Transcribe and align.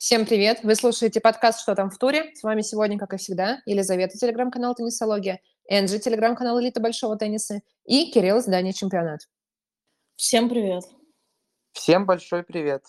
Всем 0.00 0.24
привет! 0.24 0.60
Вы 0.62 0.76
слушаете 0.76 1.20
подкаст 1.20 1.60
«Что 1.60 1.74
там 1.74 1.90
в 1.90 1.98
туре?» 1.98 2.34
С 2.34 2.42
вами 2.42 2.62
сегодня, 2.62 2.98
как 2.98 3.12
и 3.12 3.18
всегда, 3.18 3.60
Елизавета, 3.66 4.16
телеграм-канал 4.16 4.74
«Теннисология», 4.74 5.42
Энджи, 5.68 5.98
телеграм-канал 5.98 6.58
«Элита 6.58 6.80
большого 6.80 7.18
тенниса» 7.18 7.60
и 7.84 8.10
Кирилл, 8.10 8.38
издание 8.38 8.72
«Чемпионат». 8.72 9.28
Всем 10.16 10.48
привет! 10.48 10.84
Всем 11.72 12.06
большой 12.06 12.44
привет! 12.44 12.82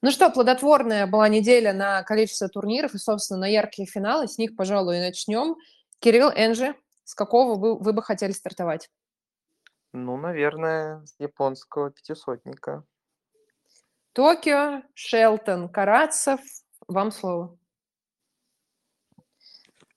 Ну 0.00 0.10
что, 0.10 0.30
плодотворная 0.30 1.06
была 1.06 1.28
неделя 1.28 1.74
на 1.74 2.02
количество 2.02 2.48
турниров 2.48 2.94
и, 2.94 2.98
собственно, 2.98 3.40
на 3.40 3.48
яркие 3.48 3.86
финалы. 3.86 4.26
С 4.26 4.38
них, 4.38 4.56
пожалуй, 4.56 4.96
и 4.96 5.00
начнем. 5.00 5.56
Кирилл, 5.98 6.30
Энджи, 6.30 6.74
с 7.04 7.14
какого 7.14 7.56
вы, 7.58 7.78
вы 7.78 7.92
бы 7.92 8.02
хотели 8.02 8.32
стартовать? 8.32 8.88
Ну, 9.92 10.16
наверное, 10.16 11.04
с 11.04 11.14
японского 11.18 11.90
пятисотника. 11.90 12.84
Токио, 14.12 14.82
Шелтон, 14.94 15.68
Карацев. 15.68 16.40
Вам 16.88 17.12
слово. 17.12 17.56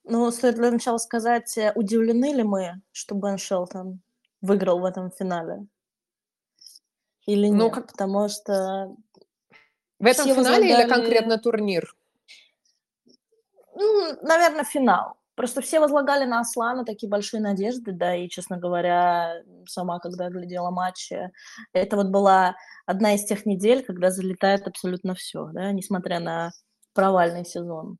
Ну, 0.04 0.30
стоит 0.30 0.56
для 0.56 0.70
начала 0.70 0.98
сказать, 0.98 1.56
э, 1.56 1.72
удивлены 1.74 2.32
ли 2.34 2.42
мы, 2.42 2.82
что 2.92 3.14
Бен 3.14 3.38
Шелтон 3.38 4.00
выиграл 4.42 4.80
в 4.80 4.84
этом 4.84 5.10
финале? 5.10 5.66
Или 7.26 7.48
ну, 7.48 7.64
нет? 7.64 7.74
Как... 7.74 7.86
Потому 7.92 8.28
что... 8.28 8.94
В 9.98 10.06
этом 10.06 10.26
финале 10.26 10.34
возлагали... 10.36 10.66
или 10.66 10.88
конкретно 10.88 11.38
турнир? 11.38 11.96
Ну, 13.74 14.18
наверное, 14.22 14.64
финал. 14.64 15.16
Просто 15.34 15.60
все 15.60 15.80
возлагали 15.80 16.24
на 16.24 16.40
Аслана 16.40 16.84
такие 16.84 17.08
большие 17.08 17.40
надежды, 17.40 17.92
да, 17.92 18.14
и, 18.14 18.28
честно 18.28 18.56
говоря, 18.56 19.42
сама, 19.66 19.98
когда 19.98 20.28
глядела 20.28 20.70
матчи, 20.70 21.30
это 21.72 21.96
вот 21.96 22.08
была 22.08 22.54
одна 22.86 23.14
из 23.14 23.24
тех 23.24 23.44
недель, 23.44 23.84
когда 23.84 24.10
залетает 24.10 24.68
абсолютно 24.68 25.14
все, 25.14 25.50
да, 25.52 25.72
несмотря 25.72 26.20
на 26.20 26.52
провальный 26.92 27.44
сезон. 27.44 27.98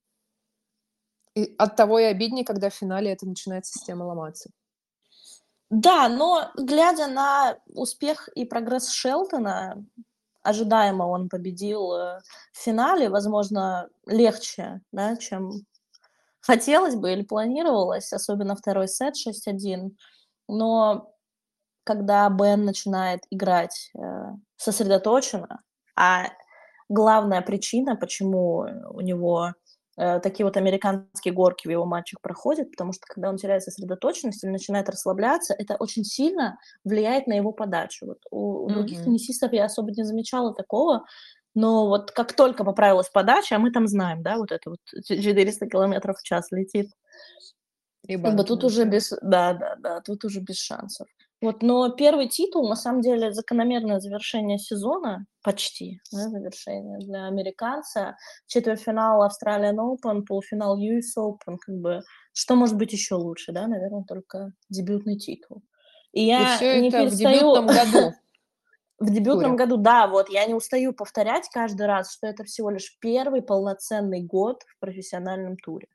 И 1.35 1.55
от 1.59 1.75
того 1.75 1.99
и 1.99 2.05
обиднее, 2.05 2.45
когда 2.45 2.71
в 2.71 2.75
финале 2.75 3.13
это 3.13 3.27
начинает 3.27 3.67
система 3.67 4.05
ломаться. 4.05 4.51
Да, 5.71 6.09
но 6.09 6.53
глядя 6.57 7.09
на 7.09 7.59
успех 7.67 8.29
и 8.29 8.45
прогресс 8.45 8.91
Шелтона, 8.91 9.85
ожидаемо 10.43 11.05
он 11.05 11.29
победил 11.29 11.93
э, 11.95 12.21
в 12.53 12.59
финале, 12.59 13.09
возможно, 13.09 13.89
легче, 14.07 14.83
да, 14.93 15.17
чем 15.17 15.65
хотелось 16.47 16.95
бы 16.95 17.13
или 17.13 17.23
планировалось, 17.23 18.13
особенно 18.13 18.55
второй 18.55 18.89
сет 18.89 19.15
6-1, 19.17 19.93
но 20.49 21.11
когда 21.85 22.29
Бен 22.29 22.65
начинает 22.65 23.21
играть 23.31 23.91
э, 23.97 24.01
сосредоточенно, 24.57 25.63
а 25.97 26.29
главная 26.89 27.41
причина, 27.41 27.97
почему 27.97 28.67
у 28.91 29.01
него 29.01 29.53
э, 29.97 30.21
такие 30.21 30.45
вот 30.45 30.57
американские 30.57 31.33
горки 31.33 31.67
в 31.67 31.71
его 31.71 31.87
матчах 31.87 32.21
проходят, 32.21 32.71
потому 32.71 32.93
что 32.93 33.07
когда 33.07 33.31
он 33.31 33.37
теряет 33.37 33.63
сосредоточенность 33.63 34.45
или 34.45 34.51
начинает 34.51 34.89
расслабляться, 34.89 35.55
это 35.59 35.77
очень 35.77 36.05
сильно 36.05 36.59
влияет 36.85 37.27
на 37.27 37.35
его 37.35 37.53
подачу. 37.53 38.07
Вот 38.07 38.19
у, 38.31 38.65
у 38.65 38.69
mm-hmm. 38.69 38.73
других 38.73 39.05
теннисистов 39.05 39.53
я 39.53 39.65
особо 39.65 39.93
не 39.93 40.05
замечала 40.05 40.55
такого, 40.55 41.05
но 41.55 41.87
вот 41.87 42.11
как 42.11 42.33
только 42.33 42.65
поправилась 42.65 43.09
подача, 43.09 43.57
а 43.57 43.59
мы 43.59 43.71
там 43.71 43.87
знаем, 43.87 44.23
да, 44.23 44.37
вот 44.37 44.53
это 44.53 44.71
вот 44.71 44.81
400 45.07 45.67
километров 45.67 46.19
в 46.19 46.23
час 46.23 46.51
летит. 46.51 46.91
И 48.07 48.19
как 48.19 48.37
бы 48.37 48.45
тут 48.45 48.65
уже 48.65 48.85
без, 48.85 49.15
да, 49.23 49.55
да, 49.55 49.77
да, 49.79 50.01
тут 50.01 50.25
уже 50.25 50.41
без 50.41 50.59
шансов. 50.59 51.07
Вот, 51.41 51.63
но 51.63 51.91
первый 51.91 52.29
титул, 52.29 52.69
на 52.69 52.77
самом 52.77 53.03
деле, 53.03 53.33
закономерное 53.33 54.01
завершение 54.01 54.59
сезона, 54.59 55.27
почти, 55.43 56.01
да, 56.11 56.29
завершение 56.29 56.99
для 56.99 57.27
американца. 57.27 58.17
Четвертьфинал 58.47 59.29
Australian 59.29 59.77
Open, 59.77 60.23
полуфинал 60.23 60.79
US 60.79 61.19
Open, 61.19 61.57
как 61.59 61.75
бы, 61.77 62.03
что 62.33 62.55
может 62.55 62.77
быть 62.77 62.93
еще 62.93 63.17
лучше, 63.17 63.53
да, 63.53 63.67
наверное, 63.67 64.05
только 64.05 64.53
дебютный 64.71 65.19
титул. 65.19 65.63
И 66.13 66.25
я 66.25 66.55
и 66.55 66.57
все 66.57 66.81
не 66.81 66.89
это 66.89 67.03
перестаю... 67.03 67.29
в 67.29 67.39
дебютном 67.39 67.67
году. 67.67 68.15
В 69.05 69.11
дебютном 69.11 69.57
году, 69.57 69.77
да, 69.77 70.07
вот 70.07 70.29
я 70.31 70.47
не 70.47 70.55
устаю 70.55 70.93
повторять 70.93 71.49
каждый 71.51 71.87
раз, 71.87 72.13
что 72.13 72.27
это 72.27 72.45
всего 72.45 72.71
лишь 72.71 72.97
первый 73.01 73.43
полноценный 73.43 74.23
год 74.23 74.63
в 74.67 74.79
профессиональном 74.79 75.57
туре. 75.57 75.89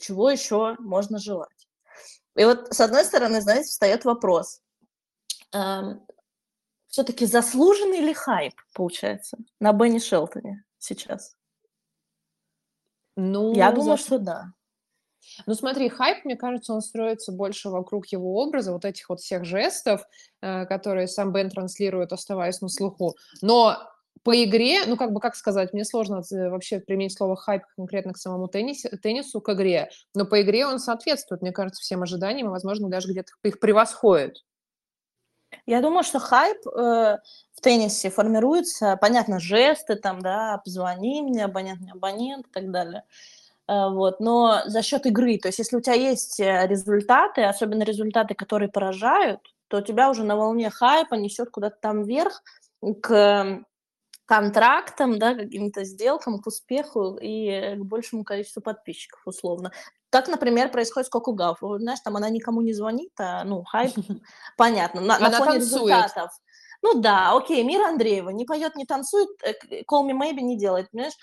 Чего 0.00 0.30
еще 0.30 0.76
можно 0.78 1.18
желать? 1.18 1.68
И 2.36 2.44
вот, 2.44 2.72
с 2.72 2.80
одной 2.80 3.04
стороны, 3.04 3.40
знаете, 3.40 3.68
встает 3.68 4.04
вопрос. 4.04 4.62
Эм, 5.52 6.06
все-таки 6.88 7.26
заслуженный 7.26 8.00
ли 8.00 8.14
хайп, 8.14 8.54
получается, 8.74 9.38
на 9.60 9.72
Бенни 9.72 9.98
Шелтоне 9.98 10.64
сейчас? 10.78 11.36
Ну, 13.16 13.54
я 13.54 13.72
думаю, 13.72 13.98
за... 13.98 14.02
что 14.02 14.18
да. 14.18 14.52
Ну, 15.46 15.54
смотри, 15.54 15.88
хайп, 15.88 16.24
мне 16.24 16.36
кажется, 16.36 16.72
он 16.72 16.80
строится 16.80 17.32
больше 17.32 17.68
вокруг 17.68 18.06
его 18.06 18.40
образа, 18.42 18.72
вот 18.72 18.84
этих 18.84 19.08
вот 19.08 19.20
всех 19.20 19.44
жестов, 19.44 20.02
э, 20.40 20.66
которые 20.66 21.08
сам 21.08 21.32
Бен 21.32 21.50
транслирует, 21.50 22.12
оставаясь 22.12 22.60
на 22.60 22.68
слуху. 22.68 23.16
Но 23.42 23.76
по 24.22 24.44
игре, 24.44 24.84
ну, 24.86 24.96
как 24.96 25.12
бы, 25.12 25.20
как 25.20 25.34
сказать, 25.34 25.72
мне 25.72 25.84
сложно 25.84 26.22
э, 26.30 26.48
вообще 26.50 26.80
применить 26.80 27.16
слово 27.16 27.36
хайп 27.36 27.62
конкретно 27.76 28.12
к 28.12 28.18
самому 28.18 28.48
теннисе, 28.48 28.88
теннису, 29.02 29.40
к 29.40 29.52
игре, 29.52 29.90
но 30.14 30.26
по 30.26 30.42
игре 30.42 30.66
он 30.66 30.78
соответствует, 30.78 31.42
мне 31.42 31.52
кажется, 31.52 31.80
всем 31.80 32.02
ожиданиям, 32.02 32.48
и, 32.48 32.50
возможно, 32.50 32.88
даже 32.88 33.10
где-то 33.10 33.32
их 33.42 33.60
превосходит. 33.60 34.44
Я 35.66 35.80
думаю, 35.80 36.04
что 36.04 36.18
хайп 36.18 36.66
э, 36.66 37.18
в 37.52 37.60
теннисе 37.60 38.10
формируется, 38.10 38.96
понятно, 39.00 39.40
жесты 39.40 39.96
там, 39.96 40.20
да, 40.20 40.60
позвони 40.64 41.22
мне, 41.22 41.44
абонент 41.44 41.80
не 41.80 41.90
абонент 41.90 42.46
и 42.46 42.50
так 42.50 42.70
далее. 42.70 43.04
Вот, 43.90 44.18
но 44.18 44.62
за 44.66 44.82
счет 44.82 45.06
игры, 45.06 45.38
то 45.38 45.48
есть 45.48 45.60
если 45.60 45.76
у 45.76 45.80
тебя 45.80 45.94
есть 45.94 46.40
э, 46.40 46.66
результаты, 46.66 47.44
особенно 47.44 47.84
результаты, 47.84 48.34
которые 48.34 48.68
поражают, 48.68 49.40
то 49.68 49.80
тебя 49.80 50.10
уже 50.10 50.24
на 50.24 50.36
волне 50.36 50.70
хайпа 50.70 51.14
несет 51.14 51.50
куда-то 51.50 51.76
там 51.80 52.02
вверх 52.02 52.42
к 53.00 53.62
контрактам, 54.26 55.18
да, 55.18 55.34
каким-то 55.34 55.84
сделкам, 55.84 56.40
к 56.40 56.46
успеху 56.46 57.16
и 57.20 57.76
к 57.76 57.84
большему 57.84 58.24
количеству 58.24 58.60
подписчиков, 58.60 59.20
условно. 59.24 59.70
Так, 60.10 60.26
например, 60.26 60.70
происходит 60.70 61.06
с 61.06 61.10
Коку 61.10 61.32
Гав. 61.32 61.58
Знаешь, 61.60 62.00
там 62.00 62.16
она 62.16 62.28
никому 62.28 62.62
не 62.62 62.72
звонит, 62.72 63.12
а, 63.20 63.44
ну, 63.44 63.62
хайп, 63.62 63.92
понятно, 64.56 65.00
на, 65.00 65.18
на 65.18 65.30
фоне 65.30 65.58
результатов. 65.58 66.30
Ну 66.82 67.00
да, 67.00 67.36
окей, 67.36 67.62
Мира 67.62 67.88
Андреева 67.88 68.30
не 68.30 68.44
поет, 68.44 68.74
не 68.74 68.86
танцует, 68.86 69.28
э, 69.42 69.52
Call 69.82 70.08
Me 70.08 70.12
Maybe 70.12 70.40
не 70.40 70.56
делает, 70.56 70.90
понимаешь? 70.90 71.14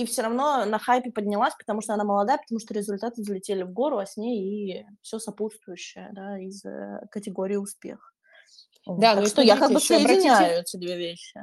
И 0.00 0.06
все 0.06 0.22
равно 0.22 0.64
на 0.64 0.78
хайпе 0.78 1.10
поднялась, 1.10 1.54
потому 1.58 1.82
что 1.82 1.94
она 1.94 2.04
молодая, 2.04 2.38
потому 2.38 2.58
что 2.58 2.72
результаты 2.74 3.20
взлетели 3.20 3.62
в 3.62 3.72
гору, 3.72 3.98
а 3.98 4.06
с 4.06 4.16
ней 4.16 4.80
и 4.80 4.86
все 5.02 5.18
сопутствующее 5.18 6.10
да, 6.12 6.38
из 6.38 6.64
э, 6.64 7.06
категории 7.10 7.56
успех. 7.56 8.14
Да, 8.86 9.14
так 9.14 9.24
ну 9.24 9.28
что 9.28 9.42
я 9.42 9.56
как 9.56 9.72
бы 9.72 9.80
соединяю 9.80 10.36
обратите... 10.36 10.60
эти 10.60 10.76
две 10.76 10.96
вещи. 10.96 11.40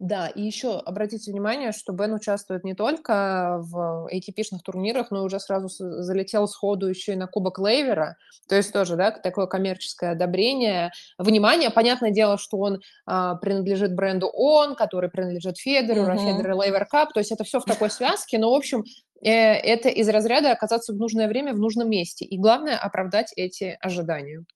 Да, 0.00 0.28
и 0.28 0.40
еще 0.40 0.78
обратите 0.78 1.30
внимание, 1.30 1.72
что 1.72 1.92
Бен 1.92 2.14
участвует 2.14 2.64
не 2.64 2.72
только 2.72 3.58
в 3.60 4.08
ATP-шных 4.10 4.62
турнирах, 4.64 5.10
но 5.10 5.22
уже 5.22 5.38
сразу 5.38 5.68
залетел 5.68 6.48
сходу 6.48 6.88
еще 6.88 7.12
и 7.12 7.16
на 7.16 7.26
Кубок 7.26 7.58
Лейвера, 7.58 8.16
то 8.48 8.56
есть 8.56 8.72
тоже, 8.72 8.96
да, 8.96 9.10
такое 9.10 9.46
коммерческое 9.46 10.12
одобрение, 10.12 10.90
внимание. 11.18 11.68
Понятное 11.68 12.12
дело, 12.12 12.38
что 12.38 12.56
он 12.56 12.80
а, 13.04 13.34
принадлежит 13.34 13.94
бренду 13.94 14.30
ОН, 14.32 14.74
который 14.74 15.10
принадлежит 15.10 15.58
Федеру, 15.58 16.06
mm-hmm. 16.06 16.18
Федеру 16.18 16.56
Лейвер 16.56 16.86
Кап, 16.86 17.12
то 17.12 17.20
есть 17.20 17.30
это 17.30 17.44
все 17.44 17.60
в 17.60 17.64
такой 17.64 17.90
связке, 17.90 18.38
но, 18.38 18.50
в 18.52 18.54
общем, 18.54 18.84
э, 19.22 19.30
это 19.30 19.90
из 19.90 20.08
разряда 20.08 20.50
оказаться 20.50 20.94
в 20.94 20.96
нужное 20.96 21.28
время 21.28 21.52
в 21.52 21.58
нужном 21.58 21.90
месте, 21.90 22.24
и 22.24 22.38
главное 22.38 22.78
оправдать 22.78 23.34
эти 23.36 23.76
ожидания. 23.82 24.46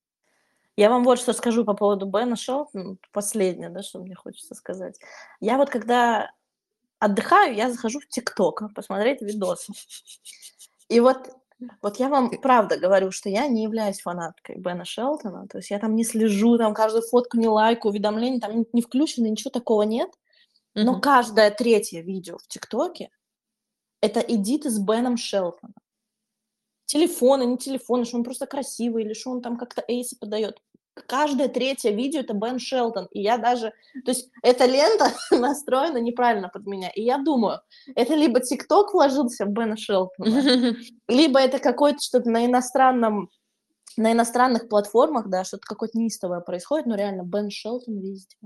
Я 0.77 0.91
вам 0.91 1.05
вот 1.05 1.19
что 1.19 1.33
скажу 1.33 1.65
по 1.65 1.75
поводу 1.75 2.07
Бена 2.07 2.37
Шелтона, 2.37 2.97
последнее, 3.13 3.71
да, 3.71 3.83
что 3.83 4.01
мне 4.01 4.15
хочется 4.15 4.55
сказать. 4.55 4.99
Я 5.41 5.57
вот 5.57 5.71
когда 5.71 6.33
отдыхаю, 6.99 7.55
я 7.55 7.71
захожу 7.71 8.01
в 8.01 8.09
ТикТок 8.09 8.63
посмотреть 8.75 9.23
видосы. 9.23 9.73
И 10.89 11.01
вот, 11.01 11.29
вот 11.81 11.99
я 11.99 12.09
вам 12.09 12.31
правда 12.41 12.77
говорю, 12.77 13.13
что 13.13 13.29
я 13.29 13.47
не 13.47 13.63
являюсь 13.63 14.01
фанаткой 14.01 14.57
Бена 14.57 14.85
Шелтона, 14.85 15.47
то 15.47 15.59
есть 15.59 15.71
я 15.71 15.79
там 15.79 15.95
не 15.95 16.05
слежу, 16.05 16.59
там 16.59 16.75
каждую 16.75 17.03
фотку 17.03 17.37
не 17.37 17.49
лайку, 17.49 17.89
уведомления, 17.89 18.41
там 18.41 18.65
не 18.73 18.83
включено, 18.83 19.27
ничего 19.27 19.51
такого 19.51 19.83
нет. 19.83 20.11
Но 20.75 20.97
mm-hmm. 20.97 21.01
каждое 21.01 21.51
третье 21.53 22.03
видео 22.03 22.39
в 22.39 22.49
ТикТоке 22.49 23.11
это 24.01 24.19
эдиты 24.21 24.71
с 24.71 24.79
Беном 24.79 25.17
Шелтоном 25.17 25.75
телефоны, 26.87 27.45
не 27.45 27.59
телефоны, 27.59 28.05
что 28.05 28.17
он 28.17 28.25
просто 28.25 28.47
красивый, 28.47 29.05
или 29.05 29.15
что 29.15 29.31
он 29.31 29.43
там 29.43 29.57
как-то 29.57 29.85
эйсы 29.87 30.19
подает. 30.19 30.61
Каждое 30.95 31.49
третье 31.49 31.91
видео 31.91 32.21
это 32.21 32.35
Бен 32.35 32.61
Шелтон, 32.61 33.09
и 33.11 33.21
я 33.21 33.37
даже, 33.37 33.73
то 34.05 34.13
есть 34.13 34.31
эта 34.43 34.65
лента 34.65 35.13
настроена 35.33 35.99
неправильно 35.99 36.49
под 36.49 36.67
меня, 36.67 36.89
и 36.95 37.03
я 37.03 37.19
думаю, 37.19 37.61
это 37.97 38.15
либо 38.15 38.41
ТикТок 38.41 38.95
вложился 38.95 39.45
в 39.45 39.49
Бена 39.49 39.77
Шелтона, 39.77 40.77
либо 41.09 41.41
это 41.41 41.59
какое-то 41.59 42.01
что-то 42.01 42.31
на 42.31 42.47
иностранном, 42.47 43.29
на 43.97 44.13
иностранных 44.13 44.69
платформах, 44.69 45.29
да, 45.29 45.43
что-то 45.43 45.67
какое-то 45.67 45.99
неистовое 45.99 46.41
происходит, 46.41 46.87
но 46.87 46.95
реально 46.95 47.23
Бен 47.23 47.51
Шелтон 47.51 47.99
везде. 47.99 48.37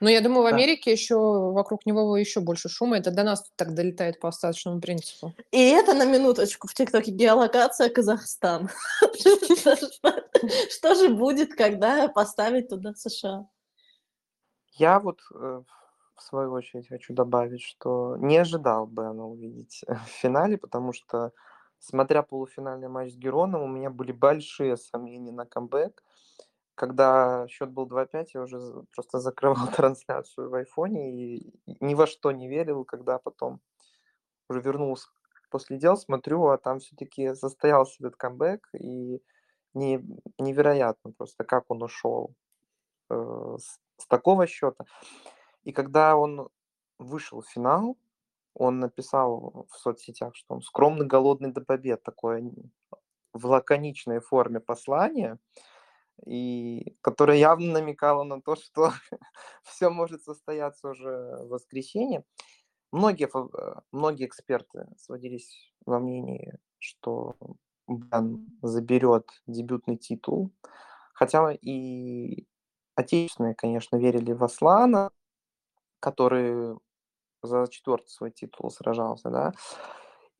Но 0.00 0.10
я 0.10 0.20
думаю, 0.20 0.42
в 0.42 0.50
Да. 0.50 0.56
Америке 0.56 0.92
еще 0.92 1.16
вокруг 1.16 1.86
него 1.86 2.16
еще 2.16 2.40
больше 2.40 2.68
шума. 2.68 2.98
Это 2.98 3.10
до 3.10 3.22
нас 3.22 3.50
так 3.56 3.74
долетает 3.74 4.20
по 4.20 4.28
остаточному 4.28 4.80
принципу. 4.80 5.34
И 5.52 5.60
это 5.70 5.94
на 5.94 6.04
минуточку 6.04 6.68
в 6.68 6.74
ТикТоке 6.74 7.10
геолокация 7.10 7.90
Казахстан. 7.90 8.70
Что 10.70 10.94
же 10.94 11.10
будет, 11.14 11.54
когда 11.54 12.08
поставить 12.08 12.68
туда 12.68 12.94
США? 12.94 13.46
Я 14.72 15.00
вот 15.00 15.20
э, 15.34 15.62
в 16.16 16.22
свою 16.22 16.52
очередь 16.52 16.88
хочу 16.88 17.12
добавить, 17.12 17.62
что 17.62 18.16
не 18.18 18.38
ожидал 18.38 18.86
Бена 18.86 19.26
увидеть 19.26 19.82
в 19.86 20.08
финале, 20.08 20.56
потому 20.56 20.92
что, 20.92 21.32
смотря 21.78 22.22
полуфинальный 22.22 22.88
матч 22.88 23.12
с 23.12 23.16
Героном, 23.16 23.62
у 23.62 23.68
меня 23.68 23.90
были 23.90 24.12
большие 24.12 24.76
сомнения 24.76 25.32
на 25.32 25.46
камбэк. 25.46 26.02
Когда 26.80 27.46
счет 27.48 27.70
был 27.70 27.86
2-5, 27.86 28.28
я 28.32 28.40
уже 28.40 28.58
просто 28.94 29.18
закрывал 29.18 29.68
трансляцию 29.76 30.48
в 30.48 30.54
айфоне 30.54 31.12
и 31.12 31.52
ни 31.78 31.94
во 31.94 32.06
что 32.06 32.32
не 32.32 32.48
верил, 32.48 32.86
когда 32.86 33.18
потом 33.18 33.60
уже 34.48 34.62
вернулся 34.62 35.08
после 35.50 35.76
дел, 35.76 35.98
смотрю, 35.98 36.46
а 36.46 36.56
там 36.56 36.78
все-таки 36.78 37.34
состоялся 37.34 37.96
этот 37.98 38.16
камбэк, 38.16 38.66
и 38.80 39.22
не, 39.74 40.02
невероятно 40.38 41.12
просто, 41.12 41.44
как 41.44 41.64
он 41.68 41.82
ушел 41.82 42.34
э, 43.10 43.56
с, 43.58 43.78
с 44.02 44.06
такого 44.06 44.46
счета. 44.46 44.86
И 45.64 45.72
когда 45.72 46.16
он 46.16 46.48
вышел 46.98 47.42
в 47.42 47.46
финал, 47.50 47.98
он 48.54 48.78
написал 48.78 49.66
в 49.70 49.76
соцсетях, 49.76 50.34
что 50.34 50.54
он 50.54 50.62
скромный, 50.62 51.04
голодный 51.04 51.52
до 51.52 51.60
побед, 51.60 52.02
такое 52.02 52.50
в 53.34 53.44
лаконичной 53.44 54.20
форме 54.20 54.60
послание, 54.60 55.38
и 56.26 56.96
которое 57.00 57.38
явно 57.38 57.72
намекало 57.72 58.24
на 58.24 58.40
то, 58.40 58.56
что 58.56 58.92
все 59.62 59.90
может 59.90 60.22
состояться 60.22 60.90
уже 60.90 61.36
в 61.40 61.48
воскресенье. 61.48 62.24
Многие, 62.92 63.28
э, 63.32 63.80
многие 63.92 64.26
эксперты 64.26 64.86
сводились 64.96 65.72
во 65.86 65.98
мнении, 65.98 66.58
что 66.78 67.36
Бен 67.86 68.46
заберет 68.62 69.28
дебютный 69.46 69.96
титул, 69.96 70.50
хотя 71.14 71.52
и 71.52 72.46
отечественные, 72.94 73.54
конечно, 73.54 73.96
верили 73.96 74.32
в 74.32 74.42
Аслана, 74.42 75.10
который 76.00 76.76
за 77.42 77.66
четвертый 77.68 78.08
свой 78.08 78.30
титул 78.30 78.70
сражался, 78.70 79.30
да. 79.30 79.52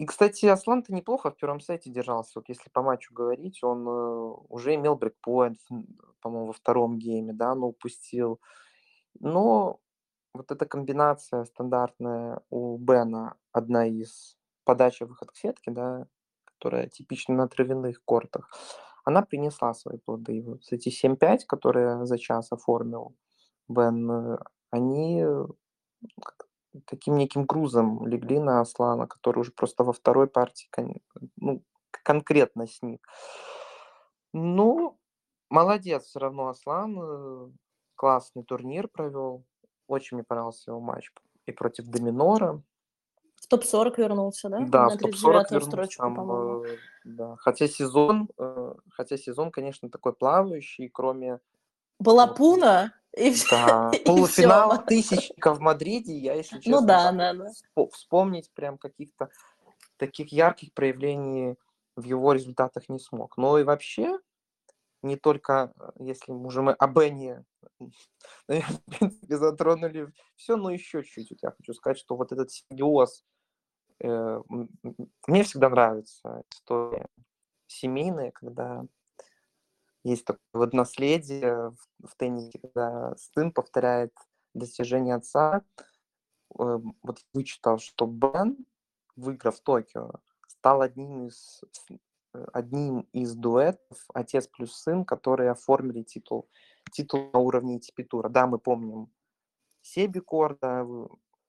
И, 0.00 0.06
кстати, 0.06 0.47
Аслан-то 0.47 0.94
неплохо 0.94 1.31
в 1.31 1.37
первом 1.37 1.61
сете 1.61 1.91
держался. 1.91 2.32
Вот 2.37 2.49
если 2.49 2.70
по 2.70 2.81
матчу 2.81 3.12
говорить, 3.12 3.62
он 3.62 3.87
э, 3.87 4.35
уже 4.49 4.75
имел 4.75 4.97
брейкпоинт, 4.97 5.58
м, 5.70 5.87
по-моему, 6.23 6.47
во 6.47 6.52
втором 6.55 6.99
гейме, 6.99 7.35
да, 7.35 7.55
но 7.55 7.67
упустил. 7.69 8.41
Но 9.20 9.79
вот 10.35 10.52
эта 10.52 10.67
комбинация 10.67 11.44
стандартная 11.44 12.41
у 12.50 12.79
Бена, 12.79 13.37
одна 13.52 13.87
из 13.87 14.38
подача 14.64 15.06
выход 15.06 15.32
к 15.32 15.37
сетке, 15.37 15.70
да, 15.70 16.06
которая 16.46 16.88
типична 16.88 17.35
на 17.35 17.49
травяных 17.49 18.03
кортах, 18.05 18.50
она 19.05 19.20
принесла 19.23 19.75
свои 19.75 19.99
плоды. 19.99 20.38
И 20.38 20.43
вот 20.43 20.62
эти 20.70 20.88
7-5, 20.88 21.44
которые 21.46 22.06
за 22.06 22.19
час 22.19 22.53
оформил 22.53 23.14
Бен, 23.69 24.11
э, 24.11 24.38
они 24.70 25.23
э, 25.25 25.46
таким 26.87 27.17
неким 27.17 27.44
грузом 27.44 28.06
легли 28.06 28.38
на 28.38 28.61
Аслана, 28.61 29.06
который 29.06 29.40
уже 29.40 29.52
просто 29.52 29.84
во 29.84 29.93
второй 29.93 30.26
партии 30.26 30.69
ну, 31.37 31.62
конкретно 31.90 32.67
сник. 32.67 33.06
Ну, 34.32 34.99
молодец 35.49 36.05
все 36.05 36.19
равно 36.20 36.49
Аслан. 36.49 36.99
э, 37.00 37.50
Классный 37.96 38.44
турнир 38.44 38.88
провел. 38.88 39.44
Очень 39.87 40.17
мне 40.17 40.25
понравился 40.25 40.70
его 40.70 40.81
матч 40.81 41.11
и 41.46 41.52
против 41.52 41.87
Доминора. 41.87 42.62
В 43.34 43.46
топ-40 43.46 43.94
вернулся, 43.96 44.49
да? 44.49 44.61
Да, 44.61 44.84
На 44.84 44.90
в 44.90 44.99
топ-40 44.99 45.11
39-ю 45.11 45.44
вернулся 45.50 45.67
строчку, 45.70 46.02
там, 46.02 46.62
э, 46.62 46.76
да. 47.05 47.37
Хотя 47.38 47.67
сезон, 47.69 48.28
э, 48.38 48.75
хотя 48.90 49.17
сезон, 49.17 49.50
конечно, 49.50 49.90
такой 49.90 50.12
плавающий, 50.12 50.88
кроме 50.88 51.40
Балапуна 51.99 52.94
и 53.17 53.35
да, 53.51 53.91
И 54.01 54.05
полуфинала 54.05 54.77
всё. 54.77 54.87
тысячника 54.87 55.55
в 55.55 55.61
Мадриде, 55.61 56.17
я, 56.17 56.35
если 56.35 56.57
Ну 56.57 56.62
честно, 56.62 56.87
да, 56.87 57.05
там 57.05 57.19
да, 57.19 57.35
да. 57.35 57.51
вспо- 57.51 57.91
вспомнить 57.91 58.51
прям 58.53 58.79
каких-то 58.79 59.31
таких 59.97 60.33
ярких 60.33 60.73
проявлений 60.73 61.57
в 61.97 62.05
его 62.05 62.33
результатах 62.33 62.89
не 62.89 62.99
смог. 62.99 63.37
Но 63.37 63.59
и 63.59 63.65
вообще, 63.65 64.19
не 65.03 65.17
только, 65.17 65.73
э, 65.79 65.91
если 66.05 66.33
мы 66.33 66.47
уже 66.47 66.62
мы 66.62 66.73
о 66.73 66.87
Бене, 66.87 67.45
наверное, 68.49 68.79
в 68.87 68.99
принципе, 68.99 69.37
затронули 69.37 70.13
все, 70.37 70.56
но 70.56 70.71
еще 70.71 71.03
чуть-чуть. 71.03 71.43
Я 71.43 71.51
хочу 71.51 71.75
сказать, 71.75 71.99
что 71.99 72.17
вот 72.17 72.33
этот 72.33 72.51
симбиоз, 72.51 73.25
э, 74.01 74.41
мне 75.27 75.43
всегда 75.43 75.69
нравится 75.69 76.43
история 76.51 77.06
семейная, 77.67 78.31
когда 78.31 78.85
есть 80.05 80.25
такое 80.25 80.41
вот 80.52 80.73
наследие 80.73 81.75
в, 81.99 82.17
теннисе, 82.17 82.58
когда 82.58 83.14
сын 83.17 83.52
повторяет 83.52 84.12
достижения 84.55 85.14
отца. 85.14 85.62
Э, 86.58 86.79
Вот 87.02 87.20
вычитал, 87.32 87.79
что 87.79 88.06
Бен, 88.06 88.67
выиграв 89.17 89.61
Токио, 89.61 90.12
стал 90.49 90.82
одним 90.82 91.26
из, 91.26 91.62
э, 92.35 92.47
одним 92.52 93.00
из 93.12 93.35
дуэтов 93.35 93.99
отец 94.14 94.49
плюс 94.49 94.75
сын, 94.75 95.05
которые 95.05 95.50
оформили 95.50 96.03
титул, 96.03 96.49
титул 96.93 97.31
на 97.32 97.38
уровне 97.38 97.79
ATP 97.79 98.05
тура. 98.05 98.29
Да, 98.29 98.46
мы 98.46 98.58
помним 98.58 99.12
Себи 99.82 100.20
Корда, 100.20 100.87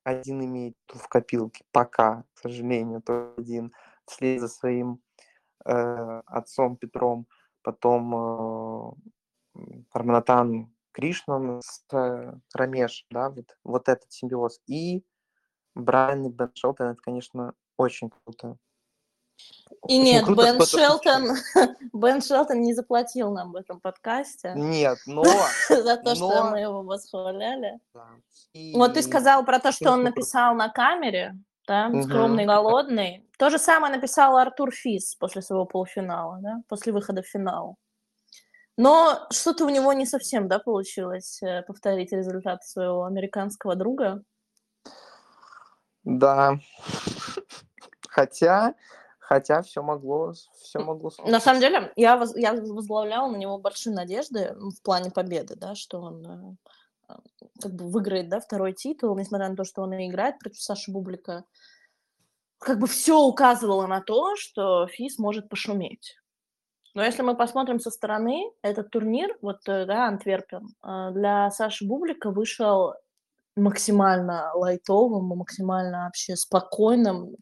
один 0.03 0.43
имеет 0.43 0.77
в 0.87 1.07
копилке, 1.07 1.63
пока, 1.71 2.23
к 2.33 2.39
сожалению, 2.39 3.01
то 3.01 3.33
один, 3.37 3.71
вслед 4.05 4.41
за 4.41 4.47
своим 4.47 5.01
э, 5.65 6.21
отцом 6.25 6.75
Петром, 6.77 7.27
потом 7.63 8.95
э, 9.55 9.61
Парманатан 9.91 10.73
Кришнан 10.91 11.61
с 11.63 11.83
э, 11.93 12.33
Рамеш, 12.53 13.05
да, 13.09 13.29
вот, 13.29 13.55
вот 13.63 13.89
этот 13.89 14.11
симбиоз. 14.11 14.59
И 14.67 15.03
Брайан 15.75 16.25
и 16.25 16.29
Бен 16.29 16.51
Шелтон, 16.53 16.87
это, 16.87 17.01
конечно, 17.01 17.53
очень 17.77 18.09
круто. 18.09 18.57
И 19.87 19.95
Очень 19.99 20.03
нет, 20.03 20.25
круто, 20.25 20.43
Бен 20.43 20.61
что 20.61 20.77
Шелтон. 20.77 21.23
Бен 21.93 22.21
Шелтон 22.21 22.61
не 22.61 22.73
заплатил 22.73 23.31
нам 23.31 23.53
в 23.53 23.55
этом 23.55 23.79
подкасте 23.79 24.53
Нет, 24.55 24.99
но... 25.07 25.23
за 25.23 25.97
то, 25.97 26.13
что 26.15 26.43
но- 26.43 26.51
мы 26.51 26.59
его 26.59 26.83
восхваляли. 26.83 27.79
да, 27.93 28.07
Вот 28.75 28.93
ты 28.93 28.99
и- 28.99 29.03
сказал 29.03 29.43
про 29.45 29.59
то, 29.59 29.71
что 29.71 29.91
он 29.91 30.03
написал 30.03 30.53
на 30.55 30.69
камере, 30.69 31.35
да, 31.71 32.03
скромный, 32.03 32.45
голодный. 32.45 33.25
То 33.37 33.49
же 33.49 33.57
самое 33.57 33.95
написал 33.95 34.35
Артур 34.35 34.71
Фис 34.71 35.15
после 35.15 35.41
своего 35.41 35.65
полуфинала, 35.65 36.37
да, 36.41 36.61
после 36.67 36.91
выхода 36.91 37.21
в 37.21 37.27
финал. 37.27 37.77
Но 38.77 39.27
что-то 39.31 39.65
у 39.65 39.69
него 39.69 39.93
не 39.93 40.05
совсем, 40.05 40.47
да, 40.47 40.59
получилось 40.59 41.41
э, 41.41 41.61
повторить 41.63 42.11
результаты 42.11 42.65
своего 42.67 43.05
американского 43.05 43.75
друга. 43.75 44.21
Да. 46.03 46.59
Хотя, 48.09 48.73
хотя 49.19 49.61
все 49.61 49.81
могло, 49.81 50.33
все 50.61 50.79
могло 50.79 51.11
На 51.25 51.39
самом 51.39 51.59
случиться. 51.61 51.79
деле, 51.79 51.93
я, 51.95 52.17
воз- 52.17 52.35
я 52.35 52.53
возглавляла 52.53 53.29
на 53.31 53.37
него 53.37 53.57
большие 53.57 53.95
надежды 53.95 54.39
м, 54.39 54.71
в 54.71 54.81
плане 54.81 55.09
победы, 55.11 55.55
да, 55.55 55.75
что 55.75 56.01
он 56.01 56.25
э, 56.25 56.55
как 57.61 57.73
бы 57.73 57.89
выиграет, 57.89 58.29
да, 58.29 58.39
второй 58.39 58.73
титул, 58.73 59.17
несмотря 59.17 59.49
на 59.49 59.55
то, 59.55 59.63
что 59.63 59.81
он 59.81 59.93
и 59.93 60.07
играет 60.07 60.39
против 60.39 60.61
Саши 60.61 60.91
Бублика. 60.91 61.43
Как 62.59 62.79
бы 62.79 62.87
все 62.87 63.19
указывало 63.19 63.87
на 63.87 64.01
то, 64.01 64.35
что 64.35 64.87
Фис 64.87 65.17
может 65.17 65.49
пошуметь. 65.49 66.15
Но 66.93 67.03
если 67.03 67.21
мы 67.21 67.35
посмотрим 67.35 67.79
со 67.79 67.89
стороны, 67.89 68.51
этот 68.61 68.89
турнир, 68.91 69.35
вот, 69.41 69.59
э, 69.67 69.85
да, 69.85 70.07
Антверпен, 70.07 70.67
э, 70.83 71.11
для 71.13 71.49
Саши 71.51 71.85
Бублика 71.85 72.31
вышел 72.31 72.93
максимально 73.55 74.51
лайтовым, 74.53 75.25
максимально 75.37 76.05
вообще 76.05 76.35
спокойным. 76.35 77.35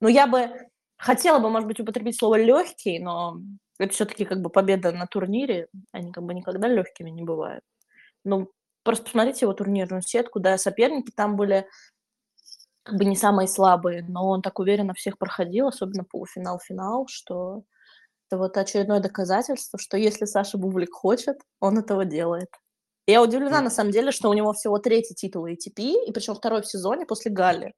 Но 0.00 0.08
я 0.08 0.26
бы 0.26 0.50
хотела 0.96 1.38
бы, 1.38 1.50
может 1.50 1.68
быть, 1.68 1.80
употребить 1.80 2.18
слово 2.18 2.36
легкий, 2.36 2.98
но 2.98 3.38
это 3.78 3.92
все-таки 3.92 4.24
как 4.24 4.40
бы 4.40 4.50
победа 4.50 4.92
на 4.92 5.06
турнире, 5.06 5.68
они 5.92 6.12
как 6.12 6.24
бы 6.24 6.34
никогда 6.34 6.68
легкими 6.68 7.10
не 7.10 7.22
бывают. 7.22 7.62
Ну, 8.24 8.50
просто 8.86 9.04
посмотрите 9.04 9.44
его 9.44 9.52
турнирную 9.52 10.00
сетку, 10.02 10.40
да, 10.40 10.56
соперники 10.56 11.10
там 11.10 11.36
были 11.36 11.68
как 12.84 12.96
бы 12.96 13.04
не 13.04 13.16
самые 13.16 13.48
слабые, 13.48 14.04
но 14.08 14.26
он 14.28 14.40
так 14.42 14.58
уверенно 14.58 14.94
всех 14.94 15.18
проходил, 15.18 15.68
особенно 15.68 16.04
полуфинал, 16.04 16.58
финал, 16.60 17.06
что 17.08 17.64
это 18.28 18.38
вот 18.38 18.56
очередное 18.56 19.00
доказательство, 19.00 19.78
что 19.78 19.96
если 19.96 20.24
Саша 20.24 20.56
Бублик 20.56 20.92
хочет, 20.94 21.36
он 21.60 21.78
этого 21.78 22.04
делает. 22.04 22.48
Я 23.06 23.22
удивлена, 23.22 23.60
на 23.60 23.70
самом 23.70 23.92
деле, 23.92 24.10
что 24.10 24.28
у 24.28 24.32
него 24.32 24.52
всего 24.52 24.78
третий 24.78 25.14
титул 25.14 25.46
ATP, 25.46 26.06
и 26.06 26.12
причем 26.12 26.34
второй 26.34 26.62
в 26.62 26.66
сезоне 26.66 27.06
после 27.06 27.30
Галли. 27.30 27.74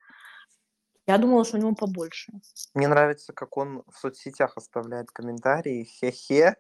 Я 1.06 1.16
думала, 1.16 1.44
что 1.44 1.56
у 1.56 1.60
него 1.60 1.74
побольше. 1.74 2.32
Мне 2.74 2.86
нравится, 2.86 3.32
как 3.32 3.56
он 3.56 3.82
в 3.90 3.98
соцсетях 3.98 4.52
оставляет 4.56 5.10
комментарии. 5.10 5.84
Хе-хе. 5.84 6.56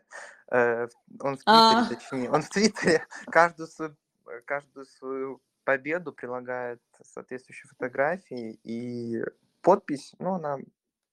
Э, 0.50 0.88
Он 1.20 1.36
в 1.36 1.44
Твиттере, 1.44 1.46
А. 1.46 1.86
точнее. 1.86 2.30
Он 2.30 2.42
в 2.42 2.48
Твиттере 2.48 3.06
каждую 3.26 3.68
свою, 3.68 3.94
каждую 4.44 4.86
свою 4.86 5.40
победу, 5.64 6.12
прилагает 6.12 6.80
соответствующие 7.02 7.68
фотографии, 7.68 8.58
и 8.64 9.22
подпись, 9.60 10.14
ну, 10.18 10.34
она 10.34 10.58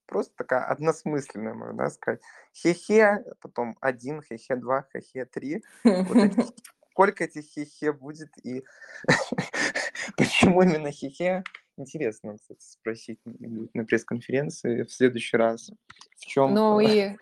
просто 0.06 0.34
такая 0.36 0.64
односмысленная, 0.64 1.54
можно 1.54 1.90
сказать. 1.90 2.20
Хе-хе, 2.54 3.24
потом 3.40 3.76
один, 3.80 4.22
хе-хе 4.22 4.56
два, 4.56 4.86
хе-хе 4.92 5.26
три. 5.26 5.62
Вот 5.84 6.16
эти, 6.16 6.40
сколько 6.90 7.24
этих 7.24 7.44
хе-хе 7.44 7.92
будет 7.92 8.30
и 8.44 8.64
почему 10.16 10.62
именно 10.62 10.90
хе-хе? 10.90 11.44
Интересно, 11.76 12.38
кстати, 12.38 12.62
спросить 12.62 13.20
на 13.24 13.84
пресс-конференции 13.84 14.84
в 14.84 14.90
следующий 14.90 15.36
раз. 15.36 15.70
В 16.16 16.24
чем? 16.24 16.54
Ну 16.54 16.80
и 16.80 17.18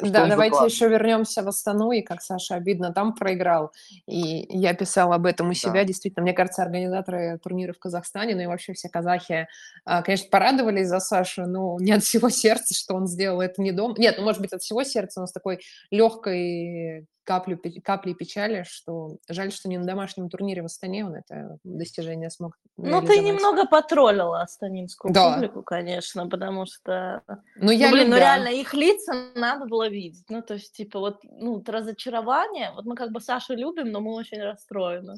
да, 0.00 0.26
давайте 0.26 0.64
еще 0.64 0.88
вернемся 0.88 1.42
в 1.42 1.48
Астану, 1.48 1.92
и 1.92 2.02
как 2.02 2.22
Саша 2.22 2.54
обидно 2.54 2.92
там 2.92 3.14
проиграл. 3.14 3.72
И 4.06 4.46
я 4.48 4.74
писала 4.74 5.16
об 5.16 5.26
этом 5.26 5.50
у 5.50 5.54
себя. 5.54 5.80
Да. 5.80 5.84
Действительно, 5.84 6.22
мне 6.22 6.32
кажется, 6.32 6.62
организаторы 6.62 7.38
турнира 7.38 7.72
в 7.72 7.78
Казахстане, 7.78 8.34
ну 8.34 8.42
и 8.42 8.46
вообще 8.46 8.72
все 8.72 8.88
казахи, 8.88 9.48
а, 9.84 10.02
конечно, 10.02 10.28
порадовались 10.30 10.88
за 10.88 11.00
Сашу, 11.00 11.46
но 11.46 11.78
не 11.80 11.92
от 11.92 12.04
всего 12.04 12.28
сердца, 12.30 12.74
что 12.74 12.94
он 12.94 13.06
сделал 13.06 13.40
это 13.40 13.60
не 13.62 13.72
дома. 13.72 13.94
Нет, 13.98 14.16
ну, 14.18 14.24
может 14.24 14.40
быть, 14.40 14.52
от 14.52 14.62
всего 14.62 14.84
сердца, 14.84 15.20
но 15.20 15.26
с 15.26 15.32
такой 15.32 15.60
легкой 15.90 17.06
каплю, 17.24 17.60
капли 17.84 18.14
печали, 18.14 18.64
что 18.66 19.18
жаль, 19.28 19.52
что 19.52 19.68
не 19.68 19.76
на 19.76 19.84
домашнем 19.84 20.30
турнире 20.30 20.62
в 20.62 20.64
Астане 20.64 21.04
он 21.04 21.14
это 21.16 21.58
достижение 21.62 22.30
смог 22.30 22.56
Ну, 22.80 23.02
ты 23.02 23.18
немного 23.18 23.66
потроллила 23.66 24.42
астанинскую 24.42 25.12
да. 25.12 25.34
публику, 25.34 25.62
конечно, 25.62 26.28
потому 26.28 26.64
что... 26.64 27.22
Ну, 27.56 27.72
я 27.72 27.88
ну, 27.88 27.96
блин, 27.96 28.10
ну 28.10 28.16
реально, 28.16 28.48
их 28.48 28.72
лица 28.72 29.12
надо 29.34 29.66
было 29.66 29.88
видеть. 29.88 30.24
Ну, 30.28 30.42
то 30.42 30.54
есть, 30.54 30.76
типа, 30.76 31.00
вот, 31.00 31.18
ну, 31.24 31.62
разочарование, 31.66 32.70
вот 32.74 32.84
мы 32.84 32.94
как 32.94 33.10
бы 33.10 33.20
Сашу 33.20 33.54
любим, 33.54 33.90
но 33.90 34.00
мы 34.00 34.14
очень 34.14 34.40
расстроены. 34.40 35.16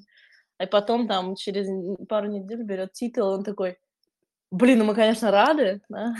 И 0.58 0.66
потом 0.66 1.06
там 1.06 1.36
через 1.36 1.68
пару 2.08 2.28
недель 2.28 2.62
берет 2.62 2.92
титул, 2.92 3.28
он 3.28 3.44
такой, 3.44 3.78
блин, 4.50 4.78
ну 4.78 4.84
мы, 4.86 4.94
конечно, 4.94 5.30
рады, 5.30 5.82
да? 5.90 6.14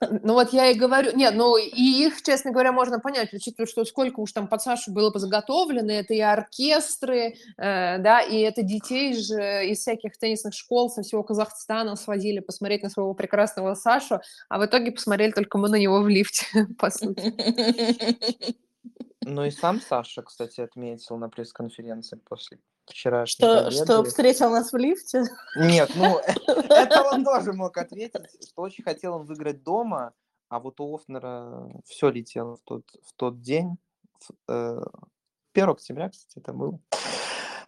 Ну 0.00 0.34
вот 0.34 0.52
я 0.52 0.70
и 0.70 0.74
говорю, 0.78 1.16
нет, 1.16 1.34
ну 1.34 1.56
и 1.56 1.70
их, 1.70 2.22
честно 2.22 2.50
говоря, 2.50 2.70
можно 2.70 3.00
понять, 3.00 3.32
учитывая, 3.32 3.66
что 3.66 3.84
сколько 3.84 4.20
уж 4.20 4.32
там 4.32 4.46
под 4.46 4.60
Сашу 4.60 4.92
было 4.92 5.10
подготовлено, 5.10 5.90
это 5.92 6.12
и 6.12 6.20
оркестры, 6.20 7.36
э, 7.56 7.98
да, 7.98 8.20
и 8.20 8.40
это 8.40 8.62
детей 8.62 9.14
же 9.14 9.66
из 9.66 9.78
всяких 9.78 10.18
теннисных 10.18 10.52
школ 10.54 10.90
со 10.90 11.02
всего 11.02 11.22
Казахстана 11.22 11.96
свозили 11.96 12.40
посмотреть 12.40 12.82
на 12.82 12.90
своего 12.90 13.14
прекрасного 13.14 13.74
Сашу, 13.74 14.20
а 14.50 14.58
в 14.58 14.66
итоге 14.66 14.92
посмотрели 14.92 15.32
только 15.32 15.56
мы 15.56 15.68
на 15.70 15.76
него 15.76 16.00
в 16.02 16.08
лифте, 16.08 16.46
по 16.78 16.90
сути. 16.90 17.34
Ну 19.28 19.44
и 19.44 19.50
сам 19.50 19.80
Саша, 19.80 20.22
кстати, 20.22 20.60
отметил 20.60 21.16
на 21.16 21.28
пресс-конференции 21.28 22.16
после 22.16 22.60
вчерашней 22.86 23.44
что, 23.44 23.64
победы. 23.64 23.84
Что 23.84 24.04
встретил 24.04 24.50
нас 24.50 24.72
в 24.72 24.76
лифте? 24.76 25.24
Нет, 25.56 25.90
ну 25.94 26.18
это 26.46 27.02
он 27.02 27.24
тоже 27.24 27.52
мог 27.52 27.76
ответить, 27.76 28.26
что 28.48 28.62
очень 28.62 28.84
хотел 28.84 29.14
он 29.14 29.26
выиграть 29.26 29.62
дома, 29.62 30.12
а 30.48 30.60
вот 30.60 30.80
у 30.80 30.94
Офнера 30.94 31.68
все 31.84 32.10
летело 32.10 32.56
в 32.56 32.60
тот, 32.64 32.84
в 33.04 33.12
тот 33.14 33.40
день. 33.40 33.76
1 34.48 34.82
э, 35.56 35.62
октября, 35.62 36.10
кстати, 36.10 36.38
это 36.38 36.52
было. 36.52 36.80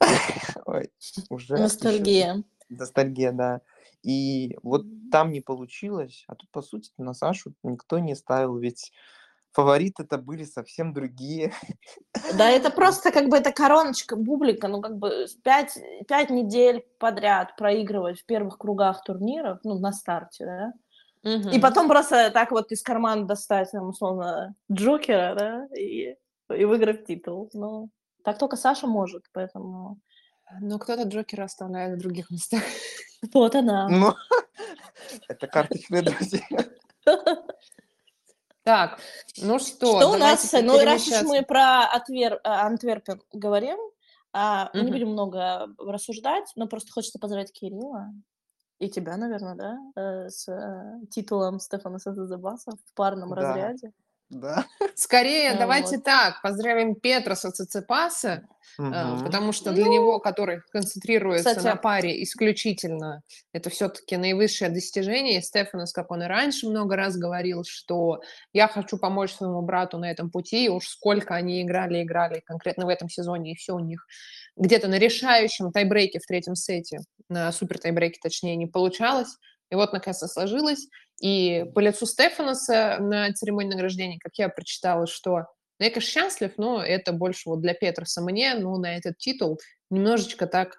Ой, 0.66 0.90
уже 1.28 1.56
Ностальгия. 1.56 2.42
Ностальгия, 2.68 3.32
да. 3.32 3.60
И 4.02 4.56
вот 4.62 4.84
там 5.10 5.32
не 5.32 5.40
получилось, 5.40 6.24
а 6.28 6.36
тут, 6.36 6.50
по 6.50 6.62
сути, 6.62 6.90
на 6.98 7.14
Сашу 7.14 7.52
никто 7.62 7.98
не 7.98 8.14
ставил, 8.14 8.56
ведь 8.56 8.92
фавориты 9.52 10.04
это 10.04 10.18
были 10.18 10.44
совсем 10.44 10.92
другие. 10.92 11.52
Да, 12.36 12.48
это 12.50 12.70
просто 12.74 13.10
как 13.10 13.28
бы 13.28 13.36
это 13.36 13.52
короночка, 13.52 14.16
бублика, 14.16 14.68
ну 14.68 14.80
как 14.80 14.98
бы 14.98 15.26
пять, 15.42 15.78
пять 16.06 16.30
недель 16.30 16.84
подряд 16.98 17.56
проигрывать 17.56 18.20
в 18.20 18.26
первых 18.26 18.58
кругах 18.58 19.02
турниров, 19.04 19.58
ну 19.64 19.78
на 19.78 19.92
старте, 19.92 20.46
да, 20.46 20.72
угу. 21.30 21.48
и 21.50 21.58
потом 21.58 21.88
просто 21.88 22.30
так 22.30 22.50
вот 22.50 22.72
из 22.72 22.82
кармана 22.82 23.26
достать, 23.26 23.70
там, 23.70 23.88
условно, 23.88 24.54
Джокера, 24.70 25.34
да, 25.38 25.66
и, 25.76 26.16
и 26.54 26.64
выиграть 26.64 27.06
титул. 27.06 27.50
Ну, 27.52 27.90
так 28.24 28.38
только 28.38 28.56
Саша 28.56 28.86
может, 28.86 29.24
поэтому... 29.32 29.98
Ну, 30.60 30.78
кто-то 30.78 31.02
Джокера 31.02 31.44
оставляет 31.44 31.98
в 31.98 32.00
других 32.00 32.30
местах. 32.30 32.62
Кто-то, 33.22 33.62
да. 33.62 33.88
Ну, 33.88 34.14
это 35.28 35.46
карточные 35.46 36.02
друзья. 36.02 36.46
Так, 38.68 38.98
ну 39.38 39.58
что, 39.58 39.98
Что 39.98 40.10
у 40.10 40.16
нас, 40.18 40.52
ну 40.52 40.84
раз 40.84 41.08
уж 41.08 41.22
мы 41.22 41.42
про 41.42 41.86
Отвер, 41.86 42.34
э, 42.34 42.38
Антверпен 42.44 43.22
говорим, 43.32 43.78
а, 44.34 44.68
мы 44.74 44.82
не 44.82 44.92
будем 44.92 45.08
много 45.08 45.68
рассуждать, 45.78 46.52
но 46.54 46.66
просто 46.66 46.92
хочется 46.92 47.18
поздравить 47.18 47.50
Кирилла 47.50 48.12
и 48.78 48.90
тебя, 48.90 49.16
наверное, 49.16 49.54
да, 49.54 49.78
э, 49.96 50.28
с 50.28 50.48
э, 50.48 51.06
титулом 51.10 51.60
Стефана 51.60 51.98
Сазазабаса 51.98 52.72
в 52.72 52.94
парном 52.94 53.30
да. 53.30 53.36
разряде. 53.36 53.92
Да. 54.30 54.66
Скорее, 54.94 55.54
давайте 55.54 55.96
вот. 55.96 56.04
так, 56.04 56.42
поздравим 56.42 56.94
Петроса 56.94 57.50
Цицепаса, 57.50 58.46
угу. 58.78 59.24
потому 59.24 59.52
что 59.52 59.72
для 59.72 59.86
ну, 59.86 59.92
него, 59.92 60.18
который 60.18 60.60
концентрируется 60.70 61.50
кстати, 61.50 61.64
на 61.64 61.76
паре 61.76 62.22
исключительно, 62.22 63.22
это 63.52 63.70
все-таки 63.70 64.16
наивысшее 64.16 64.70
достижение. 64.70 65.38
И 65.38 65.42
Стефанос, 65.42 65.92
как 65.92 66.10
он 66.10 66.22
и 66.22 66.26
раньше 66.26 66.68
много 66.68 66.96
раз 66.96 67.16
говорил, 67.16 67.64
что 67.64 68.20
я 68.52 68.68
хочу 68.68 68.98
помочь 68.98 69.32
своему 69.32 69.62
брату 69.62 69.98
на 69.98 70.10
этом 70.10 70.30
пути, 70.30 70.66
и 70.66 70.68
уж 70.68 70.88
сколько 70.88 71.34
они 71.34 71.62
играли, 71.62 72.02
играли 72.02 72.40
конкретно 72.44 72.84
в 72.84 72.90
этом 72.90 73.08
сезоне, 73.08 73.52
и 73.52 73.56
все 73.56 73.74
у 73.74 73.80
них 73.80 74.06
где-то 74.56 74.88
на 74.88 74.98
решающем 74.98 75.72
тайбрейке 75.72 76.18
в 76.18 76.26
третьем 76.26 76.54
сете, 76.54 77.00
на 77.30 77.50
супер 77.52 77.78
тайбрейке 77.78 78.18
точнее, 78.22 78.56
не 78.56 78.66
получалось. 78.66 79.38
И 79.70 79.74
вот, 79.74 79.92
наконец-то, 79.92 80.28
сложилось. 80.28 80.88
И 81.20 81.64
по 81.74 81.80
лицу 81.80 82.06
Стефаноса 82.06 82.98
на 83.00 83.32
церемонии 83.32 83.70
награждения, 83.70 84.18
как 84.20 84.34
я 84.36 84.48
прочитала, 84.48 85.06
что 85.06 85.46
ну, 85.78 85.84
я, 85.84 85.90
конечно, 85.90 86.10
счастлив, 86.10 86.52
но 86.56 86.82
это 86.82 87.12
больше 87.12 87.48
вот 87.48 87.60
для 87.60 87.74
Петроса 87.74 88.20
мне, 88.20 88.54
ну, 88.54 88.76
на 88.78 88.96
этот 88.96 89.18
титул 89.18 89.60
немножечко 89.90 90.46
так, 90.46 90.76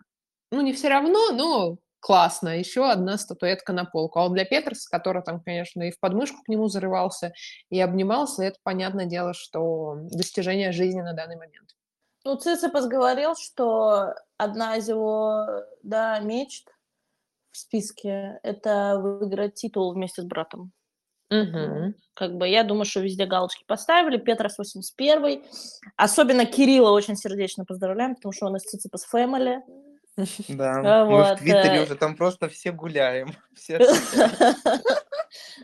ну, 0.51 0.61
не 0.61 0.73
все 0.73 0.89
равно, 0.89 1.31
но 1.31 1.77
классно, 1.99 2.57
еще 2.57 2.89
одна 2.89 3.17
статуэтка 3.17 3.73
на 3.73 3.85
полку. 3.85 4.19
А 4.19 4.23
вот 4.23 4.33
для 4.33 4.45
Петерса, 4.45 4.89
который 4.89 5.21
там, 5.23 5.41
конечно, 5.41 5.83
и 5.83 5.91
в 5.91 5.99
подмышку 5.99 6.41
к 6.43 6.47
нему 6.47 6.67
зарывался, 6.67 7.33
и 7.69 7.79
обнимался, 7.79 8.43
это, 8.43 8.57
понятное 8.63 9.05
дело, 9.05 9.33
что 9.33 9.97
достижение 10.11 10.71
жизни 10.71 11.01
на 11.01 11.13
данный 11.13 11.35
момент. 11.35 11.69
Ну, 12.25 12.35
Цицепас 12.35 12.87
говорил, 12.87 13.35
что 13.35 14.13
одна 14.37 14.77
из 14.77 14.89
его, 14.89 15.45
да, 15.83 16.19
мечт 16.19 16.67
в 17.51 17.57
списке, 17.57 18.39
это 18.43 18.99
выиграть 18.99 19.55
титул 19.55 19.93
вместе 19.93 20.21
с 20.21 20.25
братом. 20.25 20.71
Угу. 21.31 21.93
Как 22.15 22.35
бы 22.35 22.47
я 22.47 22.63
думаю, 22.63 22.85
что 22.85 23.01
везде 23.01 23.25
галочки 23.25 23.63
поставили. 23.67 24.17
Петрос 24.17 24.57
81 24.57 25.43
Особенно 25.95 26.45
Кирилла 26.45 26.91
очень 26.91 27.15
сердечно 27.15 27.65
поздравляем, 27.65 28.15
потому 28.15 28.33
что 28.33 28.47
он 28.47 28.55
из 28.55 28.63
Циципас 28.63 29.05
Фэмили. 29.05 29.61
Да, 30.49 31.05
вот. 31.05 31.11
мы 31.11 31.35
в 31.35 31.39
Твиттере 31.39 31.77
э. 31.77 31.83
уже 31.83 31.95
там 31.95 32.15
просто 32.15 32.49
все 32.49 32.71
гуляем. 32.71 33.33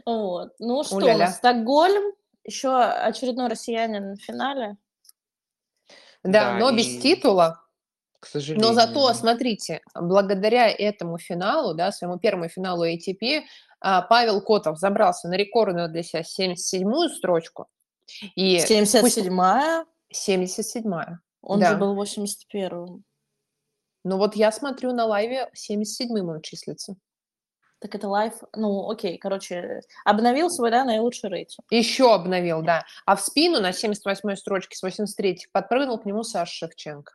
Вот. 0.06 0.52
Ну 0.60 0.84
что, 0.84 0.98
у 0.98 1.18
нас 1.18 1.38
Стокгольм, 1.38 2.14
еще 2.44 2.70
очередной 2.78 3.48
россиянин 3.48 4.16
в 4.16 4.22
финале. 4.22 4.78
Да, 6.24 6.58
но 6.60 6.72
без 6.72 7.02
титула. 7.02 7.65
К 8.26 8.28
сожалению. 8.28 8.68
Но 8.68 8.74
зато, 8.74 9.14
смотрите, 9.14 9.82
благодаря 9.94 10.68
этому 10.68 11.20
финалу, 11.20 11.76
да, 11.76 11.92
своему 11.92 12.18
первому 12.18 12.50
финалу 12.50 12.84
ATP, 12.84 13.44
а, 13.80 14.02
Павел 14.02 14.42
Котов 14.42 14.80
забрался 14.80 15.28
на 15.28 15.36
рекордную 15.36 15.90
для 15.90 16.02
себя 16.02 16.24
77-ю 16.24 17.10
строчку. 17.10 17.68
И 18.36 18.58
77-я? 18.58 19.86
77-я. 20.12 21.20
Он 21.44 21.60
да. 21.60 21.74
же 21.74 21.78
был 21.78 22.02
81-м. 22.02 23.04
Ну 24.04 24.18
вот 24.18 24.36
я 24.36 24.52
смотрю 24.52 24.92
на 24.92 25.06
лайве 25.06 25.52
77-м 25.56 26.28
он 26.28 26.42
числится. 26.42 26.96
Так 27.78 27.94
это 27.94 28.10
лайв, 28.10 28.34
ну 28.56 28.90
окей, 28.90 29.20
короче, 29.20 29.82
обновил 30.04 30.50
свой, 30.50 30.72
да, 30.72 30.84
наилучший 30.84 31.30
рейтинг. 31.30 31.68
Еще 31.70 32.12
обновил, 32.12 32.64
да. 32.64 32.86
А 33.06 33.16
в 33.16 33.22
спину 33.22 33.60
на 33.62 33.70
78-й 33.70 34.38
строчке 34.38 34.76
с 34.76 34.84
83-х 34.84 35.50
подпрыгнул 35.52 36.00
к 36.00 36.06
нему 36.06 36.24
Саша 36.24 36.52
Шевченко. 36.52 37.14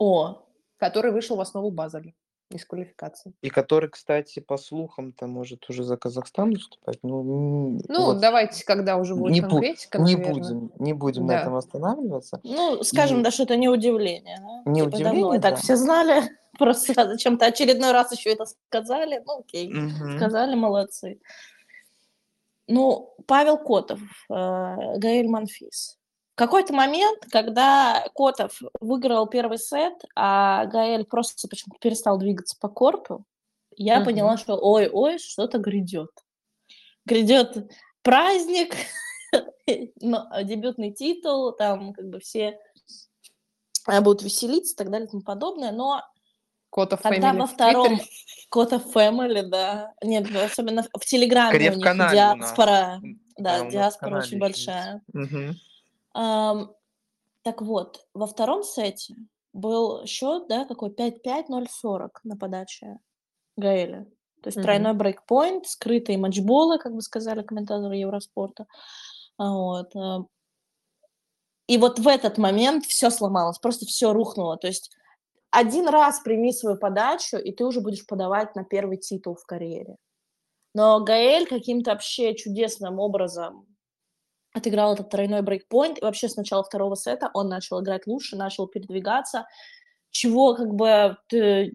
О. 0.00 0.42
Который 0.78 1.12
вышел 1.12 1.36
в 1.36 1.40
основу 1.40 1.70
Базеля 1.70 2.14
из 2.50 2.64
квалификации. 2.64 3.32
И 3.42 3.50
который, 3.50 3.88
кстати, 3.90 4.40
по 4.40 4.56
слухам-то 4.56 5.26
может 5.26 5.68
уже 5.68 5.84
за 5.84 5.96
Казахстан 5.96 6.50
выступать. 6.50 6.98
Ну, 7.02 7.78
ну 7.86 8.06
вот. 8.06 8.20
давайте, 8.20 8.64
когда 8.64 8.96
уже 8.96 9.14
будет 9.14 9.34
не 9.34 9.40
конкретика, 9.40 9.98
Не 9.98 10.16
будем, 10.16 10.72
не 10.78 10.92
будем 10.92 11.26
да. 11.26 11.34
на 11.34 11.40
этом 11.40 11.54
останавливаться. 11.54 12.40
Ну, 12.42 12.82
скажем, 12.82 13.20
и... 13.20 13.22
да, 13.22 13.30
что 13.30 13.44
это 13.44 13.56
не 13.56 13.68
удивление. 13.68 14.38
Да? 14.40 14.70
Не 14.70 14.80
типа, 14.80 14.96
удивление, 14.96 15.22
давно, 15.22 15.38
да. 15.38 15.50
так 15.50 15.58
все 15.60 15.76
знали. 15.76 16.22
Просто 16.58 16.94
зачем-то 16.94 17.46
очередной 17.46 17.92
раз 17.92 18.10
еще 18.10 18.30
это 18.30 18.46
сказали. 18.46 19.22
Ну, 19.24 19.40
окей, 19.40 19.72
угу. 19.72 20.16
сказали, 20.16 20.54
молодцы. 20.56 21.20
Ну, 22.66 23.14
Павел 23.26 23.58
Котов, 23.58 24.00
э, 24.28 24.34
Гаэль 24.98 25.28
Манфис 25.28 25.99
какой-то 26.40 26.72
момент, 26.72 27.26
когда 27.30 28.02
Котов 28.14 28.62
выиграл 28.80 29.26
первый 29.26 29.58
сет, 29.58 29.92
а 30.16 30.64
Гаэль 30.64 31.04
просто 31.04 31.46
почему-то 31.48 31.78
перестал 31.80 32.16
двигаться 32.16 32.56
по 32.58 32.70
корту, 32.70 33.26
я 33.76 33.98
угу. 33.98 34.06
поняла, 34.06 34.38
что 34.38 34.56
ой-ой, 34.56 35.18
что-то 35.18 35.58
грядет. 35.58 36.08
Грядет 37.04 37.70
праздник, 38.00 38.74
дебютный 39.66 40.92
титул, 40.92 41.52
там 41.52 41.92
как 41.92 42.08
бы 42.08 42.20
все 42.20 42.58
э, 43.86 44.00
будут 44.00 44.22
веселиться 44.22 44.72
и 44.72 44.76
так 44.78 44.90
далее 44.90 45.08
и 45.08 45.10
тому 45.10 45.22
подобное, 45.22 45.72
но 45.72 46.02
Кота 46.70 46.96
Тогда 46.96 47.34
во 47.34 47.46
втором 47.48 48.00
Кота 48.48 48.76
Family, 48.76 49.42
да. 49.42 49.92
Нет, 50.02 50.26
особенно 50.34 50.84
в 50.84 51.04
Телеграме 51.04 51.70
у 51.70 51.74
них 51.74 51.84
диаспора. 51.84 53.02
Да, 53.36 53.68
диаспора 53.68 54.20
очень 54.20 54.38
большая. 54.38 55.02
Так 56.12 57.62
вот, 57.62 58.06
во 58.12 58.26
втором 58.26 58.62
сете 58.62 59.14
был 59.52 60.04
счет, 60.06 60.46
да, 60.48 60.64
какой 60.64 60.90
5-5-0-40 60.90 62.08
на 62.24 62.36
подаче 62.36 62.98
Гаэля. 63.56 64.06
То 64.42 64.48
есть 64.48 64.62
тройной 64.62 64.94
брейкпоинт, 64.94 65.66
скрытые 65.66 66.18
матчболы, 66.18 66.78
как 66.78 66.94
бы 66.94 67.02
сказали 67.02 67.42
комментаторы 67.42 67.96
Евроспорта. 67.96 68.66
Вот. 69.38 69.94
Э. 69.94 70.20
И 71.66 71.78
вот 71.78 71.98
в 71.98 72.08
этот 72.08 72.38
момент 72.38 72.84
все 72.86 73.10
сломалось, 73.10 73.58
просто 73.58 73.86
все 73.86 74.12
рухнуло. 74.12 74.56
То 74.56 74.66
есть 74.66 74.90
один 75.50 75.88
раз 75.88 76.20
прими 76.20 76.52
свою 76.52 76.78
подачу, 76.78 77.36
и 77.36 77.52
ты 77.52 77.64
уже 77.64 77.80
будешь 77.80 78.06
подавать 78.06 78.54
на 78.54 78.64
первый 78.64 78.96
титул 78.96 79.34
в 79.34 79.44
карьере. 79.44 79.96
Но 80.74 81.00
Гаэль 81.00 81.46
каким-то 81.46 81.92
вообще 81.92 82.34
чудесным 82.34 82.98
образом 82.98 83.66
отыграл 84.52 84.94
этот 84.94 85.10
тройной 85.10 85.42
брейкпоинт, 85.42 85.98
и 85.98 86.04
вообще 86.04 86.28
с 86.28 86.36
начала 86.36 86.62
второго 86.62 86.96
сета 86.96 87.30
он 87.34 87.48
начал 87.48 87.80
играть 87.82 88.06
лучше, 88.06 88.36
начал 88.36 88.66
передвигаться, 88.66 89.46
чего 90.10 90.54
как 90.54 90.74
бы 90.74 91.16
ты 91.28 91.74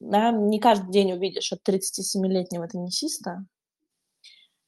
да, 0.00 0.30
не 0.30 0.60
каждый 0.60 0.92
день 0.92 1.12
увидишь 1.12 1.52
от 1.52 1.66
37-летнего 1.66 2.68
теннисиста. 2.68 3.44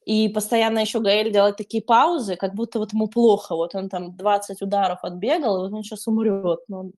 И 0.06 0.28
постоянно 0.28 0.80
еще 0.80 1.00
Гаэль 1.00 1.30
делает 1.30 1.56
такие 1.56 1.82
паузы, 1.82 2.36
как 2.36 2.54
будто 2.54 2.78
вот 2.78 2.92
ему 2.92 3.06
плохо. 3.06 3.54
Вот 3.54 3.74
он 3.74 3.88
там 3.88 4.16
20 4.16 4.62
ударов 4.62 5.04
отбегал, 5.04 5.58
и 5.58 5.60
вот 5.60 5.72
он 5.76 5.82
сейчас 5.82 6.06
умрет. 6.08 6.60
Но 6.68 6.90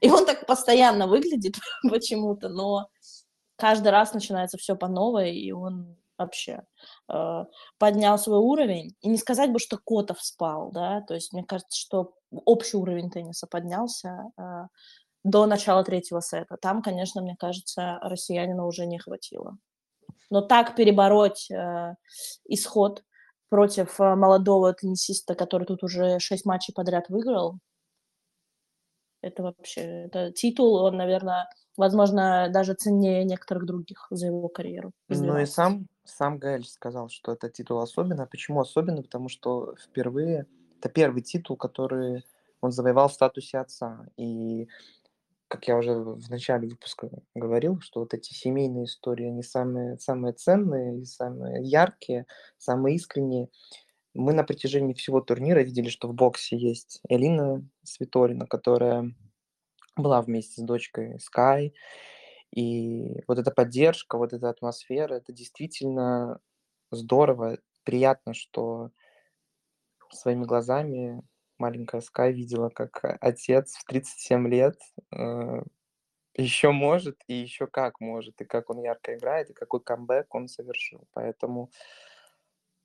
И 0.00 0.10
он 0.10 0.26
так 0.26 0.46
постоянно 0.46 1.06
выглядит 1.06 1.56
почему-то, 1.90 2.48
но 2.48 2.88
каждый 3.56 3.88
раз 3.88 4.12
начинается 4.12 4.58
все 4.58 4.76
по 4.76 4.88
новой, 4.88 5.34
и 5.34 5.52
он 5.52 5.96
вообще 6.20 6.62
э, 7.08 7.44
поднял 7.78 8.18
свой 8.18 8.38
уровень. 8.38 8.94
И 9.00 9.08
не 9.08 9.16
сказать 9.16 9.50
бы, 9.50 9.58
что 9.58 9.78
Котов 9.78 10.22
спал, 10.22 10.70
да, 10.70 11.00
то 11.02 11.14
есть 11.14 11.32
мне 11.32 11.44
кажется, 11.44 11.78
что 11.78 12.14
общий 12.30 12.76
уровень 12.76 13.10
тенниса 13.10 13.46
поднялся 13.46 14.30
э, 14.38 14.42
до 15.24 15.46
начала 15.46 15.82
третьего 15.84 16.20
сета. 16.20 16.56
Там, 16.60 16.82
конечно, 16.82 17.22
мне 17.22 17.36
кажется, 17.38 17.98
россиянина 18.02 18.66
уже 18.66 18.86
не 18.86 18.98
хватило. 18.98 19.56
Но 20.30 20.40
так 20.42 20.76
перебороть 20.76 21.50
э, 21.50 21.94
исход 22.44 23.02
против 23.48 23.98
молодого 23.98 24.72
теннисиста, 24.72 25.34
который 25.34 25.66
тут 25.66 25.82
уже 25.82 26.20
шесть 26.20 26.46
матчей 26.46 26.72
подряд 26.72 27.08
выиграл, 27.08 27.58
это 29.22 29.42
вообще, 29.42 29.80
это 30.06 30.32
титул, 30.32 30.76
он, 30.76 30.96
наверное, 30.96 31.48
возможно, 31.76 32.48
даже 32.50 32.74
ценнее 32.74 33.24
некоторых 33.24 33.66
других 33.66 34.06
за 34.10 34.26
его 34.26 34.48
карьеру. 34.48 34.92
Ну 35.08 35.38
и 35.38 35.46
сам, 35.46 35.86
сам 36.10 36.38
Гаэль 36.38 36.66
сказал, 36.66 37.08
что 37.08 37.32
это 37.32 37.48
титул 37.48 37.80
особенный. 37.80 38.26
Почему 38.26 38.60
особенный? 38.60 39.02
Потому 39.02 39.28
что 39.28 39.74
впервые, 39.76 40.46
это 40.78 40.88
первый 40.88 41.22
титул, 41.22 41.56
который 41.56 42.24
он 42.60 42.72
завоевал 42.72 43.08
в 43.08 43.12
статусе 43.12 43.58
отца. 43.58 44.06
И 44.16 44.68
как 45.48 45.66
я 45.66 45.76
уже 45.76 45.94
в 45.94 46.30
начале 46.30 46.68
выпуска 46.68 47.10
говорил, 47.34 47.80
что 47.80 48.00
вот 48.00 48.14
эти 48.14 48.32
семейные 48.32 48.84
истории, 48.84 49.26
они 49.26 49.42
самые, 49.42 49.98
самые 49.98 50.32
ценные, 50.32 51.04
самые 51.04 51.64
яркие, 51.64 52.26
самые 52.56 52.96
искренние. 52.96 53.48
Мы 54.14 54.32
на 54.32 54.44
протяжении 54.44 54.94
всего 54.94 55.20
турнира 55.20 55.60
видели, 55.60 55.88
что 55.88 56.08
в 56.08 56.14
боксе 56.14 56.56
есть 56.56 57.00
Элина 57.08 57.66
Светорина, 57.82 58.46
которая 58.46 59.12
была 59.96 60.22
вместе 60.22 60.60
с 60.60 60.64
дочкой 60.64 61.16
Sky. 61.16 61.72
И 62.54 63.22
вот 63.28 63.38
эта 63.38 63.50
поддержка, 63.50 64.18
вот 64.18 64.32
эта 64.32 64.48
атмосфера, 64.50 65.14
это 65.14 65.32
действительно 65.32 66.40
здорово. 66.90 67.58
Приятно, 67.84 68.34
что 68.34 68.90
своими 70.12 70.44
глазами 70.44 71.22
маленькая 71.58 72.00
Скай 72.00 72.32
видела, 72.32 72.68
как 72.68 73.18
отец 73.20 73.74
в 73.76 73.84
37 73.84 74.48
лет 74.48 74.76
э, 75.14 75.62
еще 76.34 76.72
может, 76.72 77.18
и 77.28 77.34
еще 77.34 77.66
как 77.66 78.00
может, 78.00 78.40
и 78.40 78.44
как 78.44 78.70
он 78.70 78.80
ярко 78.82 79.14
играет, 79.14 79.50
и 79.50 79.54
какой 79.54 79.80
камбэк 79.80 80.34
он 80.34 80.48
совершил. 80.48 81.06
Поэтому 81.12 81.70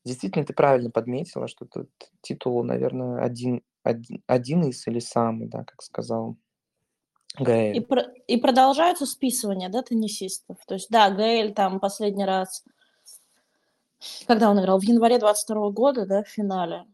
Действительно, 0.06 0.46
ты 0.46 0.54
правильно 0.54 0.92
подметила, 0.92 1.48
что 1.48 1.66
этот 1.66 1.90
титул, 2.22 2.64
наверное, 2.64 3.24
один, 3.24 3.64
один, 3.82 4.22
один 4.28 4.64
из 4.64 4.86
или 4.86 5.00
самый, 5.00 5.48
да, 5.48 5.64
как 5.64 5.82
сказал 5.82 6.38
Гаэль. 7.40 7.78
И, 7.78 7.80
про, 7.80 8.02
и 8.28 8.38
продолжаются 8.38 9.06
списывания, 9.06 9.70
да, 9.70 9.82
теннисистов. 9.82 10.58
То 10.66 10.76
есть, 10.76 10.90
да, 10.90 11.10
Гаэль 11.10 11.54
там 11.54 11.80
последний 11.80 12.26
раз, 12.26 12.64
когда 14.28 14.50
он 14.50 14.60
играл, 14.60 14.80
в 14.80 14.84
январе 14.84 15.20
22 15.20 15.70
года, 15.72 16.06
да, 16.06 16.24
в 16.24 16.28
финале. 16.28 16.86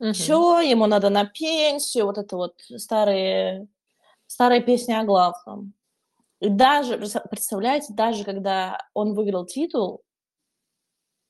Угу. 0.00 0.12
Все, 0.12 0.60
ему 0.60 0.86
надо 0.86 1.10
на 1.10 1.24
пенсию, 1.24 2.06
вот 2.06 2.18
это 2.18 2.36
вот 2.36 2.60
старые, 2.76 3.66
старые 4.26 4.62
песни 4.62 4.92
о 4.92 5.04
главном. 5.04 5.74
И 6.40 6.48
даже, 6.48 6.98
представляете, 7.30 7.92
даже 7.94 8.24
когда 8.24 8.86
он 8.94 9.14
выиграл 9.14 9.44
титул, 9.44 10.02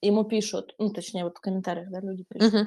ему 0.03 0.25
пишут, 0.25 0.75
ну, 0.79 0.91
точнее, 0.91 1.25
вот 1.25 1.39
в 1.39 1.41
комментариях, 1.41 1.91
да, 1.91 2.01
люди 2.01 2.25
пишут, 2.29 2.55
угу. 2.55 2.67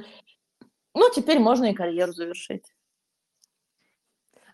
ну, 0.95 1.09
теперь 1.13 1.39
можно 1.39 1.65
и 1.65 1.73
карьеру 1.73 2.13
завершить. 2.13 2.65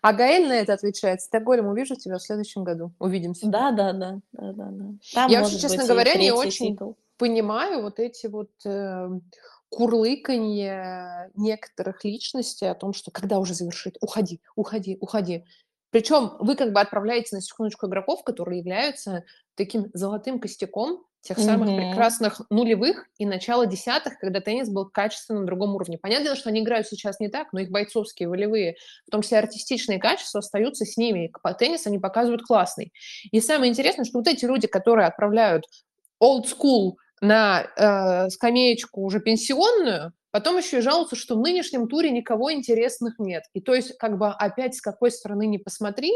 А 0.02 0.12
Гаэль 0.12 0.48
на 0.48 0.54
это 0.54 0.74
отвечает, 0.74 1.20
Стокгольм, 1.20 1.66
увижу 1.66 1.96
тебя 1.96 2.18
в 2.18 2.22
следующем 2.22 2.64
году, 2.64 2.92
увидимся. 2.98 3.46
Да, 3.48 3.70
да, 3.70 3.92
да, 3.92 4.20
да, 4.32 4.52
да. 4.52 4.68
да. 4.70 4.84
Там 5.14 5.30
Я 5.30 5.40
вообще, 5.40 5.58
честно 5.58 5.86
говоря, 5.86 6.14
не 6.14 6.32
очень 6.32 6.78
понимаю 7.16 7.82
вот 7.82 7.98
эти 7.98 8.28
вот 8.28 8.50
э, 8.64 9.08
курлыканье 9.68 11.30
некоторых 11.34 12.04
личностей 12.04 12.66
о 12.66 12.74
том, 12.74 12.92
что 12.92 13.10
когда 13.10 13.38
уже 13.38 13.54
завершит, 13.54 13.96
уходи, 14.00 14.40
уходи, 14.54 14.96
уходи. 15.00 15.44
Причем 15.90 16.36
вы 16.38 16.54
как 16.54 16.72
бы 16.72 16.80
отправляете 16.80 17.34
на 17.34 17.42
секундочку 17.42 17.86
игроков, 17.86 18.22
которые 18.22 18.58
являются 18.58 19.24
таким 19.54 19.90
золотым 19.94 20.38
костяком 20.38 21.04
тех 21.20 21.38
самых 21.38 21.68
mm-hmm. 21.68 21.90
прекрасных 21.90 22.40
нулевых 22.50 23.06
и 23.18 23.26
начала 23.26 23.66
десятых, 23.66 24.18
когда 24.18 24.40
теннис 24.40 24.68
был 24.68 24.88
качественно 24.88 25.40
на 25.40 25.46
другом 25.46 25.74
уровне. 25.74 25.98
Понятно, 25.98 26.36
что 26.36 26.48
они 26.48 26.60
играют 26.60 26.86
сейчас 26.86 27.20
не 27.20 27.28
так, 27.28 27.52
но 27.52 27.60
их 27.60 27.70
бойцовские, 27.70 28.28
волевые, 28.28 28.76
в 29.06 29.10
том 29.10 29.22
числе 29.22 29.38
артистичные 29.38 29.98
качества 29.98 30.38
остаются 30.38 30.84
с 30.84 30.96
ними. 30.96 31.32
По 31.42 31.54
теннис 31.54 31.86
они 31.86 31.98
показывают 31.98 32.42
классный. 32.42 32.92
И 33.30 33.40
самое 33.40 33.70
интересное, 33.70 34.04
что 34.04 34.18
вот 34.18 34.28
эти 34.28 34.44
люди, 34.44 34.66
которые 34.66 35.06
отправляют 35.06 35.64
old 36.22 36.44
school 36.44 36.92
на 37.20 37.66
э, 37.76 38.30
скамеечку 38.30 39.02
уже 39.02 39.20
пенсионную, 39.20 40.12
Потом 40.30 40.58
еще 40.58 40.78
и 40.78 40.82
жалуются, 40.82 41.16
что 41.16 41.36
в 41.36 41.40
нынешнем 41.40 41.88
туре 41.88 42.10
никого 42.10 42.52
интересных 42.52 43.18
нет. 43.18 43.44
И 43.54 43.60
то 43.60 43.74
есть, 43.74 43.96
как 43.96 44.18
бы 44.18 44.28
опять 44.28 44.74
с 44.74 44.82
какой 44.82 45.10
стороны 45.10 45.46
не 45.46 45.58
посмотри, 45.58 46.12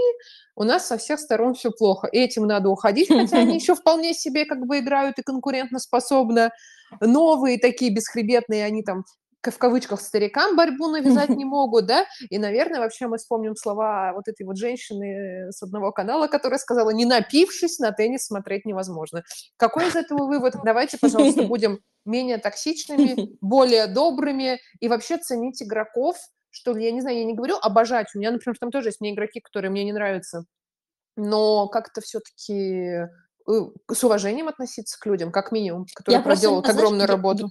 у 0.55 0.65
нас 0.65 0.87
со 0.87 0.99
всех 0.99 1.19
сторон 1.19 1.55
все 1.55 1.71
плохо. 1.71 2.09
Этим 2.13 2.47
надо 2.47 2.69
уходить, 2.69 3.09
хотя 3.09 3.39
они 3.39 3.55
еще 3.59 3.75
вполне 3.75 4.13
себе 4.13 4.45
как 4.45 4.67
бы 4.67 4.81
играют 4.81 5.19
и 5.19 5.23
конкурентно 5.23 5.79
способны. 5.79 6.51
Новые 7.01 7.59
такие 7.59 7.93
бесхребетные, 7.93 8.67
они 8.67 8.83
там 8.83 9.05
в 9.51 9.59
кавычках 9.59 10.01
старикам 10.01 10.57
борьбу 10.57 10.89
навязать 10.89 11.31
не 11.31 11.45
могут, 11.45 11.87
да, 11.87 12.05
и, 12.31 12.39
наверное, 12.39 12.81
вообще 12.81 13.09
мы 13.09 13.19
вспомним 13.19 13.57
слова 13.57 14.13
вот 14.15 14.29
этой 14.29 14.47
вот 14.47 14.57
женщины 14.57 15.51
с 15.51 15.63
одного 15.63 15.91
канала, 15.93 16.29
которая 16.29 16.59
сказала, 16.59 16.91
не 16.91 17.05
напившись, 17.05 17.79
на 17.79 17.93
теннис 17.93 18.27
смотреть 18.27 18.65
невозможно. 18.65 19.23
Какой 19.57 19.89
из 19.89 19.97
этого 19.97 20.27
вывод? 20.27 20.55
Давайте, 20.65 20.99
пожалуйста, 21.01 21.43
будем 21.43 21.81
менее 22.05 22.39
токсичными, 22.39 23.37
более 23.41 23.87
добрыми 23.87 24.61
и 24.81 24.89
вообще 24.89 25.19
ценить 25.19 25.63
игроков, 25.63 26.17
что 26.51 26.73
ли, 26.75 26.85
я 26.85 26.93
не 26.93 27.01
знаю, 27.01 27.19
я 27.19 27.25
не 27.25 27.35
говорю 27.35 27.57
обожать, 27.61 28.09
у 28.15 28.19
меня, 28.19 28.31
например, 28.31 28.57
там 28.59 28.71
тоже 28.71 28.89
есть 28.89 29.01
мне 29.01 29.13
игроки, 29.13 29.41
которые 29.41 29.71
мне 29.71 29.85
не 29.85 29.93
нравятся, 29.93 30.45
но 31.17 31.69
как-то 31.69 32.01
все-таки 32.01 32.55
э, 32.55 33.07
с 33.91 34.05
уважением 34.05 34.49
относиться 34.49 34.99
к 35.01 35.07
людям, 35.07 35.33
как 35.33 35.53
минимум, 35.53 35.87
которые 35.95 36.21
проделают 36.21 36.69
огромную 36.69 37.09
работу. 37.09 37.51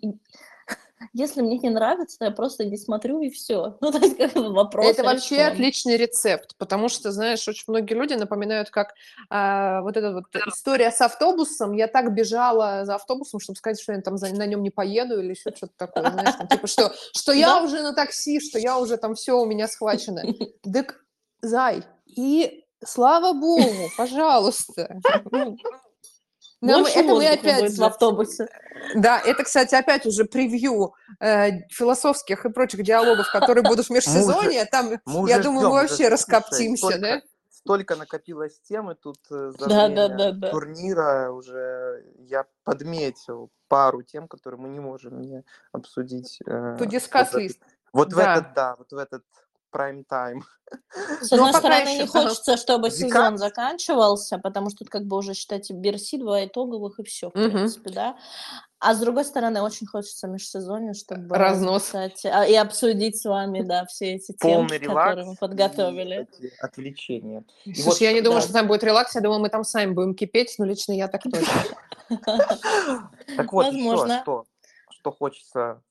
Если 1.13 1.41
мне 1.41 1.57
не 1.59 1.69
нравится, 1.69 2.17
то 2.19 2.25
я 2.25 2.31
просто 2.31 2.65
не 2.65 2.77
смотрю 2.77 3.19
и 3.21 3.29
все. 3.29 3.77
Ну, 3.81 3.91
то 3.91 3.97
есть, 3.99 4.17
как 4.17 4.33
бы 4.33 4.53
вопрос 4.53 4.85
Это 4.85 5.03
вообще 5.03 5.37
решен. 5.37 5.51
отличный 5.53 5.97
рецепт, 5.97 6.55
потому 6.57 6.89
что, 6.89 7.11
знаешь, 7.11 7.47
очень 7.47 7.63
многие 7.67 7.93
люди 7.93 8.13
напоминают, 8.13 8.69
как 8.69 8.93
а, 9.29 9.81
вот 9.81 9.97
эта 9.97 10.13
вот 10.13 10.25
история 10.47 10.91
с 10.91 11.01
автобусом. 11.01 11.73
Я 11.73 11.87
так 11.87 12.13
бежала 12.13 12.85
за 12.85 12.95
автобусом, 12.95 13.39
чтобы 13.39 13.57
сказать, 13.57 13.81
что 13.81 13.93
я 13.93 14.01
там 14.01 14.17
за- 14.17 14.33
на 14.35 14.45
нем 14.45 14.61
не 14.63 14.69
поеду 14.69 15.19
или 15.19 15.31
еще 15.31 15.51
что-то 15.55 15.73
такое, 15.77 16.11
знаешь, 16.11 16.35
там, 16.35 16.47
типа, 16.47 16.67
что, 16.67 16.91
что 17.15 17.31
я 17.31 17.47
Да. 17.47 17.61
уже 17.63 17.81
на 17.81 17.93
такси, 17.93 18.39
что 18.39 18.59
я 18.59 18.77
уже 18.79 18.97
там 18.97 19.15
все 19.15 19.39
у 19.39 19.45
меня 19.45 19.67
схвачено. 19.67 20.21
Так, 20.73 21.03
зай, 21.41 21.83
и 22.05 22.63
слава 22.83 23.33
богу, 23.33 23.89
пожалуйста. 23.97 24.99
Нам- 26.61 26.83
Больше 26.83 26.99
это 26.99 27.09
мы 27.13 27.27
опять 27.27 27.77
в 27.77 27.83
автобусе. 27.83 28.47
да, 28.95 29.19
это, 29.19 29.43
кстати, 29.43 29.73
опять 29.73 30.05
уже 30.05 30.25
превью 30.25 30.93
э, 31.19 31.67
философских 31.69 32.45
и 32.45 32.49
прочих 32.49 32.83
диалогов, 32.83 33.31
которые 33.31 33.63
будут 33.63 33.87
в 33.87 33.89
межсезонье. 33.91 34.65
Там, 34.65 34.91
Мы 35.05 35.29
я 35.29 35.39
думаю, 35.39 35.61
ждем, 35.61 35.69
мы 35.69 35.69
вообще 35.71 36.07
раскоптимся, 36.07 36.85
столько- 36.87 36.99
да? 37.01 37.21
Столько 37.49 37.95
накопилось 37.95 38.59
темы 38.61 38.95
тут 38.95 39.17
э, 39.29 39.51
за 39.59 39.67
Да, 39.67 39.87
да, 39.89 40.07
да, 40.07 40.31
да. 40.31 40.49
турнира 40.49 41.31
уже 41.31 42.03
я 42.17 42.45
подметил 42.63 43.51
пару 43.67 44.01
тем, 44.01 44.27
которые 44.27 44.59
мы 44.59 44.69
не 44.69 44.79
можем 44.79 45.21
не 45.21 45.43
обсудить. 45.71 46.39
э, 46.47 46.77
вот 46.79 46.81
этот-. 46.81 47.57
Вот 47.93 48.13
в 48.13 48.17
этот, 48.17 48.53
да, 48.55 48.75
вот 48.77 48.91
в 48.91 48.97
этот 48.97 49.23
прайм-тайм. 49.71 50.43
С 51.21 51.31
Но 51.31 51.45
одной 51.45 51.53
стороны, 51.53 51.97
не 51.97 52.07
хочется, 52.07 52.55
чтобы 52.57 52.89
Декабрь. 52.89 53.09
сезон 53.11 53.37
заканчивался, 53.37 54.37
потому 54.37 54.69
что 54.69 54.79
тут 54.79 54.89
как 54.89 55.03
бы 55.05 55.17
уже, 55.17 55.33
считайте, 55.33 55.73
берси, 55.73 56.17
два 56.17 56.45
итоговых 56.45 56.99
и 56.99 57.03
все, 57.03 57.29
в 57.29 57.35
Мгм. 57.35 57.51
принципе, 57.51 57.89
да. 57.89 58.17
А 58.79 58.93
с 58.95 58.99
другой 58.99 59.25
стороны, 59.25 59.61
очень 59.61 59.85
хочется 59.85 60.27
межсезонье, 60.27 60.93
чтобы 60.93 61.35
Разнос. 61.37 61.91
записать, 61.91 62.25
а, 62.25 62.45
и 62.45 62.55
обсудить 62.55 63.19
с 63.21 63.25
вами, 63.25 63.61
да, 63.67 63.85
все 63.85 64.13
эти 64.15 64.33
Полный 64.39 64.79
темы, 64.79 64.93
релакс. 64.93 65.09
которые 65.09 65.25
мы 65.25 65.35
подготовили. 65.35 66.27
И 67.65 67.73
Слушай, 67.75 67.85
вот 67.85 68.01
я 68.01 68.13
не 68.13 68.21
думаю, 68.21 68.39
да. 68.39 68.45
что 68.45 68.53
там 68.53 68.67
будет 68.67 68.83
релакс, 68.83 69.13
я 69.15 69.21
думаю, 69.21 69.39
мы 69.41 69.49
там 69.49 69.63
сами 69.63 69.91
будем 69.91 70.15
кипеть, 70.15 70.55
но 70.57 70.65
лично 70.65 70.93
я 70.93 71.07
так 71.07 71.23
точно. 71.23 71.47
Так 73.37 73.53
вот, 73.53 73.71
еще 73.73 74.23
что 74.89 75.11
хочется 75.11 75.81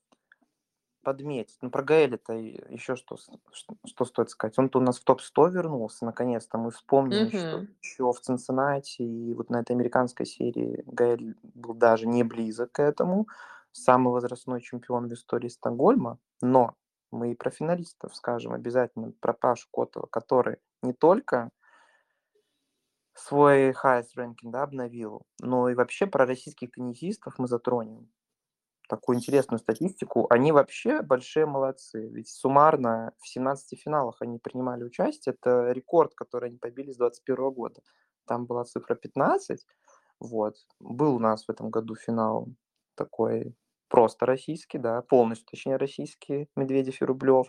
подметить. 1.03 1.57
Ну, 1.61 1.69
про 1.71 1.83
Гаэля-то 1.83 2.33
еще 2.33 2.95
что, 2.95 3.17
что, 3.17 3.75
что 3.85 4.05
стоит 4.05 4.29
сказать. 4.29 4.57
Он-то 4.59 4.79
у 4.79 4.81
нас 4.81 4.99
в 4.99 5.03
топ-100 5.03 5.49
вернулся, 5.51 6.05
наконец-то. 6.05 6.57
Мы 6.57 6.71
вспомнили, 6.71 7.31
что 7.31 7.59
Мгм. 7.59 7.67
еще 7.81 8.11
в 8.11 8.19
Цинциннати 8.19 9.01
и 9.01 9.33
вот 9.33 9.49
на 9.49 9.61
этой 9.61 9.73
американской 9.73 10.25
серии 10.25 10.83
Гаэль 10.85 11.35
был 11.43 11.73
даже 11.73 12.07
не 12.07 12.23
близок 12.23 12.71
к 12.73 12.79
этому. 12.81 13.27
Самый 13.71 14.11
возрастной 14.11 14.61
чемпион 14.61 15.07
в 15.09 15.13
истории 15.13 15.47
Стокгольма. 15.49 16.19
Но 16.41 16.75
мы 17.11 17.31
и 17.31 17.35
про 17.35 17.49
финалистов 17.51 18.15
скажем 18.15 18.53
обязательно. 18.53 19.11
Про 19.19 19.33
Пашу 19.33 19.67
Котова, 19.71 20.05
который 20.07 20.57
не 20.83 20.93
только 20.93 21.51
свой 23.13 23.71
highest 23.71 24.15
ranking 24.17 24.51
да, 24.51 24.63
обновил, 24.63 25.25
но 25.39 25.69
и 25.69 25.75
вообще 25.75 26.07
про 26.07 26.25
российских 26.25 26.71
теннисистов 26.71 27.35
мы 27.39 27.47
затронем 27.47 28.11
такую 28.91 29.17
интересную 29.17 29.57
статистику. 29.59 30.27
Они 30.29 30.51
вообще 30.51 31.01
большие 31.01 31.45
молодцы. 31.45 32.09
Ведь 32.09 32.27
суммарно 32.27 33.13
в 33.19 33.27
17 33.27 33.79
финалах 33.79 34.17
они 34.19 34.37
принимали 34.37 34.83
участие. 34.83 35.33
Это 35.33 35.71
рекорд, 35.71 36.13
который 36.13 36.49
они 36.49 36.57
побили 36.57 36.91
с 36.91 36.97
21 36.97 37.51
года. 37.51 37.81
Там 38.27 38.45
была 38.45 38.65
цифра 38.65 38.95
15. 38.95 39.65
Вот. 40.19 40.57
Был 40.81 41.15
у 41.15 41.19
нас 41.19 41.45
в 41.45 41.49
этом 41.49 41.69
году 41.69 41.95
финал 41.95 42.49
такой 42.95 43.55
просто 43.87 44.25
российский, 44.25 44.77
да, 44.77 45.01
полностью, 45.03 45.47
точнее, 45.49 45.77
российский, 45.77 46.49
Медведев 46.57 47.01
и 47.01 47.05
Рублев. 47.05 47.47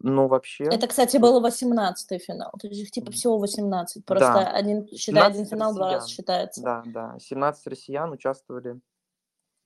Но 0.00 0.28
вообще... 0.28 0.64
Это, 0.64 0.86
кстати, 0.86 1.16
был 1.16 1.42
18-й 1.42 2.18
финал. 2.18 2.52
То 2.60 2.68
есть 2.68 2.82
их 2.82 2.90
типа 2.90 3.10
всего 3.10 3.38
18. 3.38 4.04
Просто 4.04 4.32
Да. 4.34 4.50
один, 4.50 4.86
считай, 4.88 5.22
один 5.22 5.46
17 5.46 5.50
финал 5.50 5.74
два 5.74 5.86
раза 5.86 5.96
россиян. 5.96 6.08
считается. 6.14 6.62
Да, 6.62 6.82
да. 6.84 7.16
17 7.18 7.66
россиян 7.68 8.12
участвовали 8.12 8.78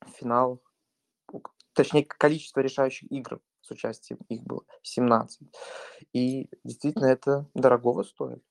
в 0.07 0.11
финалах. 0.11 0.59
Точнее, 1.75 2.05
количество 2.05 2.61
решающих 2.61 3.11
игр 3.11 3.41
с 3.63 3.71
участием 3.71 4.19
их 4.29 4.43
было 4.43 4.63
17. 4.83 5.41
И 6.13 6.49
действительно 6.65 7.07
это 7.07 7.47
дорогого 7.55 8.03
стоит. 8.03 8.43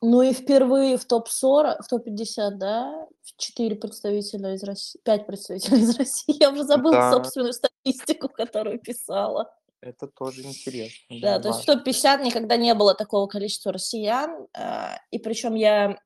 Ну 0.00 0.20
и 0.22 0.32
впервые 0.32 0.96
в 0.98 1.04
топ-40, 1.04 1.82
в 1.82 1.88
топ-50, 1.88 2.50
да, 2.56 3.06
четыре 3.36 3.76
представителя 3.76 4.54
из 4.54 4.62
России, 4.64 5.00
пять 5.04 5.26
представителей 5.26 5.80
из 5.82 5.96
России. 5.96 6.36
Я 6.40 6.50
уже 6.50 6.64
забыла 6.64 6.96
Да. 6.96 7.12
собственную 7.12 7.52
статистику, 7.52 8.28
которую 8.28 8.80
писала. 8.80 9.52
Это 9.80 10.06
тоже 10.08 10.42
интересно. 10.42 11.16
Да, 11.20 11.38
то 11.40 11.48
есть 11.48 11.64
в 11.64 11.66
важно. 11.68 11.82
топ-50 11.84 12.22
никогда 12.24 12.56
не 12.56 12.74
было 12.74 12.94
такого 12.94 13.26
количества 13.26 13.72
россиян. 13.72 14.46
а, 14.56 14.98
И 15.10 15.18
причем 15.18 15.54
я, 15.54 15.96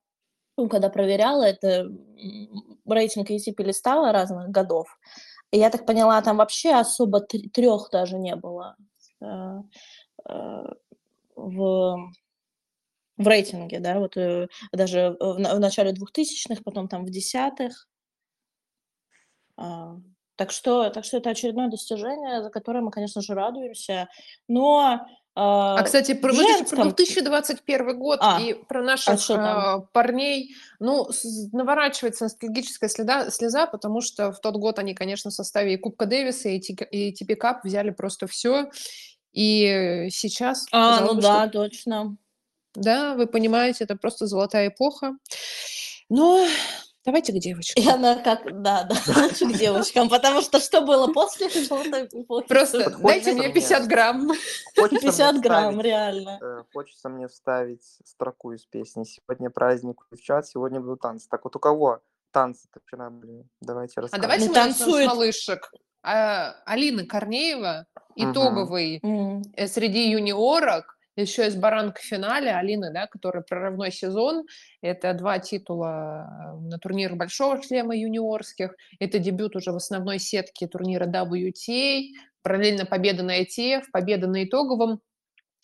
ну, 0.59 0.69
когда 0.69 0.89
проверяла, 0.91 1.43
это 1.45 1.87
рейтинг 2.87 3.31
ATP 3.31 3.63
листала 3.65 4.13
разных 4.13 4.49
годов. 4.51 4.89
Я 5.53 5.71
так 5.71 5.87
поняла, 5.87 6.21
там 6.23 6.37
вообще 6.37 6.75
особо 6.75 7.21
трех 7.21 7.89
даже 7.91 8.19
не 8.19 8.37
было 8.37 8.77
э, 9.21 9.27
э, 10.29 10.65
в, 11.37 12.11
в 13.17 13.29
рейтинге, 13.29 13.81
да, 13.81 13.99
вот 13.99 14.17
э, 14.17 14.49
даже 14.73 15.17
в, 15.21 15.35
в 15.37 15.59
начале 15.61 15.93
2000-х, 15.93 16.63
потом 16.65 16.89
там 16.89 17.05
в 17.05 17.11
десятых. 17.11 17.89
А, 19.57 19.97
Так 20.37 20.51
что, 20.51 20.91
так 20.91 21.05
что 21.05 21.17
это 21.17 21.31
очередное 21.31 21.69
достижение, 21.69 22.43
за 22.43 22.51
которое 22.51 22.81
мы, 22.83 22.91
конечно 22.91 23.23
же, 23.23 23.35
радуемся. 23.35 24.09
Но 24.49 25.07
А, 25.39 25.77
а, 25.79 25.83
кстати, 25.83 26.15
про, 26.15 26.33
женском- 26.33 26.77
про 26.77 26.85
2021 26.85 27.99
год 27.99 28.19
А, 28.23 28.41
и 28.41 28.55
про 28.55 28.83
наших 28.83 29.21
что 29.21 29.35
там? 29.35 29.45
а, 29.45 29.79
парней, 29.93 30.57
ну, 30.81 31.07
наворачивается 31.53 32.25
ностальгическая 32.25 32.89
следа, 32.89 33.31
слеза, 33.31 33.67
потому 33.67 34.01
что 34.01 34.33
в 34.33 34.41
тот 34.41 34.57
год 34.57 34.79
они, 34.79 34.95
конечно, 34.95 35.31
в 35.31 35.35
составе 35.35 35.75
и 35.75 35.77
Кубка 35.77 36.07
Дэвиса, 36.07 36.49
и, 36.49 36.59
и 36.59 37.13
TP 37.13 37.37
Cup 37.39 37.57
взяли 37.65 37.91
просто 37.91 38.27
все. 38.27 38.71
И 39.35 40.09
сейчас... 40.11 40.67
А, 40.73 41.01
ну 41.03 41.15
бы, 41.17 41.21
что- 41.21 41.31
да, 41.31 41.49
точно. 41.49 42.17
Да, 42.75 43.15
вы 43.15 43.27
понимаете, 43.27 43.85
это 43.85 43.95
просто 43.97 44.27
золотая 44.27 44.69
эпоха. 44.69 45.17
Но 46.09 46.47
давайте 47.07 47.33
к 47.33 47.39
девочкам. 47.39 47.83
И 47.83 47.89
она 47.89 48.17
как, 48.17 48.61
да, 48.63 48.85
да, 48.85 48.97
лучше 49.23 49.47
к 49.53 49.57
девочкам, 49.57 50.09
потому 50.09 50.43
что 50.43 50.61
что 50.61 50.83
было 50.83 51.07
после? 51.13 51.49
Просто 52.49 52.91
дайте 52.99 53.33
мне 53.33 53.43
мне- 53.45 53.53
50 53.55 53.87
грамм. 53.87 54.29
Хочется 54.77 54.89
мне 54.91 55.01
50 55.01 55.41
грамм, 55.41 55.81
реально. 55.81 56.39
э, 56.43 56.63
Хочется 56.75 57.09
мне 57.09 57.29
вставить 57.29 57.83
строку 58.05 58.53
из 58.53 58.67
песни. 58.67 59.05
Сегодня 59.05 59.51
праздник 59.51 60.01
у 60.01 60.15
девчат, 60.15 60.47
сегодня 60.47 60.81
будут 60.81 61.01
танцы. 61.01 61.29
Так 61.31 61.45
вот 61.45 61.57
у 61.57 61.59
кого 61.59 62.01
танцы-то 62.33 62.81
вчера 62.85 63.09
были? 63.11 63.45
Давайте 63.63 63.95
А 63.97 64.03
расскажем. 64.03 64.23
давайте 64.23 64.47
Ну, 64.47 64.51
мы 64.53 64.57
начнем 64.59 64.75
с 64.75 64.79
танцует. 64.79 65.07
малышек. 65.09 65.73
А, 66.03 66.55
Алина 66.67 67.05
Корнеева, 67.07 67.87
итоговый 68.15 69.01
э, 69.57 69.67
среди 69.67 70.11
юниорок, 70.11 70.96
еще 71.17 71.47
из 71.47 71.57
баранка 71.57 72.01
в 72.01 72.05
финале, 72.05 72.53
Алина, 72.53 72.93
да, 72.93 73.07
которая 73.07 73.43
прорывной 73.43 73.91
сезон, 73.91 74.45
это 74.83 75.15
два 75.15 75.39
титула 75.39 76.27
э, 76.29 76.61
на 76.61 76.79
турнирах 76.79 77.17
Большого 77.17 77.63
шлема 77.63 77.97
юниорских, 77.97 78.75
это 79.01 79.19
дебют 79.19 79.57
уже 79.57 79.73
в 79.73 79.77
основной 79.77 80.19
сетке 80.19 80.67
турнира 80.69 81.07
WTA, 81.07 82.03
параллельно 82.43 82.85
победа 82.85 83.23
на 83.23 83.43
ITF, 83.43 83.85
победа 83.93 84.27
на 84.27 84.45
итоговом. 84.45 85.01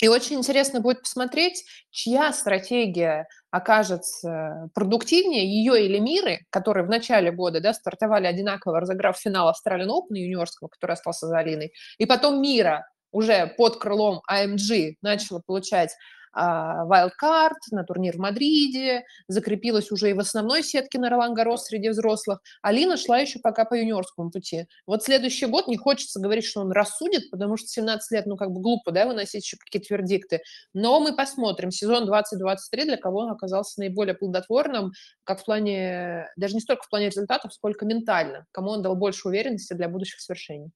И 0.00 0.08
очень 0.08 0.38
интересно 0.38 0.80
будет 0.80 1.02
посмотреть, 1.02 1.64
чья 1.90 2.32
стратегия 2.32 3.28
окажется 3.52 4.68
продуктивнее, 4.74 5.46
ее 5.46 5.84
или 5.84 5.98
Миры, 6.00 6.40
которые 6.50 6.84
в 6.84 6.88
начале 6.88 7.30
года 7.30 7.60
да, 7.60 7.72
стартовали 7.72 8.26
одинаково, 8.26 8.80
разыграв 8.80 9.16
финал 9.16 9.52
Australian 9.52 9.90
Open 9.90 10.16
юниорского, 10.16 10.68
который 10.68 10.92
остался 10.92 11.28
за 11.28 11.38
Алиной, 11.38 11.72
и 11.98 12.06
потом 12.06 12.42
Мира 12.42 12.88
уже 13.12 13.54
под 13.56 13.76
крылом 13.76 14.22
AMG 14.30 14.96
начала 15.02 15.40
получать 15.40 15.96
а, 16.32 16.84
wildcard 16.86 17.58
на 17.70 17.84
турнир 17.84 18.16
в 18.16 18.20
Мадриде, 18.20 19.04
закрепилась 19.28 19.90
уже 19.90 20.10
и 20.10 20.12
в 20.14 20.20
основной 20.20 20.62
сетке 20.62 20.98
на 20.98 21.10
Ролан 21.10 21.34
Гарос 21.34 21.64
среди 21.64 21.90
взрослых. 21.90 22.40
Алина 22.62 22.96
шла 22.96 23.18
еще 23.18 23.38
пока 23.38 23.64
по 23.64 23.74
юниорскому 23.74 24.30
пути. 24.30 24.66
Вот 24.86 25.02
следующий 25.02 25.46
год 25.46 25.68
не 25.68 25.76
хочется 25.76 26.20
говорить, 26.20 26.44
что 26.44 26.60
он 26.60 26.72
рассудит, 26.72 27.30
потому 27.30 27.56
что 27.56 27.68
17 27.68 28.10
лет, 28.12 28.26
ну, 28.26 28.36
как 28.36 28.50
бы 28.50 28.60
глупо, 28.60 28.92
да, 28.92 29.06
выносить 29.06 29.44
еще 29.44 29.56
какие-то 29.58 29.94
вердикты. 29.94 30.40
Но 30.72 31.00
мы 31.00 31.14
посмотрим. 31.14 31.70
Сезон 31.70 32.06
2023 32.06 32.84
для 32.84 32.96
кого 32.96 33.20
он 33.20 33.30
оказался 33.30 33.80
наиболее 33.80 34.14
плодотворным, 34.14 34.92
как 35.24 35.40
в 35.40 35.44
плане, 35.44 36.28
даже 36.36 36.54
не 36.54 36.60
столько 36.60 36.84
в 36.84 36.88
плане 36.88 37.06
результатов, 37.06 37.52
сколько 37.52 37.84
ментально. 37.84 38.46
Кому 38.52 38.70
он 38.70 38.82
дал 38.82 38.96
больше 38.96 39.28
уверенности 39.28 39.74
для 39.74 39.88
будущих 39.88 40.20
свершений. 40.20 40.70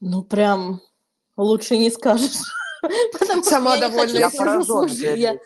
Ну, 0.00 0.22
прям 0.22 0.80
лучше 1.36 1.78
не 1.78 1.90
скажешь. 1.90 2.36
Сама 3.42 3.78
довольна. 3.78 4.18
Я 4.18 4.30
поражен. 4.30 4.86
Я, 5.16 5.38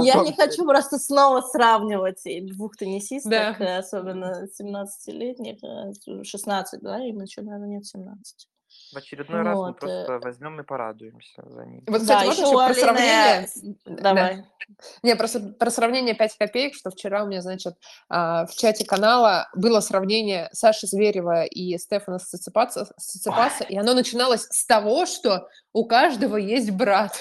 я 0.00 0.22
не 0.22 0.32
хочу 0.32 0.64
просто 0.64 0.98
снова 0.98 1.40
сравнивать 1.40 2.22
двух 2.52 2.76
теннисисток, 2.76 3.30
Да. 3.30 3.56
э, 3.58 3.78
особенно 3.78 4.46
17-летних, 4.60 5.58
э, 5.62 6.22
16, 6.24 6.80
да, 6.80 7.04
им 7.04 7.20
еще, 7.20 7.42
наверное, 7.42 7.68
нет 7.68 7.86
17. 7.86 8.48
В 8.92 8.96
очередной 8.96 9.42
раз 9.42 9.56
мы 9.56 9.62
Вот, 9.66 9.76
э. 9.76 9.78
просто 9.80 10.18
возьмем 10.22 10.60
и 10.60 10.64
порадуемся 10.64 11.42
за 11.46 11.64
них. 11.64 11.82
Вот, 11.86 12.04
Да, 12.04 12.20
кстати, 12.22 12.26
можно 12.26 12.32
еще 12.32 12.42
еще 12.42 12.54
у 12.54 12.58
про 12.58 12.66
Алины- 12.66 12.80
сравнение? 12.80 13.48
Давай. 13.84 14.44
Не, 15.02 15.16
просто 15.16 15.40
про 15.40 15.70
сравнение 15.70 16.14
5 16.14 16.36
копеек, 16.38 16.74
что 16.74 16.90
вчера 16.90 17.24
у 17.24 17.26
меня, 17.26 17.42
значит, 17.42 17.74
а, 18.08 18.46
в 18.46 18.54
чате 18.54 18.84
канала 18.84 19.48
было 19.54 19.80
сравнение 19.80 20.48
Саши 20.52 20.86
Зверева 20.86 21.44
и 21.44 21.76
Стефана 21.78 22.18
Сциципаса, 22.18 22.86
и 23.68 23.76
оно 23.76 23.94
начиналось 23.94 24.46
с 24.50 24.64
того, 24.66 25.06
что 25.06 25.48
у 25.72 25.86
каждого 25.86 26.36
есть 26.36 26.70
брат. 26.70 27.12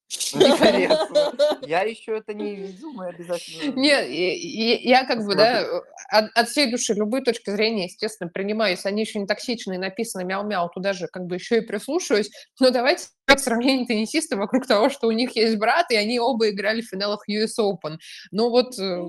Интересно. 0.34 1.32
Я 1.62 1.82
еще 1.82 2.18
это 2.18 2.34
не 2.34 2.54
видел, 2.54 2.92
мы 2.92 3.08
обязательно... 3.08 3.72
Не, 3.78 4.08
и- 4.08 4.34
и- 4.82 4.88
я 4.88 5.04
как 5.04 5.24
бы, 5.24 5.34
да, 5.34 5.66
от, 6.08 6.48
всей 6.48 6.70
души 6.70 6.94
любые 6.94 7.22
точки 7.22 7.50
зрения, 7.50 7.84
естественно, 7.84 8.28
принимаю. 8.28 8.72
Если 8.72 8.88
они 8.88 9.02
еще 9.02 9.18
не 9.18 9.26
токсичные, 9.26 9.78
написано 9.78 10.22
мяу-мяу, 10.24 10.68
туда 10.68 10.92
же 10.92 11.06
как 11.08 11.24
бы 11.26 11.36
еще 11.36 11.58
и 11.58 11.60
прислушаюсь. 11.66 12.30
Но 12.60 12.70
давайте 12.70 13.06
сравнение 13.36 13.86
теннисистов 13.86 14.38
вокруг 14.38 14.66
того, 14.66 14.90
что 14.90 15.06
у 15.06 15.12
них 15.12 15.34
есть 15.36 15.56
брат, 15.56 15.90
и 15.90 15.96
они 15.96 16.20
оба 16.20 16.50
играли 16.50 16.82
в 16.82 16.88
финалах 16.88 17.24
US 17.28 17.58
Open. 17.58 17.96
Ну 18.30 18.50
вот 18.50 18.78
э, 18.78 19.02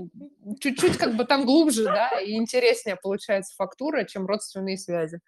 чуть-чуть 0.62 0.98
как 0.98 1.16
бы 1.16 1.26
там 1.26 1.46
глубже, 1.46 1.84
да, 1.86 2.10
и 2.22 2.34
интереснее 2.34 2.96
получается 2.96 3.54
фактура, 3.58 4.06
чем 4.06 4.26
родственные 4.26 4.78
связи. 4.78 5.20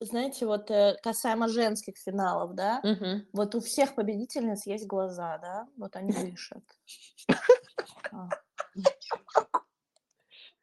Знаете, 0.00 0.44
вот 0.44 0.70
э, 0.70 0.96
касаемо 1.02 1.48
женских 1.48 1.96
финалов, 1.96 2.54
да, 2.54 2.80
Мгм. 2.82 3.26
вот 3.32 3.54
у 3.54 3.60
всех 3.60 3.94
победительниц 3.94 4.66
есть 4.66 4.86
глаза, 4.86 5.38
да, 5.38 5.66
вот 5.78 5.96
они 5.96 6.12
дышат. 6.12 6.62
А. 8.12 8.28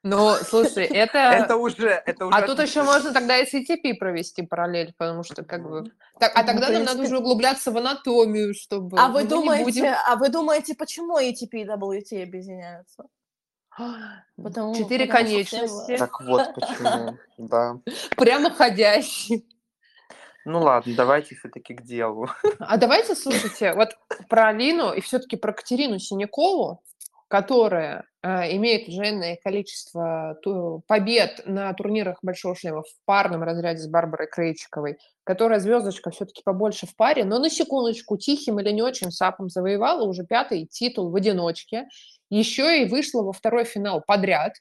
Ну, 0.03 0.33
слушай, 0.43 0.83
это... 0.85 1.17
Это 1.17 1.55
уже... 1.55 1.87
Это 2.05 2.25
уже 2.25 2.37
А 2.37 2.45
тут 2.45 2.59
еще 2.59 2.83
можно 2.83 3.13
тогда 3.13 3.37
и 3.37 3.45
с 3.45 3.53
ATP 3.53 3.95
провести 3.95 4.41
параллель, 4.43 4.93
потому 4.97 5.23
что 5.23 5.43
как 5.45 5.63
бы... 5.63 5.91
Так, 6.19 6.33
а 6.35 6.41
Ну, 6.41 6.47
тогда 6.47 6.67
в 6.67 6.71
нам 6.73 6.83
надо 6.83 6.97
принципе. 6.97 7.07
уже 7.07 7.17
углубляться 7.19 7.71
в 7.71 7.77
анатомию, 7.77 8.53
чтобы... 8.53 8.99
А 8.99 9.07
вы 9.07 9.23
ну, 9.23 9.41
не 9.43 9.59
будем- 9.63 9.63
думаете, 9.63 9.97
а 10.07 10.15
вы 10.17 10.29
думаете, 10.29 10.75
почему 10.75 11.17
ATP 11.17 11.49
и 11.53 11.65
WTA 11.65 12.23
объединяются? 12.23 13.05
Потому, 14.35 14.75
Четыре 14.75 15.05
потому 15.05 15.25
конечности, 15.25 15.97
Так 15.97 16.21
вот 16.21 16.53
почему, 16.55 17.17
да. 17.37 17.77
прямоходящие. 18.15 19.43
Ну 20.45 20.61
ладно, 20.61 20.93
давайте 20.95 21.35
все-таки 21.35 21.73
к 21.73 21.83
делу. 21.83 22.27
А 22.59 22.77
давайте, 22.77 23.15
слушайте, 23.15 23.73
вот 23.73 23.89
про 24.27 24.49
Алину 24.49 24.91
и 24.91 24.99
все-таки 24.99 25.37
про 25.37 25.53
Катерину 25.53 25.99
Синякову, 25.99 26.83
которая 27.29 28.05
э, 28.21 28.55
имеет 28.57 28.89
уже 28.89 29.09
энное 29.09 29.39
количество 29.41 30.37
ту- 30.43 30.83
побед 30.85 31.43
на 31.45 31.73
турнирах 31.73 32.19
Большого 32.21 32.55
шлема 32.55 32.81
в 32.83 32.93
парном 33.05 33.41
разряде 33.41 33.79
с 33.79 33.87
Барбарой 33.87 34.27
Крейчиковой, 34.27 34.97
которая 35.23 35.59
звездочка 35.59 36.11
все-таки 36.11 36.41
побольше 36.43 36.87
в 36.87 36.95
паре, 36.95 37.23
но 37.23 37.39
на 37.39 37.49
секундочку 37.49 38.17
тихим 38.17 38.59
или 38.59 38.71
не 38.71 38.81
очень 38.81 39.11
сапом 39.11 39.49
завоевала 39.49 40.03
уже 40.03 40.25
пятый 40.25 40.65
титул 40.65 41.09
в 41.09 41.15
одиночке, 41.15 41.87
еще 42.37 42.81
и 42.81 42.85
вышла 42.85 43.21
во 43.23 43.33
второй 43.33 43.65
финал 43.65 44.01
подряд. 44.05 44.53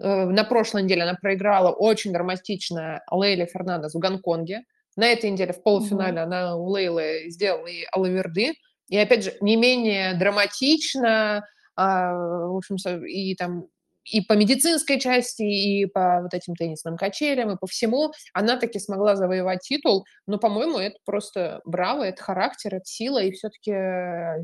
Э, 0.00 0.26
На 0.26 0.44
прошлой 0.44 0.82
неделе 0.82 1.02
она 1.02 1.14
проиграла 1.14 1.70
очень 1.70 2.12
драматично 2.12 3.02
Лейле 3.10 3.46
Фернандес 3.46 3.94
в 3.94 3.98
Гонконге. 3.98 4.62
На 4.96 5.06
этой 5.06 5.30
неделе 5.30 5.52
в 5.52 5.62
полуфинале 5.62 6.20
она 6.20 6.56
у 6.56 6.66
Лейлы 6.68 7.26
сделала 7.28 7.66
и 7.66 7.84
Алаверды. 7.92 8.54
И 8.88 8.96
опять 8.96 9.24
же, 9.24 9.34
не 9.40 9.56
менее 9.56 10.14
драматично, 10.14 11.46
а, 11.76 12.12
в 12.12 12.56
общем, 12.56 12.76
и 13.06 13.34
там 13.36 13.66
и 14.04 14.20
по 14.20 14.32
медицинской 14.34 14.98
части, 14.98 15.42
и 15.42 15.86
по 15.86 16.22
вот 16.22 16.34
этим 16.34 16.54
теннисным 16.54 16.96
качелям, 16.96 17.50
и 17.50 17.56
по 17.58 17.66
всему, 17.66 18.12
она 18.32 18.56
таки 18.56 18.78
смогла 18.78 19.16
завоевать 19.16 19.60
титул. 19.60 20.04
Но, 20.26 20.38
по-моему, 20.38 20.78
это 20.78 20.96
просто 21.04 21.60
браво, 21.64 22.04
это 22.04 22.22
характер, 22.22 22.74
это 22.74 22.84
сила, 22.84 23.22
и 23.22 23.32
все-таки 23.32 23.72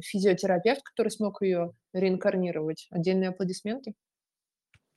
физиотерапевт, 0.03 0.83
который 0.83 1.09
смог 1.09 1.43
ее 1.43 1.73
реинкарнировать. 1.93 2.87
Отдельные 2.91 3.31
аплодисменты. 3.31 3.95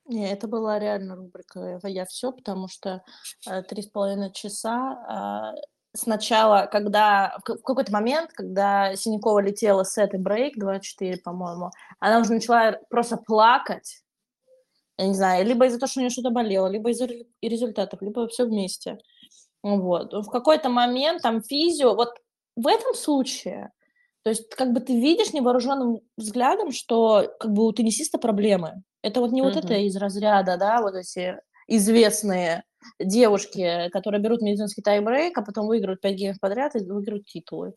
Не, 0.05 0.31
это 0.31 0.47
была 0.47 0.79
реально 0.79 1.15
рубрика 1.15 1.79
«Я 1.83 2.05
все», 2.05 2.31
потому 2.31 2.67
что 2.67 3.03
э, 3.47 3.61
три 3.61 3.83
с 3.83 3.87
половиной 3.87 4.33
часа 4.33 4.97
а, 5.07 5.53
сначала, 5.93 6.67
когда 6.71 7.37
в 7.45 7.61
какой-то 7.61 7.91
момент, 7.91 8.31
когда 8.33 8.95
Синякова 8.95 9.39
летела 9.39 9.83
с 9.83 9.99
этой 9.99 10.19
брейк 10.19 10.57
2-4, 10.57 11.17
по-моему, 11.23 11.69
она 11.99 12.19
уже 12.19 12.33
начала 12.33 12.79
просто 12.89 13.17
плакать, 13.17 14.01
я 14.99 15.07
не 15.07 15.13
знаю, 15.13 15.45
либо 15.45 15.65
из-за 15.65 15.79
того, 15.79 15.89
что 15.89 15.99
у 15.99 16.03
нее 16.03 16.09
что-то 16.09 16.29
болело, 16.29 16.67
либо 16.67 16.89
из-за 16.91 17.07
результатов, 17.41 18.01
либо 18.01 18.27
все 18.27 18.45
вместе. 18.45 18.97
Вот. 19.63 20.13
В 20.13 20.29
какой-то 20.29 20.69
момент 20.69 21.21
там 21.23 21.41
физио, 21.41 21.95
вот 21.95 22.09
в 22.55 22.67
этом 22.67 22.93
случае, 22.95 23.71
то 24.23 24.29
есть 24.29 24.49
как 24.55 24.73
бы 24.73 24.81
ты 24.81 24.99
видишь 24.99 25.33
невооруженным 25.33 26.01
взглядом, 26.17 26.71
что 26.71 27.29
как 27.39 27.51
бы 27.53 27.65
у 27.65 27.71
теннисиста 27.71 28.17
проблемы. 28.17 28.83
Это 29.01 29.21
вот 29.21 29.31
не 29.31 29.41
вот 29.41 29.55
Мгм. 29.55 29.65
это 29.65 29.75
из 29.75 29.95
разряда, 29.95 30.57
да, 30.57 30.81
вот 30.81 30.95
эти 30.95 31.37
известные 31.67 32.63
девушки, 32.99 33.89
которые 33.91 34.21
берут 34.21 34.41
медицинский 34.41 34.81
тайбрейк, 34.81 35.37
а 35.37 35.41
потом 35.41 35.67
выигрывают 35.67 36.01
5 36.01 36.15
геймов 36.15 36.39
подряд 36.41 36.75
и 36.75 36.79
выигрывают 36.79 37.25
титулы. 37.25 37.73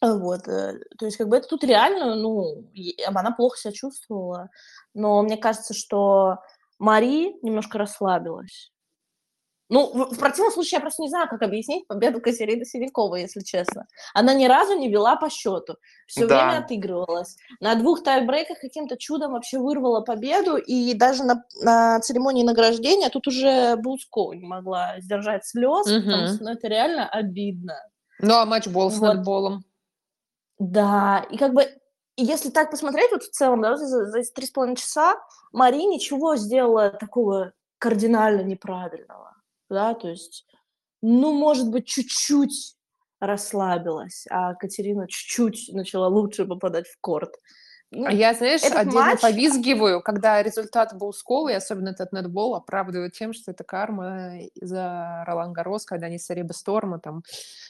А 0.00 0.14
Вот, 0.14 0.46
э, 0.46 0.78
то 0.98 1.06
есть 1.06 1.16
как 1.16 1.28
бы 1.28 1.36
это 1.36 1.48
тут 1.48 1.64
реально, 1.64 2.14
ну, 2.14 2.64
она 3.06 3.32
плохо 3.32 3.58
себя 3.58 3.72
чувствовала, 3.72 4.48
но 4.94 5.22
мне 5.22 5.36
кажется, 5.36 5.74
что 5.74 6.36
Мари 6.78 7.34
немножко 7.42 7.78
расслабилась. 7.78 8.70
Ну, 9.70 9.92
в, 9.92 10.18
противном 10.18 10.50
случае 10.50 10.78
я 10.78 10.80
просто 10.80 11.02
не 11.02 11.10
знаю, 11.10 11.28
как 11.28 11.42
объяснить 11.42 11.86
победу 11.86 12.22
Катерины 12.22 12.64
Синяковой, 12.64 13.22
если 13.22 13.40
честно. 13.40 13.86
Она 14.14 14.32
ни 14.32 14.46
разу 14.46 14.78
не 14.78 14.88
вела 14.88 15.16
по 15.16 15.28
счету, 15.28 15.76
все 16.06 16.26
Да. 16.26 16.34
время 16.46 16.64
отыгрывалась. 16.64 17.36
На 17.60 17.74
двух 17.74 18.02
тайбрейках 18.02 18.60
каким-то 18.60 18.96
чудом 18.96 19.32
вообще 19.32 19.58
вырвала 19.58 20.00
победу, 20.00 20.56
и 20.56 20.94
даже 20.94 21.22
на, 21.24 21.44
на 21.60 22.00
церемонии 22.00 22.44
награждения 22.44 23.10
тут 23.10 23.26
уже 23.26 23.76
Бузко 23.76 24.32
не 24.32 24.46
могла 24.46 25.00
сдержать 25.00 25.44
слез, 25.46 25.86
потому 25.86 26.22
Мгм. 26.22 26.26
что 26.28 26.44
ну, 26.44 26.50
это 26.50 26.66
реально 26.68 27.06
обидно. 27.06 27.74
Ну, 28.20 28.34
а 28.36 28.46
матчбол 28.46 28.90
с 28.90 28.96
Вот. 28.96 29.16
нетболом? 29.16 29.64
Да, 30.58 31.24
и 31.30 31.36
как 31.36 31.54
бы, 31.54 31.66
если 32.16 32.50
так 32.50 32.70
посмотреть, 32.70 33.10
вот 33.12 33.22
в 33.22 33.30
целом, 33.30 33.62
да, 33.62 33.76
за, 33.76 34.22
три 34.34 34.46
с 34.46 34.50
половиной 34.50 34.76
часа 34.76 35.16
Мари 35.52 35.76
ничего 35.84 36.36
сделала 36.36 36.90
такого 36.90 37.52
кардинально 37.78 38.40
неправильного, 38.42 39.36
да, 39.70 39.94
то 39.94 40.08
есть, 40.08 40.44
ну, 41.02 41.32
может 41.32 41.70
быть, 41.70 41.86
чуть-чуть 41.86 42.76
расслабилась, 43.20 44.26
а 44.30 44.54
Катерина 44.54 45.06
чуть-чуть 45.08 45.70
начала 45.72 46.08
лучше 46.08 46.44
попадать 46.46 46.88
в 46.88 46.98
корт. 47.00 47.34
Ну, 47.90 48.06
А 48.06 48.12
я, 48.12 48.34
знаешь, 48.34 48.62
отдельно 48.64 49.12
матч- 49.12 49.22
повизгиваю, 49.22 50.02
когда 50.02 50.42
результат 50.42 50.94
Боускова, 50.94 51.48
и 51.48 51.54
особенно 51.54 51.88
этот 51.88 52.12
нетбол, 52.12 52.54
оправдывают 52.54 53.14
тем, 53.14 53.32
что 53.32 53.50
это 53.50 53.64
карма 53.64 54.32
за 54.60 55.24
Ролан 55.26 55.54
Гарос, 55.54 55.86
когда 55.86 56.06
они 56.06 56.18
с 56.18 56.28
Ареба 56.28 56.52
Сторма 56.52 56.98
там 56.98 57.22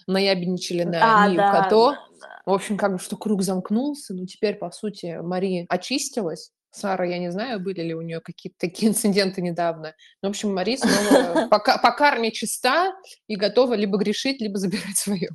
наябедничали 0.08 0.82
на 0.82 1.24
а, 1.24 1.28
Мию 1.28 1.36
да, 1.36 1.62
Като. 1.62 1.90
да, 1.92 1.98
да. 2.20 2.42
В 2.46 2.52
общем, 2.52 2.76
как 2.76 2.94
бы, 2.94 2.98
что 2.98 3.16
круг 3.16 3.42
замкнулся, 3.42 4.12
ну, 4.12 4.26
теперь, 4.26 4.56
по 4.56 4.72
сути, 4.72 5.18
Мари 5.22 5.66
очистилась. 5.68 6.50
Сара, 6.70 7.06
я 7.06 7.18
не 7.18 7.30
знаю, 7.30 7.60
были 7.60 7.80
ли 7.82 7.94
у 7.94 8.02
нее 8.02 8.20
какие-то 8.20 8.58
такие 8.58 8.90
инциденты 8.90 9.40
недавно. 9.40 9.94
Но, 10.20 10.28
в 10.28 10.30
общем, 10.30 10.52
Мари 10.52 10.76
снова 10.76 11.46
по, 11.50 11.58
по 11.60 11.92
карме 11.92 12.32
чиста 12.32 12.92
и 13.28 13.36
готова 13.36 13.74
либо 13.74 13.96
грешить, 13.98 14.40
либо 14.40 14.58
забирать 14.58 14.96
свое. 14.96 15.30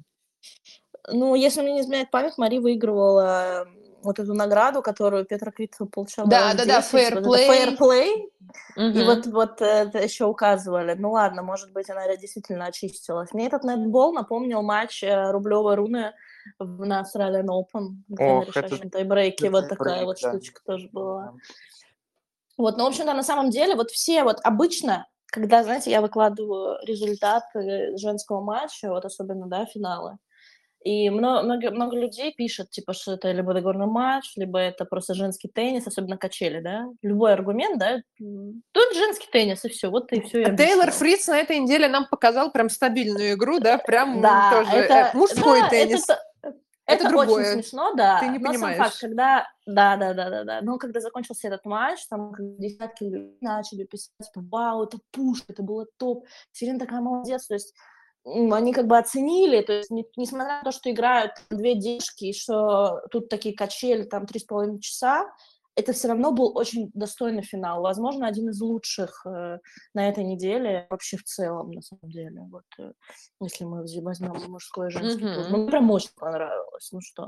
Ну, 1.07 1.35
если 1.35 1.61
мне 1.61 1.73
не 1.73 1.81
изменяет 1.81 2.11
память, 2.11 2.37
Мари 2.37 2.59
выигрывала 2.59 3.65
вот 4.03 4.19
эту 4.19 4.33
награду, 4.33 4.81
которую 4.81 5.25
Петра 5.25 5.51
Квитова 5.51 5.87
получала. 5.87 6.29
Да, 6.29 6.53
да, 6.53 6.65
да, 6.65 6.81
10, 6.81 6.93
fair 6.93 7.21
вот 7.21 7.39
это 7.39 7.53
play. 7.53 7.77
Fair 7.77 7.77
play. 7.77 8.93
И 8.93 9.03
вот, 9.03 9.25
вот 9.27 9.61
это 9.61 9.99
еще 9.99 10.25
указывали. 10.25 10.93
Ну 10.93 11.11
ладно, 11.11 11.41
может 11.41 11.71
быть, 11.71 11.89
она 11.89 12.15
действительно 12.17 12.65
очистилась. 12.65 13.33
Мне 13.33 13.47
этот 13.47 13.63
нетбол 13.63 14.13
напомнил 14.13 14.61
матч 14.61 15.03
э, 15.03 15.31
Рублева 15.31 15.75
Руны 15.75 16.13
на 16.59 17.01
Australian 17.03 17.47
Open, 17.47 17.95
Ох, 18.19 18.55
это- 18.55 18.89
тайбрейке 18.89 19.49
вот 19.49 19.69
такая 19.69 19.99
тайбрейк, 19.99 20.05
вот 20.05 20.17
да. 20.21 20.29
штучка 20.29 20.61
тоже 20.65 20.89
была. 20.91 21.33
Вот, 22.57 22.77
ну, 22.77 22.83
в 22.83 22.87
общем-то, 22.87 23.13
на 23.13 23.23
самом 23.23 23.49
деле, 23.49 23.75
вот 23.75 23.89
все 23.89 24.23
вот 24.23 24.39
обычно, 24.43 25.07
когда, 25.25 25.63
знаете, 25.63 25.89
я 25.89 26.01
выкладываю 26.01 26.77
результаты 26.85 27.97
женского 27.97 28.41
матча, 28.41 28.89
вот 28.89 29.05
особенно, 29.05 29.47
да, 29.47 29.65
финалы, 29.65 30.17
И 30.83 31.09
много, 31.09 31.43
много, 31.43 31.71
много 31.71 31.97
людей 31.97 32.33
пишут, 32.33 32.69
типа, 32.69 32.91
что 32.91 33.13
это 33.13 33.31
либо 33.31 33.53
договорный 33.53 33.85
матч, 33.85 34.33
либо 34.35 34.59
это 34.59 34.83
просто 34.83 35.13
женский 35.13 35.47
теннис, 35.47 35.87
особенно 35.87 36.17
качели, 36.17 36.59
да? 36.59 36.87
Любой 37.01 37.31
аргумент, 37.31 37.79
да? 37.79 38.01
Тут 38.17 38.93
женский 38.93 39.29
теннис, 39.31 39.63
и 39.63 39.69
все, 39.69 39.89
вот 39.89 40.11
и 40.11 40.19
все. 40.19 40.43
А 40.43 40.57
Тейлор 40.57 40.91
Фриц 40.91 41.27
на 41.27 41.39
этой 41.39 41.59
неделе 41.59 41.87
нам 41.87 42.05
показал 42.09 42.51
прям 42.51 42.69
стабильную 42.69 43.33
игру, 43.35 43.59
да? 43.59 43.77
Прям 43.77 44.19
да, 44.19 44.51
тоже 44.51 44.71
это, 44.71 44.93
э, 44.93 45.17
мужской 45.17 45.61
да, 45.61 45.69
теннис. 45.69 46.03
Это, 46.03 46.19
это, 46.41 46.57
это 46.85 47.09
другое. 47.09 47.27
очень 47.27 47.63
смешно, 47.63 47.93
да. 47.95 48.19
Ты 48.19 48.27
не 48.27 48.39
Но 48.39 48.49
понимаешь. 48.51 48.77
сам 48.77 48.85
факт, 48.85 48.99
когда... 48.99 49.47
Да, 49.65 49.95
да, 49.95 50.13
да, 50.13 50.29
да, 50.29 50.43
да. 50.43 50.61
Но 50.61 50.77
когда 50.77 50.99
закончился 50.99 51.47
этот 51.47 51.63
матч, 51.63 52.05
там 52.09 52.33
десятки 52.57 53.05
людей 53.05 53.37
начали 53.39 53.85
писать, 53.85 54.11
типа, 54.19 54.45
вау, 54.51 54.83
это 54.83 54.97
пушка, 55.11 55.53
это 55.53 55.63
было 55.63 55.85
топ. 55.97 56.25
Сирена 56.51 56.77
такая 56.77 56.99
молодец. 56.99 57.47
То 57.47 57.53
есть 57.53 57.73
они 58.25 58.73
как 58.73 58.87
бы 58.87 58.97
оценили, 58.97 59.61
то 59.61 59.73
есть 59.73 59.91
не, 59.91 60.05
несмотря 60.15 60.57
на 60.57 60.63
то, 60.63 60.71
что 60.71 60.89
играют 60.89 61.33
две 61.49 61.75
девушки, 61.75 62.25
и 62.25 62.33
что 62.33 63.01
тут 63.11 63.29
такие 63.29 63.55
качели, 63.55 64.03
там, 64.03 64.25
три 64.25 64.39
с 64.39 64.43
половиной 64.43 64.79
часа, 64.79 65.29
это 65.75 65.93
все 65.93 66.07
равно 66.07 66.31
был 66.31 66.55
очень 66.55 66.91
достойный 66.93 67.41
финал. 67.41 67.81
Возможно, 67.81 68.27
один 68.27 68.49
из 68.49 68.61
лучших 68.61 69.25
э, 69.25 69.57
на 69.93 70.07
этой 70.07 70.23
неделе, 70.23 70.85
вообще 70.89 71.17
в 71.17 71.23
целом, 71.23 71.71
на 71.71 71.81
самом 71.81 72.11
деле. 72.11 72.41
Вот, 72.41 72.63
э, 72.77 72.91
если 73.39 73.63
мы 73.63 73.83
возьмем 74.01 74.33
мужской 74.51 74.89
и 74.89 74.91
женский 74.91 75.25
mm-hmm. 75.25 75.35
тур. 75.35 75.49
Ну, 75.49 75.57
мне 75.57 75.67
прям 75.67 75.89
очень 75.89 76.11
понравилось. 76.15 76.91
Ну 76.91 77.01
что. 77.01 77.23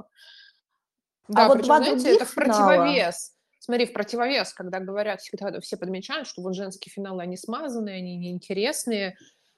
А 1.28 1.34
да, 1.34 1.46
а 1.46 1.48
вот 1.48 1.64
два 1.64 1.78
знаете, 1.78 2.16
это 2.16 2.26
в 2.26 2.30
финала... 2.30 2.68
противовес. 2.68 3.32
Смотри, 3.60 3.88
в 3.88 3.94
противовес, 3.94 4.54
когда 4.54 4.80
говорят, 4.80 5.22
всегда 5.22 5.60
все 5.60 5.76
подмечают, 5.76 6.28
что 6.28 6.44
вот 6.44 6.54
женские 6.54 6.92
финалы, 6.94 7.24
они 7.24 7.36
смазанные, 7.36 7.98
они 7.98 8.16
неинтересные, 8.16 9.18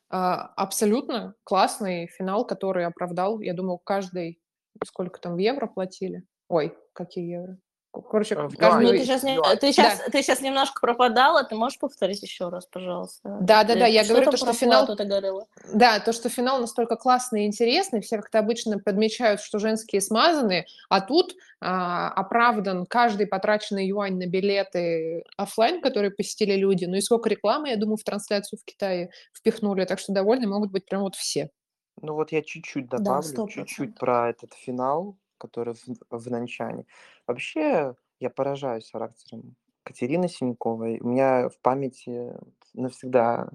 абсолютно 0.10 1.36
классный 1.44 2.08
финал, 2.08 2.46
который 2.46 2.86
оправдал, 2.86 3.42
я 3.42 3.54
думаю, 3.54 3.78
каждый, 3.80 4.40
сколько 4.86 5.20
там 5.20 5.36
в 5.36 5.38
евро 5.40 5.68
платили? 5.68 6.24
Ой, 6.50 6.76
какие 6.94 7.30
евро? 7.30 7.58
Короче, 7.92 8.36
э, 8.36 8.50
каждый... 8.58 8.84
ну, 8.84 8.90
ты, 8.92 9.00
сейчас 9.04 9.24
не... 9.24 9.40
ты, 9.60 9.72
сейчас, 9.72 10.00
да. 10.00 10.06
ты 10.12 10.22
сейчас 10.22 10.42
немножко 10.42 10.80
пропадала, 10.82 11.44
ты 11.44 11.56
можешь 11.56 11.80
повторить 11.80 12.22
еще 12.22 12.50
раз, 12.50 12.66
пожалуйста? 12.66 13.38
Да, 13.42 13.64
да, 13.64 13.76
да, 13.76 13.86
я 13.88 14.04
что 14.04 14.14
говорю, 14.14 14.32
то, 14.32 14.38
что 14.38 14.54
финал... 14.54 14.96
Ты 14.96 15.04
говорила? 15.04 15.48
Да, 15.74 16.00
то, 16.00 16.14
что 16.14 16.30
финал 16.30 16.60
настолько 16.60 16.96
классный 16.96 17.44
и 17.44 17.48
интересный, 17.48 18.02
все 18.02 18.18
как-то 18.18 18.40
обычно 18.40 18.80
подмечают, 18.80 19.42
что 19.42 19.60
женские 19.60 20.02
смазаны, 20.02 20.66
а 20.90 21.02
тут 21.02 21.36
а, 21.60 22.10
оправдан 22.10 22.86
каждый 22.86 23.28
потраченный 23.28 23.88
юань 23.88 24.18
на 24.18 24.28
билеты 24.28 25.24
офлайн, 25.38 25.82
которые 25.82 26.12
посетили 26.12 26.56
люди, 26.56 26.86
ну 26.86 26.96
и 26.96 27.02
сколько 27.02 27.30
рекламы, 27.30 27.70
я 27.70 27.78
думаю, 27.78 27.98
в 27.98 28.04
трансляцию 28.04 28.60
в 28.60 28.66
Китае 28.66 29.10
впихнули, 29.34 29.86
так 29.86 30.00
что 30.00 30.14
довольны 30.14 30.48
могут 30.48 30.72
быть 30.72 30.86
прям 30.86 31.02
вот 31.02 31.16
все. 31.16 31.50
Ну 32.02 32.14
вот 32.14 32.32
я 32.32 32.44
чуть-чуть 32.44 32.90
добавлю, 32.90 33.34
да, 33.36 33.48
чуть-чуть 33.48 33.96
про 33.96 34.30
этот 34.30 34.54
финал, 34.54 35.18
который 35.38 35.74
в, 35.74 35.84
в 36.10 36.32
Нанчане. 36.32 36.86
Вообще, 37.26 37.96
я 38.20 38.30
поражаюсь 38.30 38.92
характером 38.92 39.56
Катерины 39.84 40.28
Синьковой. 40.28 41.00
У 41.00 41.08
меня 41.08 41.50
в 41.50 41.60
памяти 41.60 42.34
навсегда 42.74 43.50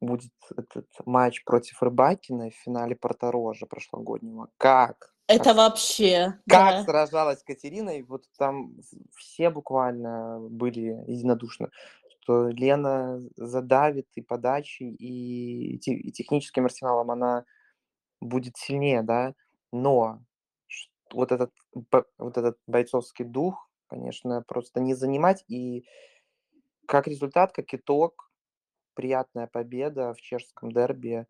будет 0.00 0.32
этот 0.56 0.86
матч 1.04 1.44
против 1.44 1.82
Рыбакина 1.82 2.50
в 2.50 2.54
финале 2.54 2.96
Порторожа 2.96 3.66
прошлогоднего. 3.66 4.48
Как? 4.58 5.14
Это 5.26 5.44
как, 5.44 5.56
вообще. 5.56 6.38
Как 6.48 6.76
да. 6.76 6.84
сражалась 6.84 7.42
Катерина, 7.42 7.90
и 7.90 8.02
вот 8.02 8.24
там 8.38 8.76
все 9.16 9.50
буквально 9.50 10.38
были 10.40 11.02
единодушны, 11.06 11.70
что 12.08 12.48
Лена 12.48 13.20
задавит 13.36 14.06
и 14.14 14.20
подачей, 14.20 14.94
и, 14.94 15.76
и 15.76 16.12
техническим 16.12 16.66
арсеналом 16.66 17.10
она 17.10 17.44
будет 18.20 18.56
сильнее, 18.56 19.02
да, 19.02 19.34
но 19.72 20.20
вот 21.12 21.32
этот, 21.32 21.52
вот 21.72 22.36
этот 22.36 22.58
бойцовский 22.66 23.24
дух, 23.24 23.68
конечно, 23.88 24.42
просто 24.42 24.80
не 24.80 24.94
занимать. 24.94 25.44
И 25.48 25.84
как 26.86 27.06
результат, 27.06 27.52
как 27.52 27.72
итог, 27.74 28.30
приятная 28.94 29.46
победа 29.46 30.14
в 30.14 30.20
чешском 30.20 30.72
дерби, 30.72 31.26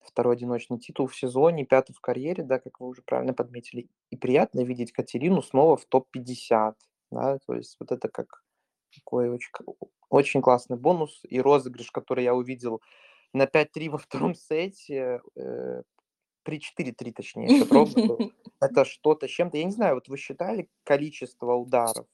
второй 0.00 0.36
одиночный 0.36 0.78
титул 0.78 1.06
в 1.06 1.16
сезоне, 1.16 1.64
пятый 1.64 1.94
в 1.94 2.00
карьере, 2.00 2.42
да, 2.42 2.58
как 2.58 2.80
вы 2.80 2.88
уже 2.88 3.02
правильно 3.02 3.32
подметили. 3.32 3.88
И 4.10 4.16
приятно 4.16 4.60
видеть 4.60 4.92
Катерину 4.92 5.42
снова 5.42 5.76
в 5.76 5.86
топ-50, 5.86 6.74
да, 7.10 7.38
то 7.38 7.54
есть 7.54 7.76
вот 7.80 7.92
это 7.92 8.08
как 8.08 8.44
такой 8.94 9.30
очень, 9.30 9.50
очень 10.10 10.42
классный 10.42 10.76
бонус 10.76 11.20
и 11.28 11.40
розыгрыш, 11.40 11.90
который 11.90 12.24
я 12.24 12.34
увидел 12.34 12.80
на 13.32 13.46
5-3 13.46 13.90
во 13.90 13.98
втором 13.98 14.34
сете, 14.34 15.20
э, 15.36 15.82
при 16.44 16.60
4-3 16.60 17.12
точнее, 17.12 17.66
Это 18.60 18.84
что-то 18.84 19.26
с 19.26 19.30
чем-то. 19.30 19.58
Я 19.58 19.64
не 19.64 19.72
знаю, 19.72 19.94
вот 19.94 20.08
вы 20.08 20.16
считали 20.16 20.68
количество 20.84 21.54
ударов 21.54 22.06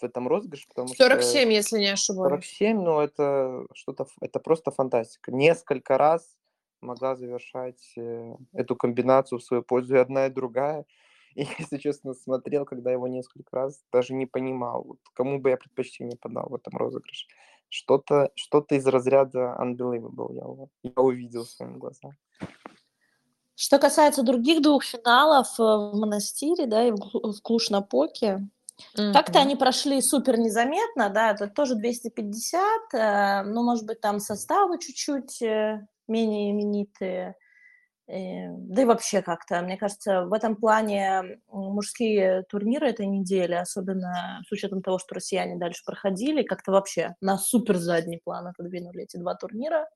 в 0.00 0.04
этом 0.04 0.28
розыгрыше? 0.28 0.66
Потому 0.68 0.88
47, 0.88 1.42
что... 1.42 1.50
если 1.50 1.78
не 1.78 1.92
ошибаюсь. 1.92 2.30
47, 2.30 2.80
но 2.80 3.02
это 3.02 3.66
что-то, 3.74 4.06
это 4.20 4.40
просто 4.40 4.70
фантастика. 4.70 5.32
Несколько 5.32 5.98
раз 5.98 6.36
могла 6.80 7.16
завершать 7.16 7.92
э, 7.96 8.36
эту 8.52 8.76
комбинацию 8.76 9.38
в 9.38 9.42
свою 9.42 9.62
пользу 9.62 9.96
и 9.96 9.98
одна, 9.98 10.26
и 10.26 10.30
другая. 10.30 10.84
И, 11.34 11.46
если 11.58 11.78
честно, 11.78 12.14
смотрел, 12.14 12.64
когда 12.64 12.92
его 12.92 13.08
несколько 13.08 13.56
раз, 13.56 13.82
даже 13.92 14.14
не 14.14 14.24
понимал, 14.24 14.84
вот, 14.84 14.98
кому 15.14 15.40
бы 15.40 15.50
я 15.50 15.56
предпочтение 15.56 16.16
подал 16.16 16.48
в 16.48 16.54
этом 16.54 16.76
розыгрыше. 16.76 17.26
Что-то 17.68 18.30
что 18.36 18.64
из 18.70 18.86
разряда 18.86 19.56
unbelievable 19.60 20.32
я, 20.32 20.90
я 20.90 21.02
увидел 21.02 21.44
своими 21.44 21.76
глазами. 21.76 22.16
Что 23.56 23.78
касается 23.78 24.22
других 24.22 24.62
двух 24.62 24.84
финалов 24.84 25.48
э, 25.58 25.62
в 25.62 25.92
Монастире, 25.94 26.66
да, 26.66 26.84
и 26.84 26.90
в 26.90 27.40
Клуш-Напоке, 27.42 28.48
mm-hmm. 28.96 29.12
как-то 29.12 29.38
они 29.38 29.54
прошли 29.54 30.00
супер 30.02 30.38
незаметно, 30.38 31.08
да, 31.08 31.30
это 31.30 31.46
тоже 31.46 31.76
250, 31.76 32.62
э, 32.94 33.42
ну, 33.44 33.62
может 33.62 33.86
быть, 33.86 34.00
там 34.00 34.18
составы 34.18 34.78
чуть-чуть 34.80 35.40
э, 35.42 35.86
менее 36.08 36.50
именитые, 36.50 37.36
да 38.06 38.82
и 38.82 38.84
вообще 38.84 39.22
как-то, 39.22 39.62
мне 39.62 39.78
кажется, 39.78 40.26
в 40.26 40.34
этом 40.34 40.56
плане 40.56 41.40
мужские 41.48 42.42
турниры 42.50 42.90
этой 42.90 43.06
недели, 43.06 43.54
особенно 43.54 44.42
с 44.46 44.52
учетом 44.52 44.82
того, 44.82 44.98
что 44.98 45.14
россияне 45.14 45.56
дальше 45.56 45.82
проходили, 45.86 46.42
как-то 46.42 46.72
вообще 46.72 47.14
на 47.22 47.38
супер 47.38 47.76
задний 47.78 48.20
план 48.22 48.48
отодвинули 48.48 49.04
эти 49.04 49.16
два 49.16 49.34
турнира. 49.34 49.88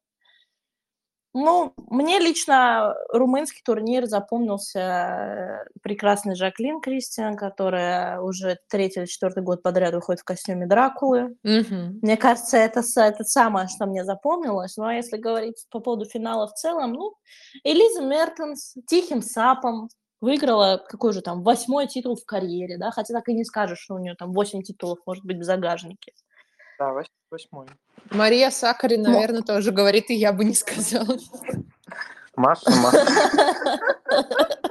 Ну, 1.35 1.75
мне 1.77 2.19
лично 2.19 2.97
румынский 3.13 3.61
турнир 3.65 4.07
запомнился 4.07 4.79
э, 4.79 5.65
прекрасный 5.83 6.35
Жаклин 6.35 6.81
Кристиан, 6.81 7.37
которая 7.37 8.21
уже 8.21 8.59
третий 8.69 9.01
или 9.01 9.07
четвертый 9.07 9.43
год 9.43 9.63
подряд 9.63 9.95
выходит 9.95 10.21
в 10.23 10.25
костюме 10.25 10.67
Дракулы. 10.67 11.37
Mm-hmm. 11.47 11.99
Мне 12.03 12.17
кажется, 12.17 12.57
это, 12.57 12.81
это 12.97 13.25
самое, 13.25 13.69
что 13.69 13.87
мне 13.87 14.05
запомнилось. 14.05 14.77
Ну, 14.79 14.87
а 14.87 14.95
если 14.95 15.19
говорить 15.19 15.67
по 15.71 15.81
поводу 15.81 16.07
финала 16.07 16.49
в 16.49 16.55
целом, 16.55 16.95
ну, 16.95 17.15
Элиза 17.63 18.03
Мертенс 18.03 18.75
тихим 18.87 19.21
сапом 19.21 19.91
выиграла 20.21 20.83
какой 20.89 21.13
же 21.13 21.21
там 21.21 21.43
восьмой 21.43 21.87
титул 21.87 22.17
в 22.17 22.25
карьере, 22.25 22.79
да, 22.79 22.91
хотя 22.91 23.15
так 23.15 23.29
и 23.29 23.35
не 23.35 23.45
скажешь, 23.45 23.81
что 23.81 23.95
у 23.95 23.99
нее 23.99 24.15
там 24.15 24.33
восемь 24.33 24.63
титулов, 24.63 24.99
может 25.07 25.25
быть, 25.25 25.39
в 25.39 25.45
загажнике. 25.45 26.13
Да, 26.79 26.93
восьмой. 27.31 27.67
Мария 28.11 28.51
Сакари, 28.51 28.97
наверное, 28.97 29.43
тоже 29.43 29.71
говорит, 29.73 30.11
и 30.11 30.15
я 30.15 30.33
бы 30.33 30.45
не 30.45 30.55
сказала. 30.55 31.17
Маша, 32.37 32.71
Маша. 32.71 33.07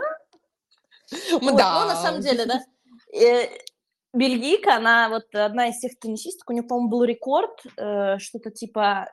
Да. 1.42 1.84
Ну, 1.84 1.88
на 1.88 1.96
самом 1.96 2.20
деле, 2.20 2.46
да. 2.46 2.60
Э, 3.18 3.48
бельгийка, 4.14 4.76
она 4.76 5.08
вот 5.08 5.34
одна 5.34 5.70
из 5.70 5.80
тех 5.80 5.98
теннисисток, 6.00 6.50
у 6.50 6.54
нее, 6.54 6.64
по-моему, 6.64 6.90
был 6.90 7.04
рекорд, 7.06 7.64
э, 7.78 8.18
что-то 8.20 8.52
типа 8.52 9.10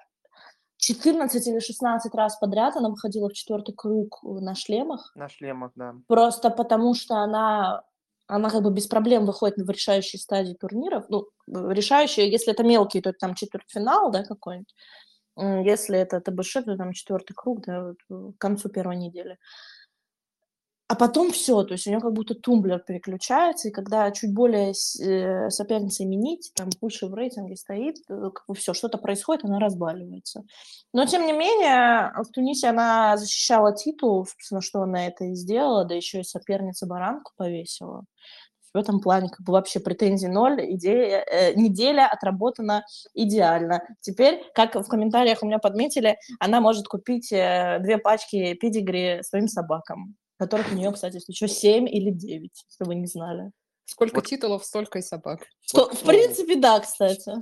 14 0.79 1.47
или 1.47 1.61
16 1.61 2.15
раз 2.15 2.37
подряд 2.37 2.77
она 2.77 2.89
выходила 2.91 3.29
в 3.29 3.33
четвертый 3.33 3.75
круг 3.75 4.23
на 4.23 4.55
шлемах. 4.55 5.13
На 5.15 5.29
шлемах, 5.29 5.73
да. 5.75 5.95
Просто 6.09 6.51
потому 6.51 6.95
что 6.95 7.17
она 7.17 7.85
она 8.27 8.51
как 8.51 8.63
бы 8.63 8.71
без 8.71 8.87
проблем 8.87 9.27
выходит 9.27 9.59
в 9.59 9.71
решающие 9.71 10.21
стадии 10.21 10.55
турниров. 10.55 11.05
Ну, 11.09 11.29
решающие, 11.47 12.31
если 12.31 12.53
это 12.53 12.63
мелкие, 12.63 13.03
то 13.03 13.11
это 13.11 13.19
там 13.19 13.35
четвертьфинал, 13.35 14.11
да, 14.11 14.25
какой-нибудь. 14.25 14.75
Если 15.37 15.99
это 15.99 16.21
ТБШ, 16.21 16.65
то 16.65 16.77
там 16.77 16.93
четвертый 16.93 17.35
круг, 17.35 17.63
да, 17.67 17.93
к 18.09 18.39
концу 18.39 18.69
первой 18.69 18.97
недели. 18.97 19.39
А 20.87 20.97
потом 20.97 21.33
все, 21.33 21.62
то 21.62 21.73
есть 21.73 21.87
у 21.87 21.90
нее 21.90 22.01
как 22.01 22.12
будто 22.12 22.35
тумблер 22.35 22.79
переключается, 22.79 23.68
и 23.68 23.70
когда 23.70 24.11
чуть 24.11 24.35
более 24.35 24.73
э, 24.73 25.49
соперница 25.49 26.05
именить, 26.05 26.53
там 26.55 26.68
выше 26.83 27.07
в 27.07 27.14
рейтинге 27.14 27.57
стоит, 27.57 27.97
э, 28.11 28.31
как 28.35 28.44
бы 28.47 28.55
все, 28.55 28.75
что-то 28.75 28.99
происходит, 28.99 29.47
она 29.47 29.59
разбаливается. 29.59 30.44
Но 30.92 31.07
тем 31.07 31.25
не 31.25 31.33
менее, 31.33 32.12
в 32.23 32.31
Тунисе 32.31 32.68
она 32.68 33.16
защищала 33.16 33.75
титул, 33.75 34.27
собственно, 34.27 34.61
что 34.61 34.83
она 34.83 35.07
это 35.07 35.25
и 35.25 35.35
сделала, 35.35 35.87
да 35.87 35.94
еще 35.94 36.20
и 36.20 36.25
соперница 36.25 36.87
баранку 36.87 37.33
повесила. 37.37 38.05
В 38.75 38.77
этом 38.77 39.01
плане 39.01 39.31
как 39.31 39.40
бы 39.40 39.55
вообще 39.55 39.81
претензий 39.81 40.29
ноль, 40.29 40.61
идея, 40.75 41.25
э, 41.25 41.55
неделя 41.55 42.09
отработана 42.09 42.85
идеально. 43.14 43.83
Теперь, 44.01 44.42
как 44.55 44.75
в 44.75 44.87
комментариях 44.87 45.42
у 45.42 45.47
меня 45.47 45.61
подметили, 45.61 46.18
она 46.40 46.61
может 46.61 46.88
купить 46.88 47.33
э, 47.33 47.79
две 47.81 47.97
пачки 47.97 48.53
педигри 48.55 49.23
своим 49.23 49.49
собакам. 49.49 50.16
Которых 50.38 50.73
у 50.73 50.75
нее, 50.75 50.92
кстати, 50.92 51.15
если 51.17 51.33
что, 51.33 51.48
7 51.48 51.88
или 51.88 52.11
9, 52.11 52.65
если 52.69 52.85
вы 52.85 52.94
не 52.94 53.06
знали. 53.06 53.50
Сколько 53.87 54.17
Вот. 54.17 54.27
титулов, 54.27 54.65
столько 54.65 54.98
и 54.98 55.02
собак. 55.02 55.46
Что, 55.61 55.85
Вот, 55.85 55.94
в 55.98 56.02
ну, 56.02 56.09
принципе, 56.09 56.56
да, 56.56 56.81
кстати. 56.81 57.33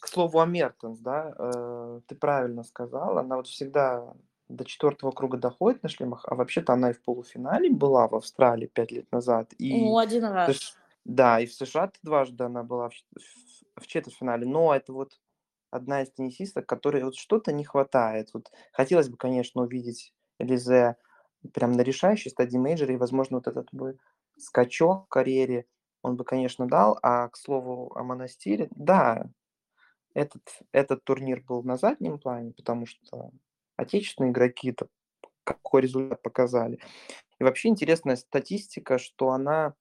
К 0.00 0.08
слову 0.08 0.40
о 0.40 0.46
Мертенс, 0.46 0.98
да, 0.98 1.32
э, 1.38 2.00
ты 2.08 2.14
правильно 2.16 2.64
сказала, 2.64 3.20
она 3.20 3.36
вот 3.36 3.46
всегда 3.46 4.12
до 4.48 4.64
четвертого 4.64 5.12
круга 5.12 5.38
доходит 5.38 5.82
на 5.82 5.88
шлемах, 5.88 6.24
а 6.26 6.34
вообще-то 6.34 6.72
она 6.72 6.90
и 6.90 6.92
в 6.92 7.02
полуфинале 7.02 7.70
была 7.70 8.08
в 8.08 8.14
Австралии 8.16 8.66
пять 8.66 8.90
лет 8.90 9.10
назад. 9.12 9.52
И 9.58 9.72
Ну, 9.84 9.96
один 9.98 10.24
раз. 10.24 10.56
Сш- 10.56 10.74
да, 11.04 11.40
и 11.40 11.46
в 11.46 11.54
США 11.54 11.90
дважды 12.02 12.44
она 12.44 12.62
была 12.64 12.90
в- 12.90 13.80
в 13.80 13.86
четвертьфинале, 13.86 14.44
но 14.46 14.74
это 14.74 14.92
вот 14.92 15.18
одна 15.70 16.02
из 16.02 16.10
теннисисток, 16.10 16.66
которой 16.66 17.02
вот 17.04 17.14
что-то 17.14 17.52
не 17.52 17.64
хватает. 17.64 18.30
Вот 18.34 18.50
хотелось 18.72 19.08
бы, 19.08 19.16
конечно, 19.16 19.62
увидеть 19.62 20.12
Элизе 20.38 20.96
прям 21.54 21.72
на 21.72 21.82
решающей 21.82 22.30
стадии 22.30 22.58
мейджора, 22.58 22.92
и, 22.94 22.98
возможно, 22.98 23.38
вот 23.38 23.46
этот 23.46 23.68
бы 23.72 23.98
скачок 24.36 25.06
в 25.06 25.08
карьере 25.08 25.66
он 26.02 26.16
бы, 26.16 26.24
конечно, 26.24 26.66
дал. 26.66 26.98
А, 27.02 27.28
к 27.28 27.36
слову, 27.36 27.92
о 27.94 28.02
Монастире, 28.02 28.68
да, 28.72 29.30
этот, 30.14 30.42
этот 30.72 31.04
турнир 31.04 31.42
был 31.42 31.62
на 31.62 31.76
заднем 31.76 32.18
плане, 32.18 32.52
потому 32.52 32.86
что 32.86 33.30
отечественные 33.76 34.32
игроки-то 34.32 34.88
какой 35.44 35.82
результат 35.82 36.22
показали. 36.22 36.78
И 37.38 37.44
вообще 37.44 37.68
интересная 37.68 38.16
статистика, 38.16 38.98
что 38.98 39.30
она 39.30 39.74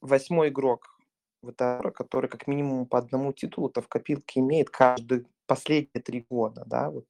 восьмой 0.00 0.48
игрок 0.48 0.98
ВТР, 1.42 1.90
который 1.92 2.30
как 2.30 2.46
минимум 2.46 2.86
по 2.86 2.98
одному 2.98 3.32
титулу-то 3.32 3.82
в 3.82 3.88
копилке 3.88 4.40
имеет 4.40 4.70
каждые 4.70 5.26
последние 5.46 6.02
три 6.02 6.24
года. 6.28 6.64
Да? 6.66 6.90
Вот 6.90 7.06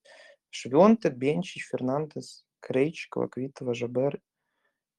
Швенте, 0.51 1.11
Бенчич, 1.11 1.69
Фернандес, 1.69 2.45
Крейчикова, 2.63 3.29
Квитова, 3.29 3.75
Жабер 3.75 4.21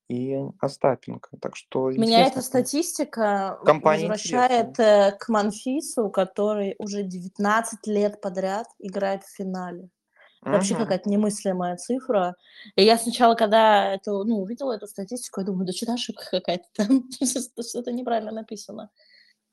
и 0.09 0.37
Остапенко. 0.59 1.37
Так 1.41 1.55
что 1.55 1.89
Меня 1.89 2.27
эта 2.27 2.41
статистика 2.41 3.59
Компания 3.65 4.09
возвращает 4.09 4.79
э, 4.79 5.15
к 5.19 5.29
Манфису, 5.29 6.09
который 6.09 6.75
уже 6.77 7.03
19 7.03 7.87
лет 7.87 8.21
подряд 8.21 8.67
играет 8.79 9.23
в 9.23 9.35
финале. 9.35 9.89
Вообще 10.41 10.73
Мгм. 10.73 10.83
какая-то 10.83 11.09
немыслимая 11.09 11.77
цифра. 11.77 12.35
И 12.75 12.83
я 12.83 12.97
сначала, 12.97 13.33
когда 13.33 13.93
это, 13.93 14.11
ну, 14.11 14.41
увидела 14.41 14.73
эту 14.73 14.87
статистику, 14.87 15.39
я 15.39 15.45
думаю, 15.45 15.65
да 15.65 15.71
что 15.71 15.93
ошибка 15.93 16.25
какая-то 16.29 16.65
там, 16.73 17.09
что-то 17.65 17.91
неправильно 17.93 18.31
написано. 18.31 18.89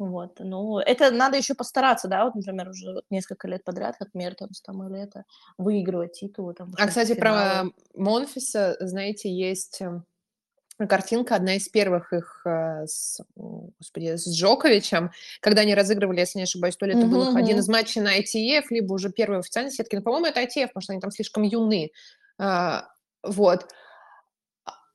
Вот, 0.01 0.38
ну, 0.38 0.78
это 0.78 1.11
надо 1.11 1.36
еще 1.36 1.55
постараться, 1.55 2.09
да, 2.09 2.24
вот, 2.24 2.34
например, 2.34 2.70
уже 2.70 2.94
вот 2.94 3.05
несколько 3.11 3.46
лет 3.48 3.62
подряд, 3.64 3.96
как 3.98 4.14
Мертонс 4.14 4.62
там 4.62 4.82
или 4.88 4.98
это, 5.03 5.24
выигрывать 5.59 6.12
титулы. 6.14 6.55
Там, 6.55 6.72
А, 6.78 6.86
кстати, 6.88 7.12
финалы. 7.12 7.20
про 7.20 7.70
Монфиса, 7.94 8.78
знаете, 8.80 9.30
есть 9.30 9.82
эм, 9.82 10.07
картинка, 10.88 11.36
одна 11.36 11.57
из 11.57 11.68
первых 11.68 12.14
их 12.14 12.40
э, 12.46 12.86
с, 12.86 13.20
господи, 13.36 14.16
с 14.16 14.26
Джоковичем, 14.34 15.11
когда 15.42 15.61
они 15.62 15.74
разыгрывали, 15.74 16.20
если 16.20 16.38
не 16.38 16.44
ошибаюсь, 16.44 16.76
то 16.78 16.86
ли 16.86 16.94
это 16.94 17.07
был 17.07 17.24
Мгм, 17.24 17.28
их 17.28 17.36
один 17.36 17.59
из 17.59 17.68
матчей 17.68 18.01
на 18.01 18.18
ITF, 18.18 18.64
либо 18.70 18.94
уже 18.94 19.11
первый 19.12 19.36
в 19.36 19.40
официальной 19.40 19.70
сетке. 19.70 19.98
Но, 19.98 20.03
по-моему, 20.03 20.26
это 20.28 20.40
ITF, 20.40 20.68
потому 20.68 20.82
что 20.82 20.92
они 20.94 21.01
там 21.03 21.11
слишком 21.11 21.42
юны. 21.42 21.90
А, 22.38 22.88
Вот. 23.22 23.66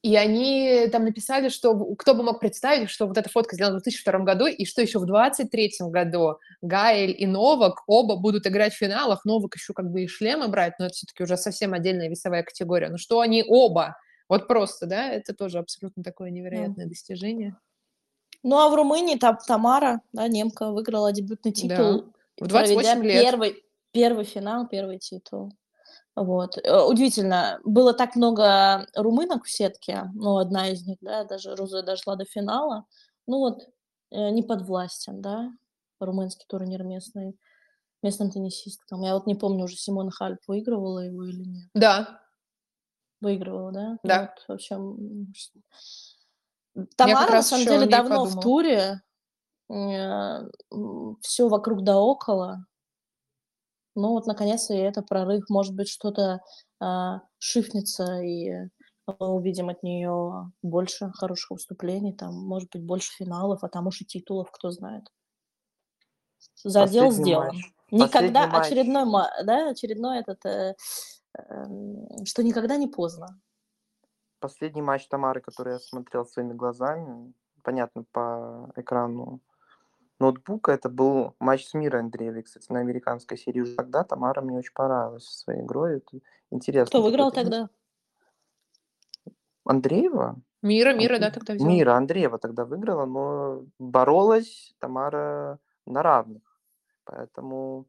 И 0.06 0.16
они 0.16 0.88
там 0.92 1.04
написали, 1.04 1.50
что 1.50 1.74
кто 1.96 2.14
бы 2.14 2.22
мог 2.22 2.40
представить, 2.40 2.92
что 2.92 3.08
вот 3.08 3.18
эта 3.18 3.28
фотка 3.28 3.56
сделана 3.56 3.80
в 3.80 3.82
2002 3.82 4.20
году, 4.20 4.46
и 4.46 4.64
что 4.64 4.84
еще 4.84 5.00
в 5.00 5.08
2023 5.08 5.72
году 5.90 6.38
Гаэль 6.62 7.16
и 7.18 7.26
Новак 7.26 7.82
оба 7.88 8.16
будут 8.16 8.46
играть 8.46 8.76
в 8.76 8.78
финалах. 8.78 9.26
Новак 9.26 9.56
еще 9.56 9.74
как 9.74 9.90
бы 9.90 10.04
и 10.04 10.08
шлемы 10.08 10.48
брать, 10.48 10.74
но 10.78 10.86
это 10.86 10.94
все-таки 10.94 11.24
уже 11.24 11.38
совсем 11.38 11.74
отдельная 11.74 12.08
весовая 12.08 12.44
категория. 12.44 12.90
Но 12.90 12.98
что 12.98 13.20
они 13.20 13.44
оба? 13.48 13.98
Вот 14.30 14.48
просто, 14.48 14.86
да, 14.86 15.10
это 15.10 15.34
тоже 15.34 15.58
абсолютно 15.58 16.04
такое 16.04 16.30
невероятное 16.30 16.86
достижение. 16.86 17.58
Ну, 18.44 18.58
а 18.60 18.70
в 18.70 18.76
Румынии 18.76 19.18
там 19.18 19.40
Тамара, 19.48 20.02
да, 20.14 20.28
немка, 20.28 20.70
выиграла 20.70 21.12
дебютный 21.14 21.52
Да. 21.52 21.58
титул, 21.78 22.14
В 22.40 22.46
28 22.46 23.00
проведя 23.00 23.02
лет. 23.02 23.24
первый, 23.24 23.64
первый 23.92 24.26
финал, 24.26 24.68
первый 24.68 25.00
титул. 25.00 25.52
Вот. 26.16 26.58
Э, 26.58 26.84
Удивительно, 26.84 27.60
было 27.64 27.94
так 27.94 28.16
много 28.16 28.88
румынок 28.96 29.46
в 29.46 29.52
сетке, 29.52 30.10
ну, 30.14 30.38
одна 30.38 30.70
из 30.70 30.86
них, 30.86 30.98
да, 31.02 31.24
даже 31.24 31.56
Роза 31.56 31.84
дошла 31.84 32.16
до 32.16 32.26
финала. 32.26 32.86
Ну, 33.28 33.40
вот, 33.40 33.64
э, 34.12 34.30
не 34.30 34.44
подвластен, 34.44 35.22
да, 35.22 35.52
румынский 36.00 36.46
турнир 36.48 36.84
местный, 36.84 37.38
местным 38.02 38.32
теннисисткам. 38.32 39.02
Я 39.02 39.16
вот 39.16 39.28
не 39.28 39.36
помню, 39.36 39.66
уже 39.66 39.76
Симона 39.76 40.12
Хальп 40.12 40.40
выигрывала 40.48 41.00
его 41.00 41.24
или 41.24 41.44
нет. 41.44 41.70
Да, 41.74 42.22
Выигрывала, 43.22 43.72
да? 43.72 43.98
Да. 44.04 44.22
Вот, 44.22 44.46
в 44.48 44.52
общем, 44.54 45.34
Тамара, 46.96 47.32
на 47.32 47.42
самом 47.42 47.66
деле, 47.66 47.88
давно 47.88 48.26
в 48.26 48.36
подумала. 48.36 49.02
туре. 49.70 51.20
Все 51.22 51.48
вокруг 51.48 51.84
да 51.84 52.00
около. 52.00 52.66
Ну 53.96 54.10
вот, 54.10 54.28
наконец-то 54.28 54.74
и 54.74 54.78
это 54.78 55.02
прорыв. 55.02 55.46
Может 55.50 55.74
быть, 55.74 55.88
что-то 55.88 56.42
а, 56.82 57.22
шифнется, 57.40 58.22
и 58.22 58.70
мы 59.08 59.28
увидим 59.30 59.70
от 59.70 59.84
нее 59.84 60.52
больше 60.62 61.12
хороших 61.14 61.52
выступлений, 61.52 62.14
там, 62.14 62.34
может 62.34 62.70
быть, 62.72 62.84
больше 62.84 63.14
финалов, 63.14 63.64
а 63.64 63.70
там 63.70 63.88
уж 63.88 64.02
и 64.02 64.06
титулов, 64.06 64.52
кто 64.52 64.72
знает. 64.72 65.06
Задел 66.64 67.06
Последний 67.06 67.24
сделан. 67.24 67.48
матч. 67.48 67.74
Никогда 67.92 68.48
Последний 68.48 68.82
очередной, 68.82 69.24
да, 69.46 69.70
очередной 69.70 70.20
этот, 70.20 70.46
э, 70.46 70.76
эм, 71.38 72.26
что 72.26 72.44
никогда 72.44 72.78
не 72.78 72.88
поздно. 72.88 73.40
Последний 74.40 74.82
матч 74.82 75.08
Тамары, 75.08 75.42
который 75.42 75.74
я 75.74 75.80
смотрел 75.80 76.26
своими 76.26 76.54
глазами, 76.54 77.34
понятно, 77.64 78.04
по 78.12 78.72
экрану 78.76 79.40
ноутбука, 80.20 80.72
это 80.72 80.90
был 80.90 81.36
матч 81.40 81.68
с 81.68 81.74
Мирой 81.74 82.02
Андреевой, 82.02 82.44
кстати, 82.44 82.72
на 82.72 82.80
американской 82.80 83.38
серии. 83.38 83.62
Уже 83.62 83.76
тогда 83.76 84.04
Тамара 84.04 84.42
мне 84.42 84.58
очень 84.58 84.74
понравилась 84.74 85.26
своей 85.26 85.62
игрой. 85.62 85.98
Это 85.98 86.20
интересно. 86.52 86.90
Кто 86.90 87.02
выиграл 87.02 87.32
теннис. 87.32 87.50
тогда? 87.50 87.70
Андреева? 89.66 90.42
Мира, 90.62 90.94
Мира, 90.94 91.20
да, 91.20 91.32
тогда 91.32 91.54
взяла. 91.54 91.70
Мира 91.70 91.94
Андреева 91.96 92.38
тогда 92.40 92.66
выиграла, 92.66 93.06
но 93.06 93.66
боролась 93.78 94.76
Тамара 94.80 95.60
на 95.86 96.02
равных. 96.02 96.42
Поэтому 97.04 97.86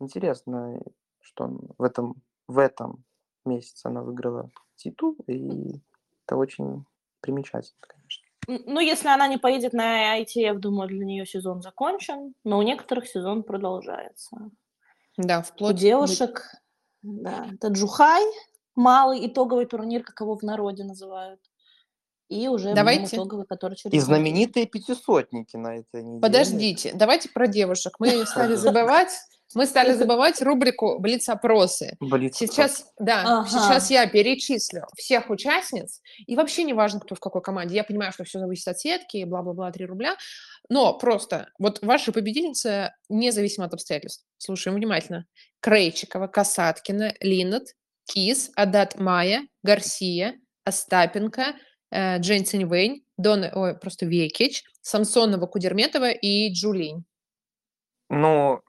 интересно, 0.00 0.80
что 1.20 1.48
в 1.78 1.82
этом, 1.82 2.22
в 2.48 2.58
этом 2.58 3.04
месяце 3.44 3.86
она 3.86 4.02
выиграла 4.02 4.50
титул, 4.74 5.16
и 5.26 5.80
это 6.24 6.36
очень 6.36 6.84
примечательно, 7.20 7.86
конечно. 7.86 8.25
Ну, 8.46 8.80
если 8.80 9.08
она 9.08 9.26
не 9.26 9.38
поедет 9.38 9.72
на 9.72 10.20
ITF, 10.20 10.58
думаю, 10.58 10.88
для 10.88 11.04
нее 11.04 11.26
сезон 11.26 11.62
закончен, 11.62 12.34
но 12.44 12.58
у 12.58 12.62
некоторых 12.62 13.08
сезон 13.08 13.42
продолжается. 13.42 14.36
Да, 15.16 15.40
У 15.40 15.42
вплоть... 15.42 15.76
девушек, 15.76 16.42
да, 17.02 17.48
это 17.52 17.68
Джухай, 17.68 18.22
малый 18.74 19.26
итоговый 19.26 19.66
турнир, 19.66 20.02
как 20.02 20.20
его 20.20 20.36
в 20.36 20.42
народе 20.42 20.84
называют, 20.84 21.40
и 22.28 22.48
уже 22.48 22.74
Давайте. 22.74 23.16
итоговый, 23.16 23.46
который 23.46 23.76
через 23.76 23.94
И 23.94 24.00
знаменитые 24.00 24.66
пятисотники 24.66 25.56
на 25.56 25.78
этой 25.78 26.02
неделе. 26.02 26.20
Подождите, 26.20 26.92
давайте 26.94 27.28
про 27.28 27.46
девушек. 27.46 27.96
Мы 27.98 28.08
стали 28.26 28.54
забывать, 28.56 29.12
мы 29.54 29.66
стали 29.66 29.92
забывать 29.92 30.42
рубрику 30.42 30.98
«Блиц-опросы». 30.98 31.96
Блиц 32.00 32.36
Сейчас, 32.36 32.90
да, 32.98 33.22
Ага. 33.40 33.48
сейчас 33.48 33.90
я 33.90 34.06
перечислю 34.06 34.86
всех 34.96 35.30
участниц, 35.30 36.00
и 36.26 36.36
вообще 36.36 36.64
не 36.64 36.72
важно, 36.74 37.00
кто 37.00 37.14
в 37.14 37.20
какой 37.20 37.42
команде. 37.42 37.76
Я 37.76 37.84
понимаю, 37.84 38.12
что 38.12 38.24
все 38.24 38.38
зависит 38.38 38.66
от 38.68 38.78
сетки, 38.78 39.18
и 39.18 39.24
бла-бла-бла, 39.24 39.70
3 39.70 39.86
рубля, 39.86 40.16
но 40.68 40.96
просто 40.98 41.48
вот 41.58 41.80
ваша 41.82 42.12
победительница 42.12 42.94
независимо 43.08 43.66
от 43.66 43.74
обстоятельств. 43.74 44.24
Слушаем 44.38 44.76
внимательно. 44.76 45.26
Крейчикова, 45.60 46.26
Касаткина, 46.26 47.14
Линнет, 47.20 47.74
Кис, 48.06 48.50
Адат 48.56 48.98
Майя, 48.98 49.46
Гарсия, 49.62 50.34
Остапенко, 50.64 51.54
э, 51.90 52.18
Джейн 52.18 52.44
Циньвэнь, 52.44 53.04
Дона, 53.16 53.50
ой, 53.54 53.78
просто 53.78 54.06
Векич, 54.06 54.64
Самсонова, 54.82 55.46
Кудерметова 55.46 56.10
и 56.10 56.52
Джулинь. 56.52 57.04
Ну, 58.08 58.60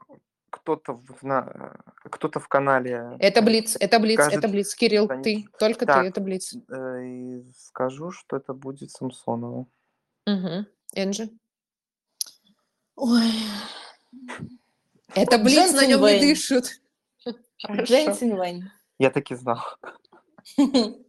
кто-то 0.61 0.93
в, 0.93 1.23
на- 1.23 1.75
кто-то 2.03 2.39
в 2.39 2.47
канале... 2.47 3.15
Это 3.19 3.39
э, 3.39 3.43
Блиц, 3.43 3.77
это 3.79 3.99
Блиц, 3.99 4.15
скажет, 4.19 4.39
это 4.39 4.47
Блиц. 4.47 4.75
Кирилл, 4.75 5.07
они- 5.09 5.23
ты, 5.23 5.47
только 5.59 5.85
Так. 5.85 6.01
ты, 6.03 6.07
это 6.09 6.21
Блиц. 6.21 6.53
э, 6.69 7.03
и 7.05 7.43
скажу, 7.57 8.11
что 8.11 8.37
это 8.37 8.53
будет 8.53 8.91
Самсонова. 8.91 9.65
Угу. 10.25 10.65
Энджи. 10.93 11.29
Ой, 12.95 13.31
Это 15.13 15.37
Блиц, 15.37 15.71
на 15.73 15.85
Дженсен 15.85 15.89
нем 15.89 16.01
не 16.01 16.07
Вейн. 16.07 16.21
дышат. 16.21 16.65
Хорошо. 17.61 17.83
Джейн 17.83 18.35
Вэнь. 18.35 18.63
Я 18.99 19.09
таки 19.11 19.35
знал. 19.35 19.59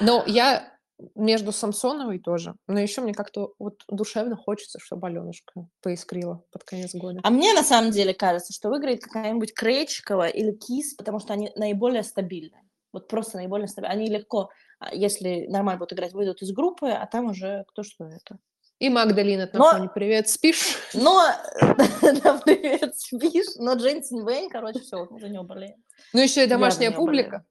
Но 0.00 0.24
я 0.26 0.75
между 1.14 1.52
Самсоновой 1.52 2.18
тоже. 2.18 2.54
Но 2.66 2.78
еще 2.78 3.00
мне 3.00 3.12
как-то 3.12 3.52
вот 3.58 3.82
душевно 3.88 4.36
хочется, 4.36 4.78
чтобы 4.80 5.06
Аленушка 5.08 5.68
поискрила 5.82 6.42
под 6.50 6.64
конец 6.64 6.94
года. 6.94 7.20
А 7.22 7.30
мне 7.30 7.52
на 7.52 7.62
самом 7.62 7.90
деле 7.90 8.14
кажется, 8.14 8.52
что 8.52 8.70
выиграет 8.70 9.02
какая-нибудь 9.02 9.52
Крейчикова 9.52 10.28
или 10.28 10.52
Кис, 10.52 10.94
потому 10.94 11.20
что 11.20 11.32
они 11.32 11.50
наиболее 11.56 12.02
стабильны. 12.02 12.58
Вот 12.92 13.08
просто 13.08 13.36
наиболее 13.36 13.68
стабильны. 13.68 13.92
Они 13.92 14.08
легко 14.08 14.50
а 14.78 14.94
если 14.94 15.46
нормально 15.48 15.78
будут 15.78 15.94
играть, 15.94 16.12
выйдут 16.12 16.42
из 16.42 16.52
группы, 16.52 16.88
а 16.90 17.06
там 17.06 17.30
уже 17.30 17.64
кто 17.68 17.82
что 17.82 18.04
это. 18.04 18.38
И 18.78 18.90
Магдалина 18.90 19.48
на 19.50 19.58
Но- 19.58 19.70
фоне 19.72 19.88
«Привет, 19.88 20.28
спишь?» 20.28 20.76
Но, 20.92 21.22
да, 21.62 22.40
привет, 22.44 22.94
спишь, 22.98 23.56
но 23.56 23.72
Джейнсен 23.72 24.26
Вейн, 24.28 24.50
короче, 24.50 24.80
все, 24.80 25.06
мы 25.10 25.18
за 25.18 25.30
него 25.30 25.44
болеем. 25.44 25.82
Ну, 26.12 26.20
еще 26.20 26.44
и 26.44 26.46
домашняя 26.46 26.90
не 26.90 26.94
публика. 26.94 27.46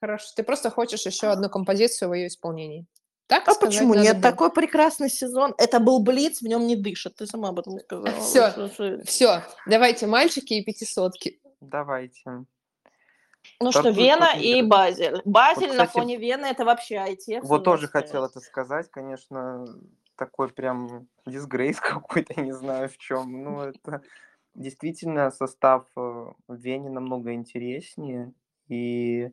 Хорошо, 0.00 0.28
ты 0.34 0.42
просто 0.42 0.70
хочешь 0.70 1.04
еще 1.06 1.28
одну 1.28 1.48
композицию 1.50 2.08
в 2.08 2.14
ее 2.14 2.28
исполнении. 2.28 2.86
Так 3.26 3.46
А 3.48 3.52
сказать 3.52 3.74
почему 3.74 3.94
нет? 3.94 4.14
было. 4.14 4.22
Такой 4.22 4.50
прекрасный 4.50 5.08
сезон. 5.08 5.54
Это 5.56 5.78
был 5.78 6.02
Блиц, 6.02 6.40
в 6.40 6.46
нем 6.46 6.66
не 6.66 6.74
дышит. 6.74 7.16
Ты 7.16 7.26
сама 7.26 7.50
об 7.50 7.60
этом 7.60 7.78
сказала. 7.78 8.10
Что- 8.70 9.00
Все, 9.04 9.42
давайте 9.66 10.06
мальчики 10.06 10.54
и 10.54 10.64
пятисотки. 10.64 11.40
Давайте. 11.60 12.44
Ну 13.60 13.72
что, 13.72 13.90
Вена 13.90 14.32
и 14.38 14.62
Базель. 14.62 15.20
Базель 15.24 15.68
на 15.68 15.86
кстати, 15.86 15.92
фоне 15.92 16.16
Вены 16.16 16.46
это 16.46 16.64
вообще 16.64 16.96
ITF. 16.96 17.40
Вот 17.42 17.64
тоже 17.64 17.88
хотел 17.88 18.24
это 18.24 18.40
сказать, 18.40 18.90
конечно, 18.90 19.66
такой 20.16 20.48
прям 20.48 21.08
дисгрейс 21.26 21.78
какой-то, 21.80 22.40
не 22.40 22.52
знаю 22.52 22.88
в 22.88 22.98
чем. 22.98 23.42
Ну, 23.42 23.60
это 23.62 24.02
действительно 24.54 25.30
состав 25.30 25.86
э, 25.96 26.00
в 26.00 26.54
Вене 26.54 26.90
намного 26.90 27.32
интереснее, 27.34 28.32
и 28.68 29.30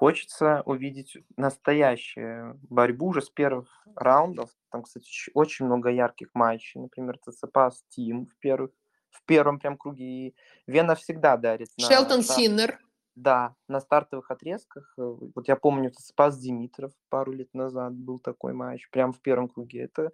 хочется 0.00 0.62
увидеть 0.64 1.18
настоящую 1.36 2.58
борьбу 2.70 3.08
уже 3.08 3.20
с 3.20 3.28
первых 3.28 3.68
раундов. 3.94 4.48
Там, 4.70 4.82
кстати, 4.82 5.06
очень 5.34 5.66
много 5.66 5.90
ярких 5.90 6.28
матчей, 6.32 6.80
например, 6.80 7.18
ЦЦПА 7.18 7.70
Тим 7.90 8.24
в 8.24 8.34
первых 8.38 8.70
в 9.10 9.22
первом 9.26 9.58
прям 9.58 9.76
круге. 9.76 10.04
И 10.04 10.34
Вена 10.66 10.94
всегда 10.94 11.36
дарит. 11.36 11.68
Шелтон 11.78 12.22
Синнер. 12.22 12.78
да, 13.14 13.54
на 13.68 13.80
стартовых 13.80 14.30
отрезках. 14.30 14.94
э, 14.96 15.02
Вот 15.34 15.48
я 15.48 15.56
помню, 15.56 15.90
это 15.90 16.00
Спас 16.00 16.38
Димитров 16.38 16.92
пару 17.10 17.32
лет 17.32 17.52
назад 17.52 17.92
был 17.92 18.20
такой 18.20 18.54
матч, 18.54 18.88
прям 18.90 19.12
в 19.12 19.20
первом 19.20 19.48
круге. 19.48 19.82
Это 19.82 20.12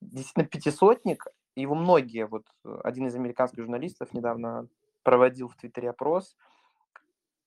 действительно 0.00 0.46
пятисотник. 0.46 1.24
Его 1.54 1.76
многие, 1.76 2.26
вот 2.26 2.46
э, 2.64 2.80
один 2.82 3.06
из 3.06 3.14
американских 3.14 3.62
журналистов 3.62 4.12
недавно 4.12 4.66
проводил 5.04 5.48
в 5.48 5.54
Твиттере 5.54 5.90
опрос, 5.90 6.36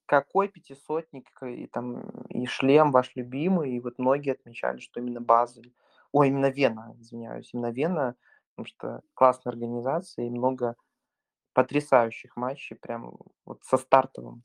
какой 0.08 0.48
пятисотник 0.48 1.30
э, 1.42 1.52
и 1.52 1.68
там 1.68 2.02
и 2.30 2.48
шлем 2.48 2.92
ваш 2.92 3.16
любимый, 3.16 3.74
и 3.74 3.80
вот 3.80 4.00
многие 4.00 4.32
отмечали, 4.34 4.80
что 4.80 5.00
именно 5.00 5.22
Базель, 5.22 5.74
ой, 6.12 6.30
именно 6.30 6.50
Вена, 6.50 6.96
извиняюсь, 7.00 7.54
именно 7.54 7.72
Вена, 7.72 8.16
потому 8.56 8.68
что 8.68 9.02
классная 9.14 9.52
организация 9.52 10.26
и 10.26 10.32
много 10.32 10.76
потрясающих 11.54 12.36
матчей 12.38 12.76
прям 12.76 13.18
вот 13.46 13.64
со 13.64 13.78
стартовым. 13.78 14.44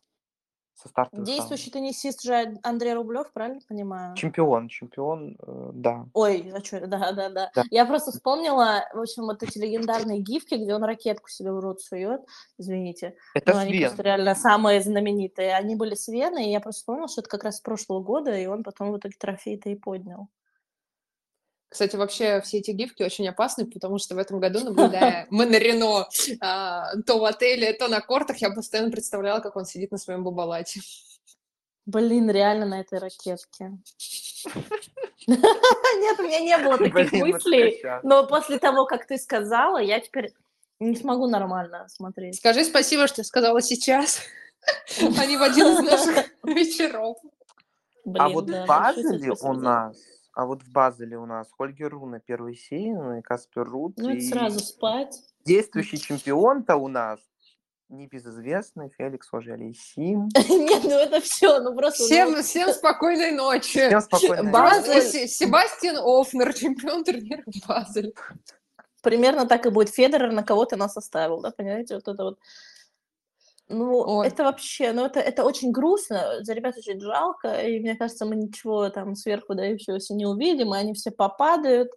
Со 0.74 0.88
стартовых 0.88 1.26
Действующий 1.26 1.70
теннисист 1.70 2.22
же 2.22 2.58
Андрей 2.62 2.94
Рублев, 2.94 3.32
правильно 3.32 3.60
понимаю? 3.68 4.14
Чемпион, 4.16 4.68
чемпион, 4.68 5.36
э, 5.40 5.70
да. 5.74 6.06
Ой, 6.14 6.50
а 6.54 6.60
чё, 6.60 6.86
да, 6.86 7.12
да, 7.12 7.28
да, 7.28 7.50
Да. 7.54 7.64
Я 7.70 7.84
просто 7.86 8.10
вспомнила, 8.10 8.84
в 8.92 9.00
общем, 9.00 9.24
вот 9.24 9.42
эти 9.42 9.58
легендарные 9.58 10.20
гифки, 10.20 10.54
где 10.54 10.74
он 10.74 10.82
ракетку 10.82 11.28
себе 11.28 11.52
в 11.52 11.60
рот 11.60 11.80
сует, 11.80 12.22
извините. 12.58 13.16
Это 13.34 13.52
но 13.52 13.60
с 13.60 13.62
они 13.62 13.72
Вены. 13.72 13.86
просто 13.86 14.02
реально 14.02 14.34
самые 14.34 14.80
знаменитые. 14.80 15.54
Они 15.54 15.76
были 15.76 15.94
с 15.94 16.08
Вены, 16.08 16.48
и 16.48 16.50
я 16.52 16.60
просто 16.60 16.80
вспомнила, 16.80 17.08
что 17.08 17.20
это 17.20 17.30
как 17.30 17.44
раз 17.44 17.58
с 17.58 17.60
прошлого 17.60 18.00
года, 18.00 18.36
и 18.36 18.46
он 18.46 18.62
потом 18.62 18.92
в 18.92 18.98
итоге 18.98 19.14
трофей-то 19.18 19.68
и 19.70 19.74
поднял. 19.74 20.28
Кстати, 21.72 21.96
вообще 21.96 22.42
все 22.42 22.58
эти 22.58 22.70
гифки 22.70 23.02
очень 23.02 23.26
опасны, 23.26 23.64
потому 23.64 23.96
что 23.98 24.14
в 24.14 24.18
этом 24.18 24.40
году, 24.40 24.60
наблюдая 24.60 25.26
мы 25.30 25.46
на 25.46 25.58
Рено 25.58 26.06
а, 26.42 26.94
то 27.06 27.18
в 27.18 27.24
отеле, 27.24 27.72
то 27.72 27.88
на 27.88 28.02
кортах, 28.02 28.36
я 28.38 28.50
постоянно 28.50 28.90
представляла, 28.90 29.40
как 29.40 29.56
он 29.56 29.64
сидит 29.64 29.90
на 29.90 29.96
своем 29.96 30.22
бабалате. 30.22 30.82
Блин, 31.86 32.30
реально 32.30 32.66
на 32.66 32.80
этой 32.80 32.98
ракетке. 32.98 33.70
Нет, 35.26 36.20
у 36.20 36.22
меня 36.22 36.40
не 36.40 36.58
было 36.58 36.76
таких 36.76 37.12
мыслей, 37.12 37.82
но 38.02 38.26
после 38.26 38.58
того, 38.58 38.84
как 38.84 39.06
ты 39.06 39.16
сказала, 39.16 39.78
я 39.78 39.98
теперь 39.98 40.34
не 40.78 40.96
смогу 40.96 41.26
нормально 41.26 41.86
смотреть. 41.88 42.36
Скажи 42.36 42.64
спасибо, 42.64 43.06
что 43.06 43.24
сказала 43.24 43.62
сейчас, 43.62 44.20
а 45.00 45.24
не 45.24 45.38
в 45.38 45.42
один 45.42 45.68
из 45.68 45.80
наших 45.80 46.26
вечеров. 46.44 47.16
А 48.18 48.28
вот 48.28 48.50
в 48.50 48.66
Базеле 48.66 49.18
тебе 49.18 49.32
у 49.40 49.52
нас, 49.54 49.96
а 50.34 50.46
вот 50.46 50.62
в 50.62 50.70
Базеле 50.72 51.18
у 51.18 51.26
нас 51.26 51.48
Хольгер 51.52 51.90
Руна 51.90 52.20
первый 52.20 52.54
сеянный, 52.56 53.22
Каспер 53.22 53.64
Рут 53.64 53.94
Ну, 53.98 54.08
это 54.10 54.18
и 54.18 54.28
сразу 54.28 54.60
спать. 54.60 55.18
действующий 55.44 55.98
чемпион-то 55.98 56.76
у 56.76 56.88
нас 56.88 57.20
небезызвестный 57.88 58.88
Феликс 58.96 59.28
Ожалейсим. 59.32 60.28
Нет, 60.48 60.82
ну 60.84 60.90
это 60.98 61.20
все, 61.20 61.60
ну 61.60 61.74
просто... 61.76 62.02
ну, 62.02 62.06
Всем, 62.06 62.42
всем 62.42 62.68
спокойной 62.72 63.32
ночи. 63.32 63.86
Всем 63.86 64.00
спокойной 64.00 64.50
Базель, 64.50 64.94
ночи. 64.94 65.06
Се- 65.06 65.28
Себастьян 65.28 65.96
Офнер, 65.98 66.54
чемпион 66.54 67.04
турнира 67.04 67.42
Базель. 67.68 68.14
примерно 69.02 69.46
так 69.46 69.66
и 69.66 69.70
будет 69.70 69.90
Федерер, 69.90 70.32
на 70.32 70.42
кого 70.42 70.64
ты 70.64 70.76
нас 70.76 70.96
оставил, 70.96 71.40
да, 71.42 71.50
понимаете, 71.50 71.94
вот 71.96 72.08
это 72.08 72.22
вот. 72.24 72.38
Ну, 73.72 74.18
Ой. 74.18 74.26
это 74.26 74.44
вообще, 74.44 74.92
ну, 74.92 75.04
это, 75.06 75.18
это 75.20 75.44
очень 75.44 75.72
грустно, 75.72 76.44
за 76.44 76.52
ребят 76.52 76.76
очень 76.76 77.00
жалко, 77.00 77.48
и 77.62 77.80
мне 77.80 77.96
кажется, 77.96 78.26
мы 78.26 78.36
ничего 78.36 78.90
там 78.90 79.14
сверху 79.14 79.54
дающегося 79.54 80.14
не 80.14 80.26
увидим, 80.26 80.74
и 80.74 80.78
они 80.78 80.92
все 80.94 81.10
попадают, 81.10 81.90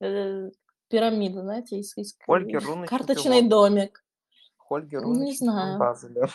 э, 0.00 0.50
пирамида, 0.88 1.42
знаете, 1.42 1.78
из, 1.78 1.96
из- 1.96 2.16
Руна 2.26 2.86
карточный 2.86 3.40
чемпион. 3.40 3.48
домик. 3.48 4.02
Хольгер 4.56 5.02
Руна 5.02 5.24
Не 5.24 5.32
знаю. 5.34 5.78
Базеля. 5.78 6.28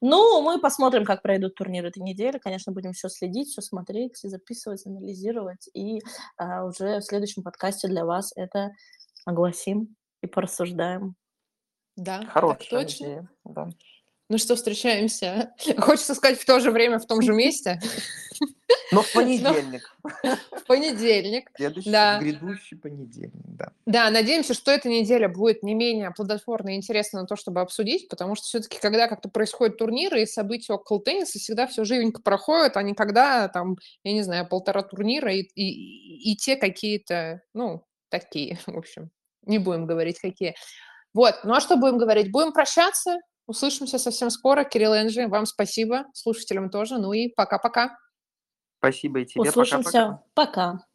Ну, 0.00 0.42
мы 0.42 0.60
посмотрим, 0.60 1.04
как 1.04 1.22
пройдут 1.22 1.54
турниры 1.54 1.88
этой 1.88 2.02
недели. 2.02 2.38
Конечно, 2.38 2.72
будем 2.72 2.92
все 2.92 3.08
следить, 3.08 3.48
все 3.48 3.62
смотреть, 3.62 4.14
все 4.16 4.28
записывать, 4.28 4.84
анализировать. 4.86 5.68
И 5.72 6.00
а, 6.36 6.64
уже 6.64 6.98
в 6.98 7.02
следующем 7.02 7.44
подкасте 7.44 7.86
для 7.86 8.04
вас 8.04 8.32
это 8.34 8.72
огласим 9.24 9.94
и 10.20 10.26
порассуждаем. 10.26 11.14
Да, 11.96 12.20
так 12.22 12.30
Хорошая 12.30 12.70
точно. 12.70 13.04
идея. 13.04 13.28
Да. 13.44 13.68
Ну 14.30 14.38
что, 14.38 14.56
встречаемся. 14.56 15.54
Хочется 15.78 16.14
сказать 16.14 16.40
в 16.40 16.46
то 16.46 16.58
же 16.60 16.70
время, 16.70 16.98
в 16.98 17.06
том 17.06 17.20
же 17.20 17.32
месте, 17.32 17.80
Но 18.92 19.02
в 19.02 19.12
понедельник. 19.12 19.96
в 20.52 20.64
понедельник. 20.66 21.50
Следующий, 21.56 21.90
Да. 21.90 22.18
грядущий 22.20 22.76
понедельник, 22.76 23.32
да. 23.46 23.72
Да, 23.86 24.10
надеемся, 24.10 24.54
что 24.54 24.70
эта 24.70 24.88
неделя 24.88 25.28
будет 25.28 25.62
не 25.62 25.74
менее 25.74 26.10
плодотворной 26.10 26.74
и 26.74 26.76
интересной 26.76 27.22
на 27.22 27.26
то, 27.26 27.36
чтобы 27.36 27.60
обсудить, 27.60 28.08
потому 28.08 28.34
что 28.34 28.46
все-таки, 28.46 28.78
когда 28.80 29.08
как-то 29.08 29.28
происходят 29.28 29.78
турниры 29.78 30.22
и 30.22 30.26
события 30.26 30.74
около 30.74 31.02
тенниса, 31.02 31.38
всегда 31.38 31.66
все 31.66 31.84
живенько 31.84 32.22
проходит, 32.22 32.76
а 32.76 32.82
не 32.82 32.94
когда 32.94 33.48
там, 33.48 33.76
я 34.04 34.12
не 34.12 34.22
знаю, 34.22 34.48
полтора 34.48 34.82
турнира 34.82 35.32
и, 35.32 35.42
и, 35.54 36.32
и 36.32 36.36
те 36.36 36.56
какие-то, 36.56 37.42
ну, 37.52 37.84
такие, 38.10 38.58
в 38.66 38.76
общем, 38.76 39.10
не 39.44 39.58
будем 39.58 39.86
говорить 39.86 40.18
какие. 40.18 40.54
Вот, 41.12 41.36
ну 41.44 41.54
а 41.54 41.60
что 41.60 41.76
будем 41.76 41.98
говорить? 41.98 42.30
Будем 42.30 42.52
прощаться, 42.52 43.18
услышимся 43.46 43.98
совсем 43.98 44.30
скоро. 44.30 44.64
Кирилл 44.64 44.94
Энджи, 44.94 45.26
вам 45.26 45.46
спасибо, 45.46 46.06
слушателям 46.14 46.70
тоже, 46.70 46.98
ну 46.98 47.12
и 47.12 47.28
пока-пока. 47.28 47.96
Спасибо 48.78 49.20
и 49.20 49.26
тебе. 49.26 49.48
Услышимся. 49.48 50.20
Пока-пока. 50.34 50.72
Пока. 50.72 50.86